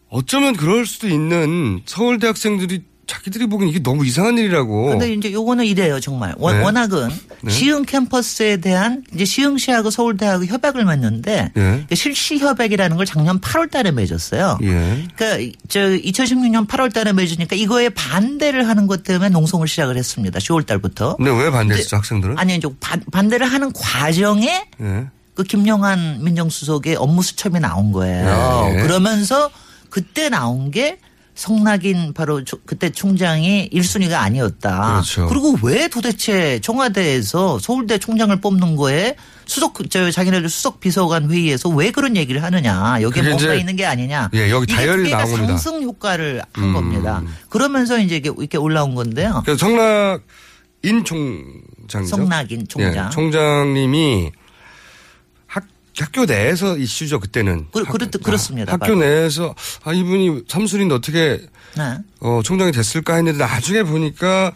어쩌면 0.09 0.55
그럴 0.55 0.85
수도 0.85 1.07
있는 1.07 1.81
서울대 1.85 2.27
학생들이 2.27 2.83
자기들이 3.05 3.47
보기엔 3.47 3.69
이게 3.69 3.83
너무 3.83 4.05
이상한 4.05 4.37
일이라고. 4.37 4.85
근데 4.87 5.13
이제 5.13 5.31
요거는 5.31 5.65
이래요, 5.65 5.99
정말. 5.99 6.33
원- 6.37 6.57
네. 6.57 6.63
워낙은 6.63 7.09
네. 7.41 7.51
시흥 7.51 7.83
캠퍼스에 7.83 8.57
대한 8.57 9.03
이제 9.13 9.25
시흥시하고 9.25 9.89
서울대하고 9.89 10.45
협약을 10.45 10.85
맺는데 10.85 11.51
예. 11.57 11.85
그 11.89 11.95
실시 11.95 12.37
협약이라는 12.39 12.95
걸 12.95 13.05
작년 13.05 13.41
8월 13.41 13.69
달에 13.69 13.91
맺었어요. 13.91 14.57
예. 14.63 15.05
그러니까 15.17 15.53
저 15.67 15.79
2016년 15.89 16.65
8월 16.67 16.93
달에 16.93 17.11
맺으니까 17.13 17.55
이거에 17.57 17.89
반대를 17.89 18.67
하는 18.69 18.87
것 18.87 19.03
때문에 19.03 19.29
농성을 19.29 19.67
시작을 19.67 19.97
했습니다. 19.97 20.39
10월 20.39 20.65
달부터. 20.65 21.17
근데 21.17 21.31
왜 21.31 21.51
반대했어 21.51 21.97
학생들은? 21.97 22.37
아니 22.39 22.55
이제 22.55 22.69
반, 22.79 23.01
반대를 23.11 23.45
하는 23.51 23.73
과정에 23.73 24.65
예. 24.81 25.07
그 25.35 25.43
김영환 25.43 26.23
민정수석의 26.23 26.95
업무 26.95 27.21
수첩이 27.23 27.59
나온 27.59 27.91
거예요. 27.91 28.71
네. 28.73 28.81
그러면서 28.83 29.49
그때 29.89 30.29
나온 30.29 30.71
게 30.71 30.97
성낙인 31.35 32.13
바로 32.13 32.43
조- 32.43 32.59
그때 32.65 32.91
총장이 32.91 33.69
1순위가 33.73 34.13
아니었다. 34.13 35.01
그렇죠. 35.01 35.33
리고 35.33 35.57
왜 35.63 35.87
도대체 35.87 36.59
청와대에서 36.61 37.57
서울대 37.59 37.97
총장을 37.97 38.39
뽑는 38.39 38.75
거에 38.75 39.15
수석 39.45 39.73
저 39.89 40.11
자기네들 40.11 40.47
수석 40.49 40.79
비서관 40.79 41.29
회의에서 41.31 41.69
왜 41.69 41.91
그런 41.91 42.15
얘기를 42.15 42.43
하느냐. 42.43 43.01
여기에 43.01 43.23
뭔가 43.23 43.53
있는 43.55 43.75
게 43.75 43.85
아니냐. 43.85 44.29
예, 44.35 44.49
여기 44.51 44.67
개가 44.73 44.95
나온 44.95 45.31
겁니다. 45.31 45.57
상승 45.57 45.81
효과를 45.83 46.41
한 46.53 46.63
음. 46.63 46.73
겁니다. 46.73 47.23
그러면서 47.49 47.97
이제 47.97 48.17
이렇게 48.17 48.57
올라온 48.57 48.93
건데요. 48.93 49.41
그래서 49.43 49.57
성낙인 49.65 51.03
총장. 51.03 52.05
성낙인 52.05 52.67
총장. 52.67 53.09
총장님이 53.09 54.31
학, 55.99 56.07
학교 56.07 56.25
내에서 56.25 56.77
이슈죠, 56.77 57.19
그때는. 57.19 57.67
그, 57.71 57.83
그렇, 57.83 58.07
그렇습니다. 58.23 58.73
학교 58.73 58.85
바로. 58.85 58.95
내에서 58.95 59.55
아, 59.83 59.93
이분이 59.93 60.43
삼순인데 60.47 60.95
어떻게 60.95 61.41
네. 61.77 61.97
어, 62.19 62.41
총장이 62.43 62.71
됐을까 62.71 63.15
했는데 63.15 63.39
나중에 63.39 63.83
보니까 63.83 64.53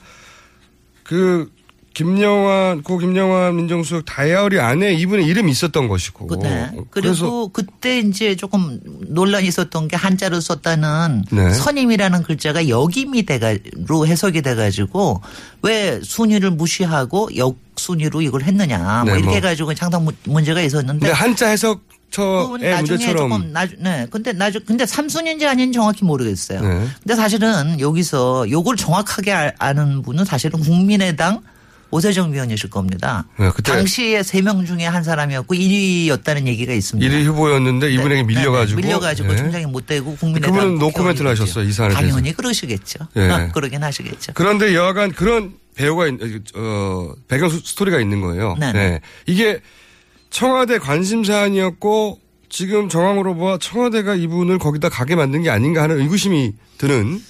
그 1.03 1.49
김영환, 1.97 2.83
고 2.83 2.99
김영환 2.99 3.55
민정수석 3.55 4.05
다이어리 4.05 4.59
안에 4.59 4.93
이분의 4.93 5.25
이름이 5.25 5.49
있었던 5.51 5.87
것이고. 5.87 6.39
네. 6.43 6.69
어, 6.75 6.83
그리고 6.91 7.47
그때 7.49 7.97
이제 7.97 8.35
조금 8.35 8.79
논란이 9.07 9.47
있었던 9.47 9.87
게 9.87 9.95
한자로 9.95 10.39
썼다는 10.39 11.23
네. 11.31 11.51
선임이라는 11.55 12.21
글자가 12.21 12.69
역임이 12.69 13.25
돼가로 13.25 14.05
해석이 14.05 14.43
돼가지고 14.43 15.21
왜 15.63 15.99
순위를 16.03 16.51
무시하고 16.51 17.29
역순위로 17.35 18.21
이걸 18.21 18.43
했느냐 18.43 18.77
뭐 19.03 19.05
네, 19.05 19.11
이렇게 19.13 19.25
뭐. 19.25 19.33
해가지고 19.33 19.73
상당 19.73 20.05
무- 20.05 20.11
문제가 20.25 20.61
있었는데 20.61 21.09
한자 21.09 21.45
그건 21.47 21.51
해석 21.51 21.81
처의 22.11 22.71
나중에 22.71 22.97
문제처럼. 22.97 23.17
조금 23.31 23.51
나중 23.53 23.77
네 23.81 24.05
근데 24.11 24.33
나중 24.33 24.61
근데 24.67 24.85
삼순인지 24.85 25.47
아닌지 25.47 25.77
정확히 25.77 26.05
모르겠어요. 26.05 26.61
네. 26.61 26.87
근데 27.01 27.15
사실은 27.15 27.79
여기서 27.79 28.51
요걸 28.51 28.75
정확하게 28.77 29.33
아- 29.33 29.51
아는 29.57 30.03
분은 30.03 30.25
사실은 30.25 30.59
국민의당 30.59 31.41
오세정 31.89 32.33
위원이실 32.33 32.69
겁니다. 32.69 33.25
네, 33.39 33.49
그때 33.55 33.71
당시에 33.71 34.21
세 34.23 34.41
명 34.41 34.65
중에 34.65 34.85
한 34.85 35.03
사람이었고 35.03 35.55
1위였다는 35.55 36.47
얘기가 36.47 36.73
있습니다. 36.73 37.09
1위 37.15 37.23
후보였는데 37.25 37.91
이분에게 37.93 38.21
네, 38.21 38.23
밀려가지고. 38.23 38.81
네, 38.81 38.87
밀려가지고 38.87 39.31
예. 39.33 39.37
총장이 39.37 39.65
못 39.67 39.85
되고 39.85 40.15
국민의당 40.15 40.51
그분은 40.51 40.79
노 40.79 40.87
국회의원이 40.87 40.93
코멘트를 40.93 41.31
되죠. 41.31 41.43
하셨어요, 41.43 41.63
이 41.67 41.71
사안에 41.71 41.93
대해서. 41.95 42.09
당연히 42.15 42.33
그러시겠죠. 42.35 42.99
예. 43.15 43.49
그러긴 43.53 43.83
하시겠죠. 43.83 44.33
그런데 44.35 44.73
여하간 44.75 45.11
그런 45.13 45.53
배우가 45.75 46.07
있- 46.07 46.19
어, 46.55 47.13
배경 47.27 47.49
스- 47.49 47.61
스토리가 47.63 47.99
있는 48.01 48.19
거예요. 48.21 48.55
네네. 48.59 48.73
네. 48.73 49.01
이게 49.25 49.61
청와대 50.29 50.79
관심 50.79 51.23
사안이었고 51.23 52.19
지금 52.49 52.89
정황으로 52.89 53.35
봐 53.37 53.57
청와대가 53.61 54.15
이분을 54.15 54.57
거기다 54.59 54.89
가게 54.89 55.15
만든 55.15 55.43
게 55.43 55.49
아닌가 55.49 55.83
하는 55.83 55.99
의구심이 55.99 56.53
드는 56.77 57.21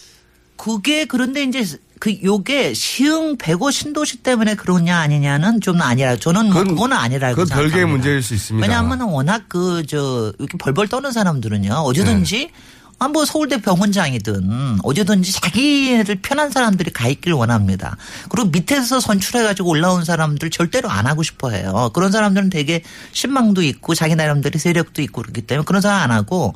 그게 0.55 1.05
그런데 1.05 1.43
이제 1.43 1.63
그 1.99 2.17
요게 2.23 2.73
시흥 2.73 3.37
배고 3.37 3.71
신도시 3.71 4.17
때문에 4.17 4.55
그러냐 4.55 4.97
아니냐는 4.99 5.61
좀 5.61 5.81
아니라 5.81 6.15
저는 6.15 6.51
뭐 6.51 6.63
그건 6.63 6.93
아니라고 6.93 7.33
그건 7.35 7.45
생각합니다. 7.47 7.55
별개의 7.75 7.85
문제일 7.91 8.21
수 8.21 8.33
있습니다. 8.33 8.65
왜냐하면 8.65 9.01
워낙 9.01 9.43
그 9.47 9.83
저 9.87 10.33
이렇게 10.39 10.57
벌벌 10.57 10.87
떠는 10.87 11.11
사람들은요 11.11 11.71
어디든지 11.73 12.37
네. 12.37 12.51
아, 12.99 13.07
뭐 13.07 13.25
서울대 13.25 13.61
병원장이든 13.61 14.79
어디든지 14.83 15.31
자기네들 15.33 16.15
편한 16.23 16.49
사람들이 16.49 16.91
가 16.91 17.07
있길 17.07 17.33
원합니다. 17.33 17.95
그리고 18.29 18.49
밑에서 18.49 18.99
선출해가지고 18.99 19.69
올라온 19.69 20.03
사람들 20.03 20.49
절대로 20.49 20.89
안 20.89 21.05
하고 21.05 21.21
싶어 21.21 21.51
해요. 21.51 21.91
그런 21.93 22.11
사람들은 22.11 22.49
되게 22.49 22.81
신망도 23.11 23.61
있고 23.61 23.93
자기 23.93 24.15
나름대로 24.15 24.57
세력도 24.57 25.03
있고 25.03 25.21
그렇기 25.21 25.41
때문에 25.41 25.63
그런 25.65 25.81
사람 25.81 26.01
안 26.01 26.11
하고 26.11 26.55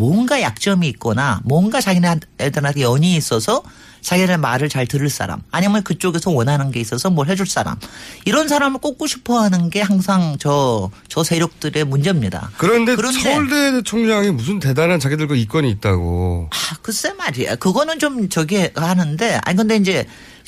뭔가 0.00 0.40
약점이 0.40 0.88
있거나 0.88 1.40
뭔가 1.44 1.78
자기네들한테 1.82 2.80
연이 2.80 3.16
있어서 3.16 3.62
자기네 4.00 4.38
말을 4.38 4.70
잘 4.70 4.86
들을 4.86 5.10
사람 5.10 5.42
아니면 5.50 5.82
그쪽에서 5.82 6.30
원하는 6.30 6.70
게 6.70 6.80
있어서 6.80 7.10
뭘 7.10 7.28
해줄 7.28 7.46
사람 7.46 7.76
이런 8.24 8.48
사람을 8.48 8.80
꼽고 8.80 9.06
싶어 9.06 9.40
하는 9.42 9.68
게 9.68 9.82
항상 9.82 10.36
저, 10.40 10.90
저 11.08 11.22
세력들의 11.22 11.84
문제입니다. 11.84 12.50
그런데, 12.56 12.96
서울대 12.96 13.82
총장이 13.82 14.30
무슨 14.30 14.58
대단한 14.58 15.00
자기들과 15.00 15.34
이권이 15.34 15.70
있다고. 15.72 16.48
아, 16.50 16.76
글쎄 16.80 17.12
말이야. 17.12 17.56
그거는 17.56 17.98
좀 17.98 18.30
저기 18.30 18.70
하는데 18.74 19.38
아니 19.44 19.56
근데 19.58 19.76
이제 19.76 20.06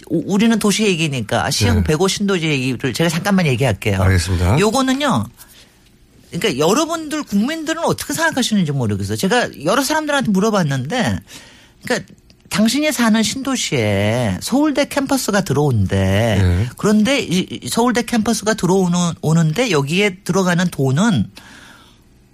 우- 0.09 0.23
우리는 0.33 0.59
도시 0.59 0.85
얘기니까 0.85 1.51
시흥 1.51 1.75
네. 1.75 1.85
배고 1.85 2.09
신도시 2.09 2.47
얘기를 2.47 2.95
제가 2.95 3.11
잠깐만 3.11 3.47
얘기할게요. 3.47 4.01
알겠습니다. 4.01 4.59
요거는요. 4.61 5.27
그러니까 6.33 6.59
여러분들 6.59 7.23
국민들은 7.25 7.85
어떻게 7.85 8.13
생각하시는지 8.15 8.73
모르겠어요. 8.73 9.17
제가 9.17 9.51
여러 9.65 9.83
사람들한테 9.83 10.31
물어봤는데 10.31 11.19
그러니까 11.85 12.13
당신이 12.49 12.93
사는 12.93 13.23
신도시에 13.23 14.39
서울대 14.43 14.87
캠퍼스가 14.87 15.41
들어온대. 15.43 15.97
네. 15.97 16.69
그런데 16.77 17.19
이 17.21 17.69
서울대 17.69 18.03
캠퍼스가 18.03 18.55
들어오는 18.55 18.99
오는데 19.23 19.71
여기에 19.71 20.19
들어가는 20.25 20.69
돈은 20.69 21.31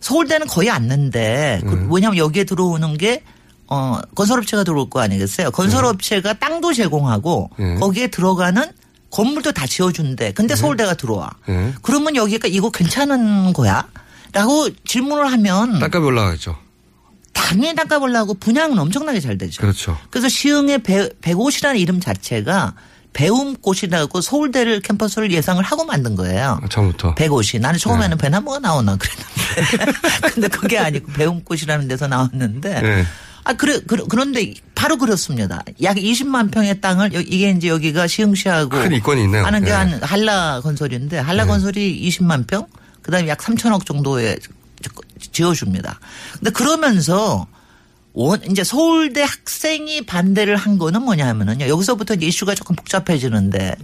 서울대는 0.01 0.47
거의 0.47 0.71
안 0.71 0.89
낸대. 0.89 1.61
그- 1.65 1.75
네. 1.75 1.87
왜냐하면 1.91 2.19
여기에 2.19 2.45
들어오는 2.45 2.97
게 2.99 3.23
어, 3.71 4.01
건설업체가 4.15 4.65
들어올 4.65 4.89
거 4.89 5.01
아니겠어요? 5.01 5.51
건설업체가 5.51 6.35
땅도 6.35 6.73
제공하고 6.73 7.51
네. 7.59 7.75
거기에 7.75 8.07
들어가는 8.09 8.65
건물도 9.11 9.53
다 9.53 9.67
지어준대. 9.67 10.33
근데 10.33 10.55
서울대가 10.55 10.95
들어와. 10.95 11.31
네. 11.47 11.73
그러면 11.83 12.17
여기가 12.17 12.49
이거 12.49 12.71
괜찮은 12.71 13.53
거야? 13.53 13.87
라고 14.33 14.69
질문을 14.85 15.33
하면 15.33 15.79
땅값이 15.79 15.99
올라가죠. 15.99 16.57
당연히 17.33 17.75
땅값 17.75 18.03
올라가고 18.03 18.35
분양은 18.35 18.79
엄청나게 18.79 19.21
잘 19.21 19.39
되죠. 19.39 19.61
그렇죠. 19.61 19.97
그래서 20.11 20.29
시흥의 20.29 20.83
배, 20.83 21.09
백옷이라는 21.21 21.81
이름 21.81 22.01
자체가 22.01 22.75
배움꽃이라고 23.15 24.21
서울대를 24.21 24.81
캠퍼스를 24.81 25.33
예상을 25.33 25.63
하고 25.65 25.85
만든 25.85 26.15
거예요. 26.15 26.61
처음부터. 26.69 27.15
백옷이. 27.15 27.61
나는 27.61 27.79
처음에는 27.79 28.17
네. 28.17 28.23
배나무가 28.23 28.59
나오나 28.59 28.97
그랬는데. 28.97 29.99
근데 30.35 30.49
그게 30.49 30.79
아니고 30.79 31.13
배움꽃이라는 31.13 31.89
데서 31.89 32.07
나왔는데. 32.07 32.83
네. 32.83 33.05
아, 33.49 33.55
그래, 33.55 33.81
그런데 34.11 34.53
바로 34.75 34.99
그렇습니다. 34.99 35.63
약 35.83 35.97
20만 35.97 36.51
평의 36.51 36.83
땅을 36.83 37.15
여- 37.15 37.21
이게 37.21 37.49
이제 37.51 37.69
여기가 37.69 38.07
시흥시하고 38.07 38.69
큰 38.69 38.93
이권이 38.93 39.25
있네요. 39.25 39.43
하는 39.45 39.61
게 39.61 39.67
네. 39.67 39.73
한 39.73 40.03
한라 40.03 40.61
건설인데 40.63 41.17
한라 41.19 41.47
건설이 41.47 42.07
20만 42.09 42.47
평 42.47 42.67
그다음에 43.01 43.27
약 43.29 43.39
3천억 43.39 43.87
정도에 43.87 44.37
지어줍니다. 45.33 45.99
근데 46.35 46.51
그러면서 46.51 47.47
원, 48.21 48.41
이제 48.51 48.65
서울대 48.65 49.23
학생이 49.23 50.05
반대를 50.05 50.57
한 50.57 50.77
거는 50.77 51.03
뭐냐면은요. 51.03 51.69
여기서부터 51.69 52.15
이제 52.15 52.27
이슈가 52.27 52.57
조금 52.57 52.75
복잡해지는데. 52.75 53.77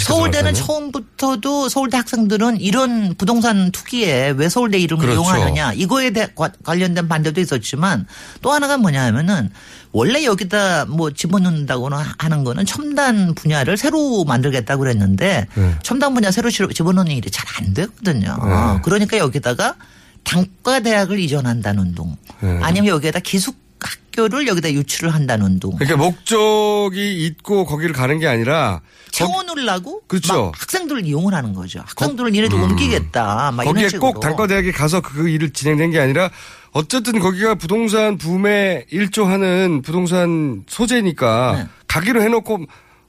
서울대는. 0.00 0.54
처음부터도 0.54 1.68
서울대 1.68 1.96
학생들은 1.96 2.60
이런 2.60 3.14
부동산 3.16 3.70
투기에 3.70 4.30
왜 4.36 4.48
서울대 4.48 4.78
이름을 4.78 5.02
그렇죠. 5.06 5.20
이용하느냐. 5.22 5.72
이거에 5.74 6.10
과- 6.34 6.50
관련된 6.64 7.06
반대도 7.08 7.40
있었지만 7.40 8.06
또 8.42 8.50
하나가 8.50 8.76
뭐냐면은 8.76 9.50
원래 9.92 10.24
여기다 10.24 10.86
뭐 10.86 11.12
집어넣는다거나 11.12 12.14
하는 12.18 12.42
거는 12.42 12.66
첨단 12.66 13.34
분야를 13.36 13.76
새로 13.76 14.24
만들겠다고 14.24 14.80
그랬는데 14.80 15.46
네. 15.54 15.74
첨단 15.84 16.12
분야 16.12 16.32
새로 16.32 16.50
집- 16.50 16.74
집어넣는 16.74 17.12
일이 17.12 17.30
잘 17.30 17.46
안 17.64 17.72
되거든요. 17.72 18.36
네. 18.44 18.80
그러니까 18.82 19.16
여기다가 19.18 19.76
단과 20.24 20.80
대학을 20.80 21.20
이전한다는 21.20 21.94
둥 21.94 22.16
네. 22.40 22.58
아니면 22.62 22.88
여기에다 22.88 23.20
기숙 23.20 23.64
학교를 23.86 24.46
여기다 24.46 24.72
유치를 24.72 25.14
한다는 25.14 25.60
둥 25.60 25.76
그러니까 25.76 25.96
목적이 25.96 27.24
있고 27.26 27.64
거기를 27.64 27.94
가는 27.94 28.18
게 28.18 28.26
아니라 28.26 28.80
채워놓으려고 29.10 30.02
그렇죠. 30.06 30.46
막 30.46 30.60
학생들을 30.60 31.06
이용을 31.06 31.32
하는 31.34 31.54
거죠. 31.54 31.80
학생들을 31.86 32.34
얘네들 32.34 32.58
옮기겠다. 32.58 33.52
막 33.52 33.64
거기에. 33.64 33.88
꼭 33.98 34.20
단과대학에 34.20 34.72
가서 34.72 35.00
그 35.00 35.28
일을 35.28 35.50
진행된 35.50 35.90
게 35.90 36.00
아니라 36.00 36.30
어쨌든 36.72 37.18
거기가 37.18 37.54
부동산 37.54 38.18
붐에 38.18 38.84
일조하는 38.90 39.80
부동산 39.82 40.64
소재니까 40.68 41.68
가기로 41.88 42.22
해놓고 42.22 42.66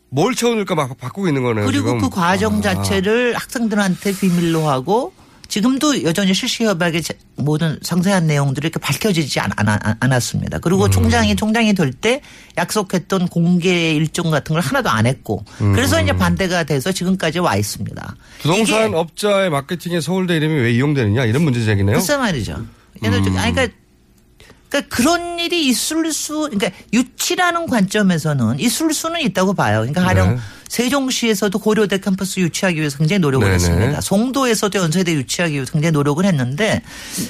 뭘 0.09 0.35
채워놓을까 0.35 0.75
막 0.75 0.97
바꾸고 0.97 1.27
있는 1.27 1.43
거네요. 1.43 1.65
그리고 1.65 1.87
지금. 1.87 1.99
그 1.99 2.09
과정 2.09 2.59
아. 2.59 2.61
자체를 2.61 3.35
학생들한테 3.35 4.15
비밀로 4.15 4.67
하고 4.69 5.13
지금도 5.57 6.03
여전히 6.03 6.35
실시협약의 6.35 7.01
제- 7.01 7.17
모든 7.35 7.79
상세한 7.81 8.27
내용들이 8.27 8.65
이렇게 8.67 8.79
밝혀지지 8.79 9.39
않, 9.39 9.51
았습니다 10.13 10.59
그리고 10.59 10.85
음. 10.85 10.91
총장이 10.91 11.35
총장이 11.35 11.73
될 11.73 11.91
때 11.91 12.21
약속했던 12.57 13.27
공개 13.29 13.91
일정 13.93 14.29
같은 14.29 14.53
걸 14.53 14.61
하나도 14.61 14.89
안 14.89 15.07
했고 15.07 15.43
음. 15.61 15.73
그래서 15.73 15.99
이제 16.01 16.13
반대가 16.13 16.63
돼서 16.63 16.91
지금까지 16.91 17.39
와 17.39 17.55
있습니다. 17.55 18.15
부동산 18.39 18.93
업자의 18.93 19.49
마케팅에 19.49 19.99
서울대 19.99 20.35
이름이 20.37 20.53
왜 20.61 20.71
이용되느냐 20.73 21.25
이런 21.25 21.41
문제 21.43 21.63
제기네요. 21.65 21.95
글쎄 21.97 22.17
말이죠. 22.17 22.63
얘들 23.03 23.23
좀- 23.23 23.33
음. 23.33 23.37
아니, 23.39 23.53
그러니까, 23.53 23.75
그러니까 24.69 24.95
그런 24.95 25.39
일이 25.39 25.67
있을 25.67 26.11
수, 26.11 26.49
그러니까 26.51 26.71
유치라는 26.93 27.67
관점에서는 27.67 28.59
있을 28.59 28.93
수는 28.93 29.21
있다고 29.21 29.53
봐요. 29.53 29.79
그러니까 29.79 30.03
가령 30.03 30.35
네. 30.35 30.41
세종시에서도 30.67 31.57
고려대 31.59 31.99
캠퍼스 31.99 32.39
유치하기 32.41 32.77
위해서 32.77 32.97
굉장히 32.97 33.19
노력을 33.19 33.45
네네. 33.45 33.55
했습니다. 33.55 34.01
송도에서도 34.01 34.77
연세대 34.77 35.13
유치하기 35.13 35.53
위해서 35.53 35.71
굉장히 35.71 35.91
노력을 35.93 36.23
했는데 36.23 36.81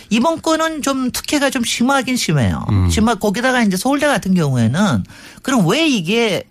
이번 0.09 0.41
건은 0.41 0.81
좀 0.81 1.11
특혜가 1.11 1.51
좀 1.51 1.63
심하긴 1.63 2.15
심해요. 2.17 2.65
음. 2.69 2.89
심하 2.89 3.15
거기다가 3.15 3.61
이제 3.61 3.77
서울대 3.77 4.07
같은 4.07 4.33
경우에는 4.33 5.03
그럼 5.43 5.67
왜 5.67 5.87
이게 5.87 6.43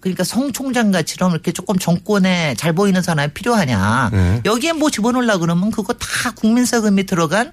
그러니까 0.00 0.24
성 0.24 0.52
총장 0.52 0.90
같이럼 0.90 1.30
이렇게 1.30 1.52
조금 1.52 1.78
정권에 1.78 2.56
잘 2.56 2.72
보이는 2.72 3.00
사람이 3.00 3.32
필요하냐. 3.34 4.10
네. 4.12 4.42
여기에 4.44 4.72
뭐 4.72 4.90
집어넣으려고 4.90 5.40
그러면 5.40 5.70
그거 5.70 5.92
다 5.92 6.32
국민 6.34 6.66
세금이 6.66 7.06
들어간 7.06 7.52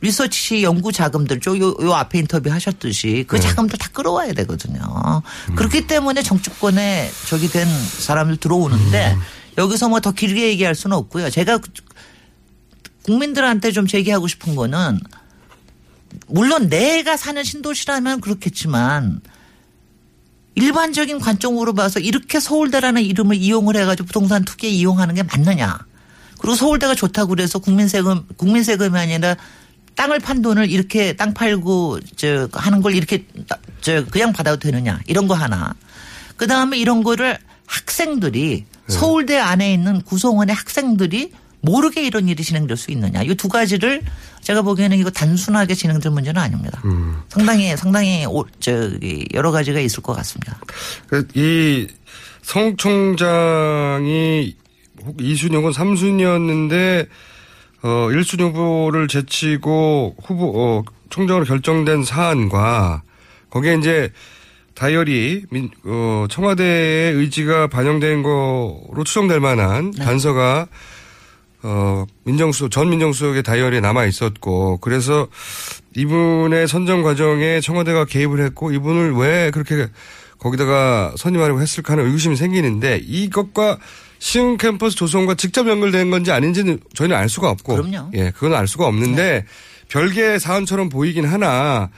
리서치 0.00 0.62
연구 0.62 0.92
자금들, 0.92 1.40
저 1.40 1.56
요, 1.58 1.74
요 1.80 1.94
앞에 1.94 2.18
인터뷰 2.18 2.50
하셨듯이 2.50 3.24
그 3.26 3.36
네. 3.36 3.42
자금들 3.42 3.78
다 3.78 3.88
끌어와야 3.92 4.32
되거든요. 4.34 5.22
그렇기 5.56 5.86
때문에 5.86 6.22
정치권에 6.22 7.10
저기 7.28 7.48
된 7.48 7.66
사람들 7.66 8.36
들어오는데 8.36 9.14
음. 9.14 9.20
여기서 9.58 9.88
뭐 9.88 10.00
더 10.00 10.12
길게 10.12 10.48
얘기할 10.48 10.74
수는 10.74 10.96
없고요. 10.96 11.30
제가 11.30 11.58
그- 11.58 11.70
국민들한테 13.02 13.72
좀 13.72 13.86
제기하고 13.86 14.28
싶은 14.28 14.54
거는 14.54 15.00
물론 16.26 16.68
내가 16.68 17.16
사는 17.16 17.42
신도시라면 17.42 18.20
그렇겠지만 18.20 19.20
일반적인 20.56 21.20
관점으로 21.20 21.74
봐서 21.74 22.00
이렇게 22.00 22.40
서울대라는 22.40 23.02
이름을 23.02 23.36
이용을 23.36 23.76
해가지고 23.76 24.06
부동산 24.06 24.44
투기에 24.44 24.70
이용하는 24.70 25.14
게 25.14 25.22
맞느냐. 25.22 25.78
그리고 26.38 26.54
서울대가 26.54 26.94
좋다고 26.94 27.28
그래서 27.30 27.58
국민 27.58 27.88
세금, 27.88 28.26
국민 28.36 28.62
세금이 28.64 28.98
아니라 28.98 29.36
땅을 29.96 30.20
판 30.20 30.42
돈을 30.42 30.70
이렇게 30.70 31.14
땅 31.14 31.32
팔고 31.34 32.00
저 32.16 32.48
하는 32.52 32.82
걸 32.82 32.94
이렇게 32.94 33.24
따- 33.48 33.58
저 33.80 34.04
그냥 34.06 34.32
받아도 34.32 34.58
되느냐. 34.58 35.00
이런 35.06 35.26
거 35.26 35.34
하나. 35.34 35.74
그 36.36 36.46
다음에 36.46 36.78
이런 36.78 37.02
거를 37.02 37.38
학생들이 37.66 38.66
서울대 38.88 39.38
안에 39.38 39.72
있는 39.72 40.00
구성원의 40.02 40.54
학생들이 40.54 41.32
모르게 41.62 42.06
이런 42.06 42.28
일이 42.28 42.42
진행될 42.44 42.76
수 42.76 42.92
있느냐. 42.92 43.22
이 43.22 43.34
두 43.34 43.48
가지를 43.48 44.02
제가 44.42 44.62
보기에는 44.62 44.96
이거 44.98 45.10
단순하게 45.10 45.74
진행될 45.74 46.12
문제는 46.12 46.40
아닙니다. 46.40 46.80
음. 46.84 47.20
상당히 47.28 47.76
상당히 47.76 48.24
오- 48.26 48.46
저기 48.60 49.26
여러 49.34 49.50
가지가 49.50 49.80
있을 49.80 50.02
것 50.02 50.14
같습니다. 50.14 50.60
그이성 51.08 52.76
총장이 52.76 54.54
이순영은 55.20 55.72
3순위였는데 55.72 57.08
어 57.86 58.08
1순위 58.10 58.40
후보를 58.42 59.06
제치고 59.06 60.16
후보 60.24 60.52
어 60.56 60.82
총장으로 61.08 61.44
결정된 61.44 62.02
사안과 62.02 63.02
거기에 63.48 63.76
이제 63.76 64.10
다이어리 64.74 65.44
민, 65.50 65.70
어 65.84 66.26
청와대의 66.28 67.14
의지가 67.14 67.68
반영된 67.68 68.24
거로 68.24 69.04
추정될 69.04 69.38
만한 69.38 69.92
단서가 69.92 70.66
어 71.62 72.06
민정수 72.24 72.70
전 72.70 72.90
민정수석의 72.90 73.44
다이어리에 73.44 73.78
남아 73.78 74.06
있었고 74.06 74.78
그래서 74.78 75.28
이분의 75.94 76.66
선정 76.66 77.02
과정에 77.02 77.60
청와대가 77.60 78.04
개입을 78.04 78.40
했고 78.40 78.72
이분을 78.72 79.14
왜 79.14 79.52
그렇게 79.52 79.86
거기다가 80.40 81.14
선임하려고 81.16 81.60
했을까 81.60 81.92
하는 81.92 82.06
의구심이 82.06 82.34
생기는데 82.34 83.00
이것과 83.04 83.78
시흥 84.18 84.56
캠퍼스 84.56 84.96
조성과 84.96 85.34
직접 85.34 85.68
연결된 85.68 86.10
건지 86.10 86.32
아닌지는 86.32 86.80
저희는 86.94 87.16
알 87.16 87.28
수가 87.28 87.50
없고. 87.50 87.76
그럼요. 87.76 88.10
예, 88.14 88.30
그건 88.30 88.54
알 88.54 88.66
수가 88.66 88.86
없는데 88.86 89.44
별개의 89.88 90.40
사안처럼 90.40 90.88
보이긴 90.88 91.24
하나 91.26 91.90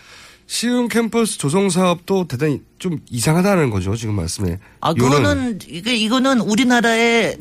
시흥 0.47 0.89
캠퍼스 0.89 1.39
조성 1.39 1.69
사업도 1.71 2.27
대단히 2.27 2.63
좀 2.79 2.99
이상하다는 3.11 3.71
거죠. 3.71 3.95
지금 3.97 4.15
말씀에. 4.15 4.59
아, 4.81 4.95
그거는, 4.95 5.59
이게, 5.69 5.95
이거는 5.95 6.41
우리나라의 6.41 7.37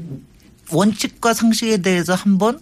원칙과 0.72 1.34
상식에 1.34 1.78
대해서 1.78 2.14
한번 2.14 2.60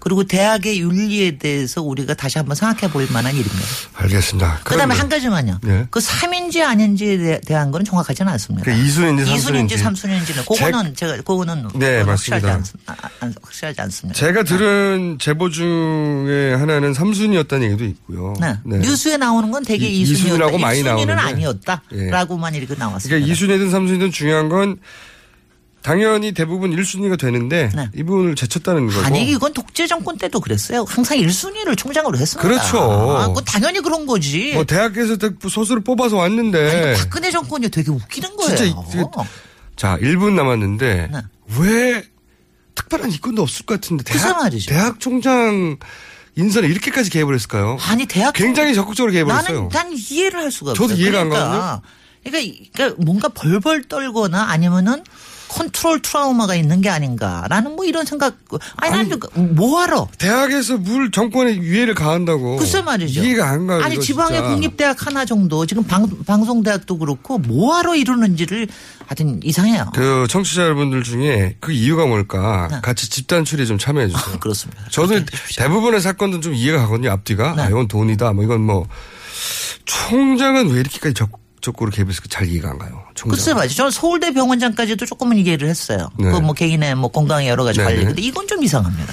그리고 0.00 0.24
대학의 0.24 0.80
윤리에 0.80 1.38
대해서 1.38 1.82
우리가 1.82 2.14
다시 2.14 2.38
한번 2.38 2.56
생각해 2.56 2.90
볼 2.92 3.06
만한 3.12 3.32
일입니다. 3.34 3.58
알겠습니다. 3.94 4.60
그 4.64 4.76
다음에 4.76 4.94
그럼 4.94 5.00
한 5.00 5.08
가지만요. 5.08 5.58
네. 5.62 5.86
그 5.90 6.00
3인지 6.00 6.62
아닌지에 6.62 7.18
대- 7.18 7.40
대한 7.42 7.70
거는 7.70 7.84
정확하지는 7.84 8.32
않습니다. 8.32 8.64
그 8.64 8.70
이순인지 8.76 9.22
이순인지 9.22 9.76
삼순인지. 9.76 9.78
삼순인지 9.78 10.34
는 10.34 10.44
그거는 10.44 10.94
제 10.96 11.06
가 11.06 11.16
그거는 11.18 11.68
네, 11.74 12.00
확실하지, 12.00 12.46
맞습니다. 12.46 12.92
않, 12.92 12.96
아, 13.02 13.08
아, 13.26 13.30
확실하지 13.42 13.80
않습니다. 13.82 14.18
제가 14.18 14.42
들은 14.44 15.18
제보 15.20 15.50
중에 15.50 16.54
하나는 16.54 16.94
삼순이었다는 16.94 17.66
얘기도 17.68 17.84
있고요. 17.84 18.34
네. 18.40 18.56
네. 18.64 18.78
뉴스에 18.78 19.16
나오는 19.18 19.50
건 19.50 19.62
되게 19.64 19.86
이- 19.86 20.00
이순이었다. 20.00 20.26
이순이라고 20.26 20.58
많이 20.58 20.80
이순이는 20.80 21.14
나오는데. 21.16 21.22
아니었다라고만 21.22 22.54
이렇게 22.54 22.74
나왔습니다. 22.74 23.08
그러니까 23.16 23.32
이순이든 23.32 23.70
삼순이든 23.70 24.10
중요한 24.12 24.48
건 24.48 24.78
당연히 25.82 26.32
대부분 26.32 26.70
1순위가 26.76 27.18
되는데 27.18 27.70
이 27.94 28.02
부분을 28.02 28.34
제쳤다는 28.36 28.86
거고. 28.86 29.00
네. 29.00 29.06
아니 29.06 29.30
이건 29.30 29.52
독재 29.52 29.86
정권 29.86 30.18
때도 30.18 30.40
그랬어요. 30.40 30.84
항상 30.86 31.18
1순위를 31.18 31.76
총장으로 31.76 32.18
했습니다. 32.18 32.46
그렇죠. 32.46 33.16
아, 33.18 33.28
그건 33.28 33.44
당연히 33.44 33.80
그런 33.80 34.06
거지. 34.06 34.52
뭐 34.54 34.64
대학에서 34.64 35.16
소수를 35.48 35.82
뽑아서 35.82 36.16
왔는데. 36.16 36.96
박근혜 36.96 37.30
정권이 37.30 37.70
되게 37.70 37.90
웃기는 37.90 38.36
거예요. 38.36 38.56
진짜 38.56 39.24
자, 39.76 39.96
1분 39.98 40.32
남았는데 40.32 41.10
왜 41.58 42.04
특별한 42.74 43.10
이권도 43.12 43.42
없을 43.42 43.64
것 43.66 43.80
같은데 43.80 44.04
대학, 44.04 44.38
말이죠. 44.38 44.70
대학 44.70 45.00
총장 45.00 45.78
인선에 46.36 46.68
이렇게까지 46.68 47.10
개입을 47.10 47.34
했을까요? 47.34 47.78
아니 47.88 48.06
대학 48.06 48.32
굉장히 48.32 48.74
적극적으로 48.74 49.12
개입을 49.12 49.32
나는 49.32 49.50
했어요. 49.50 49.68
난 49.72 49.92
이해를 49.92 50.40
할 50.40 50.50
수가 50.50 50.74
저도 50.74 50.84
없어요. 50.84 50.98
이해가 50.98 51.20
안 51.20 51.28
그러니까, 51.28 51.50
가거든요. 51.50 51.82
그러니까, 52.24 52.70
그러니까 52.72 53.02
뭔가 53.02 53.28
벌벌 53.28 53.84
떨거나 53.88 54.44
아니면은 54.50 55.02
컨트롤 55.50 56.00
트라우마가 56.00 56.54
있는 56.54 56.80
게 56.80 56.88
아닌가라는 56.88 57.74
뭐 57.74 57.84
이런 57.84 58.06
생각. 58.06 58.36
아니, 58.76 58.96
나는 58.96 59.18
뭐하러? 59.56 60.08
대학에서 60.16 60.78
물 60.78 61.10
정권에 61.10 61.60
위해를 61.60 61.94
가한다고. 61.94 62.56
글쎄 62.56 62.82
말이죠. 62.82 63.22
이해가 63.22 63.48
안 63.48 63.66
가요. 63.66 63.82
아니 63.82 63.98
지방의 63.98 64.38
진짜. 64.38 64.54
국립대학 64.54 65.06
하나 65.06 65.24
정도 65.24 65.66
지금 65.66 65.82
방, 65.84 66.08
방송대학도 66.24 66.98
그렇고 66.98 67.38
뭐하러 67.38 67.96
이러는지를 67.96 68.68
하여튼 69.06 69.40
이상해요. 69.42 69.90
그 69.94 70.26
청취자 70.28 70.62
여러분들 70.62 71.02
중에 71.02 71.56
그 71.58 71.72
이유가 71.72 72.06
뭘까 72.06 72.68
같이 72.82 73.10
집단 73.10 73.44
추리에 73.44 73.66
좀 73.66 73.76
참여해 73.76 74.06
주세요. 74.08 74.32
네. 74.32 74.38
그렇습니다. 74.38 74.84
저도 74.90 75.20
대부분의 75.56 76.00
사건들은 76.00 76.42
좀 76.42 76.54
이해가 76.54 76.78
가거든요. 76.78 77.10
앞뒤가. 77.10 77.54
네. 77.56 77.62
아, 77.62 77.68
이건 77.68 77.88
돈이다. 77.88 78.32
뭐 78.34 78.44
이건 78.44 78.60
뭐 78.60 78.86
총장은 79.84 80.70
왜 80.70 80.80
이렇게까지 80.80 81.14
적 81.14 81.39
극적으로 81.60 81.90
개입했을까 81.90 82.26
잘 82.30 82.48
이해가 82.48 82.70
안 82.70 82.78
가요. 82.78 83.04
총장. 83.14 83.36
글쎄 83.36 83.52
말이죠. 83.54 83.74
저는 83.76 83.90
서울대 83.90 84.32
병원장까지도 84.32 85.04
조금은 85.04 85.36
이해를 85.36 85.68
했어요. 85.68 86.10
네. 86.18 86.30
그뭐 86.30 86.54
개인의 86.54 86.94
뭐 86.94 87.10
건강에 87.12 87.48
여러 87.48 87.64
가지 87.64 87.78
네, 87.78 87.84
관리. 87.84 87.98
네. 87.98 88.04
근데 88.06 88.22
이건 88.22 88.46
좀 88.48 88.62
이상합니다. 88.64 89.12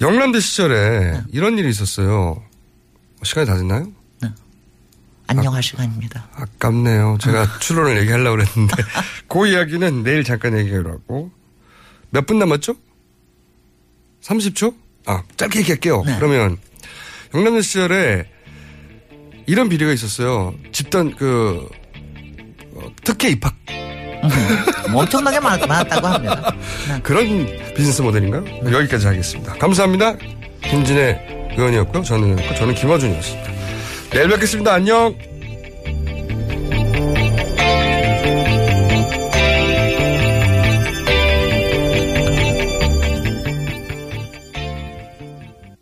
영남대 0.00 0.40
시절에 0.40 1.12
네. 1.12 1.22
이런 1.32 1.56
일이 1.56 1.70
있었어요. 1.70 2.42
시간이 3.22 3.46
다 3.46 3.56
됐나요? 3.56 3.86
안녕할 5.26 5.62
시간입니다. 5.62 6.28
아깝네요. 6.34 7.16
제가 7.18 7.58
추론을 7.58 7.98
얘기하려고 8.00 8.36
그랬는데 8.36 8.74
그 9.26 9.46
이야기는 9.46 10.02
내일 10.02 10.22
잠깐 10.22 10.58
얘기하기로 10.58 10.90
하고 10.90 11.30
몇 12.10 12.26
분 12.26 12.38
남았죠? 12.38 12.74
30초? 14.22 14.74
아 15.06 15.22
짧게 15.38 15.60
얘기할게요. 15.60 16.02
네. 16.04 16.16
그러면 16.18 16.58
영남대 17.32 17.62
시절에 17.62 18.28
이런 19.46 19.68
비리가 19.68 19.92
있었어요. 19.92 20.54
집단 20.72 21.14
그 21.14 21.68
어, 22.74 22.82
특혜 23.02 23.30
입학 23.30 23.54
뭐 24.90 25.02
엄청나게 25.02 25.40
많, 25.40 25.60
많았다고 25.60 26.06
합니다. 26.06 26.54
그런 27.02 27.46
비즈니스 27.74 28.00
모델인가요? 28.02 28.44
여기까지 28.72 29.06
하겠습니다. 29.06 29.54
감사합니다. 29.54 30.16
김진애 30.62 31.50
의원이었고요. 31.56 32.02
저는 32.02 32.36
저는 32.56 32.74
김어준이었습니다. 32.74 33.50
내일 34.10 34.28
뵙겠습니다. 34.28 34.72
안녕. 34.72 35.14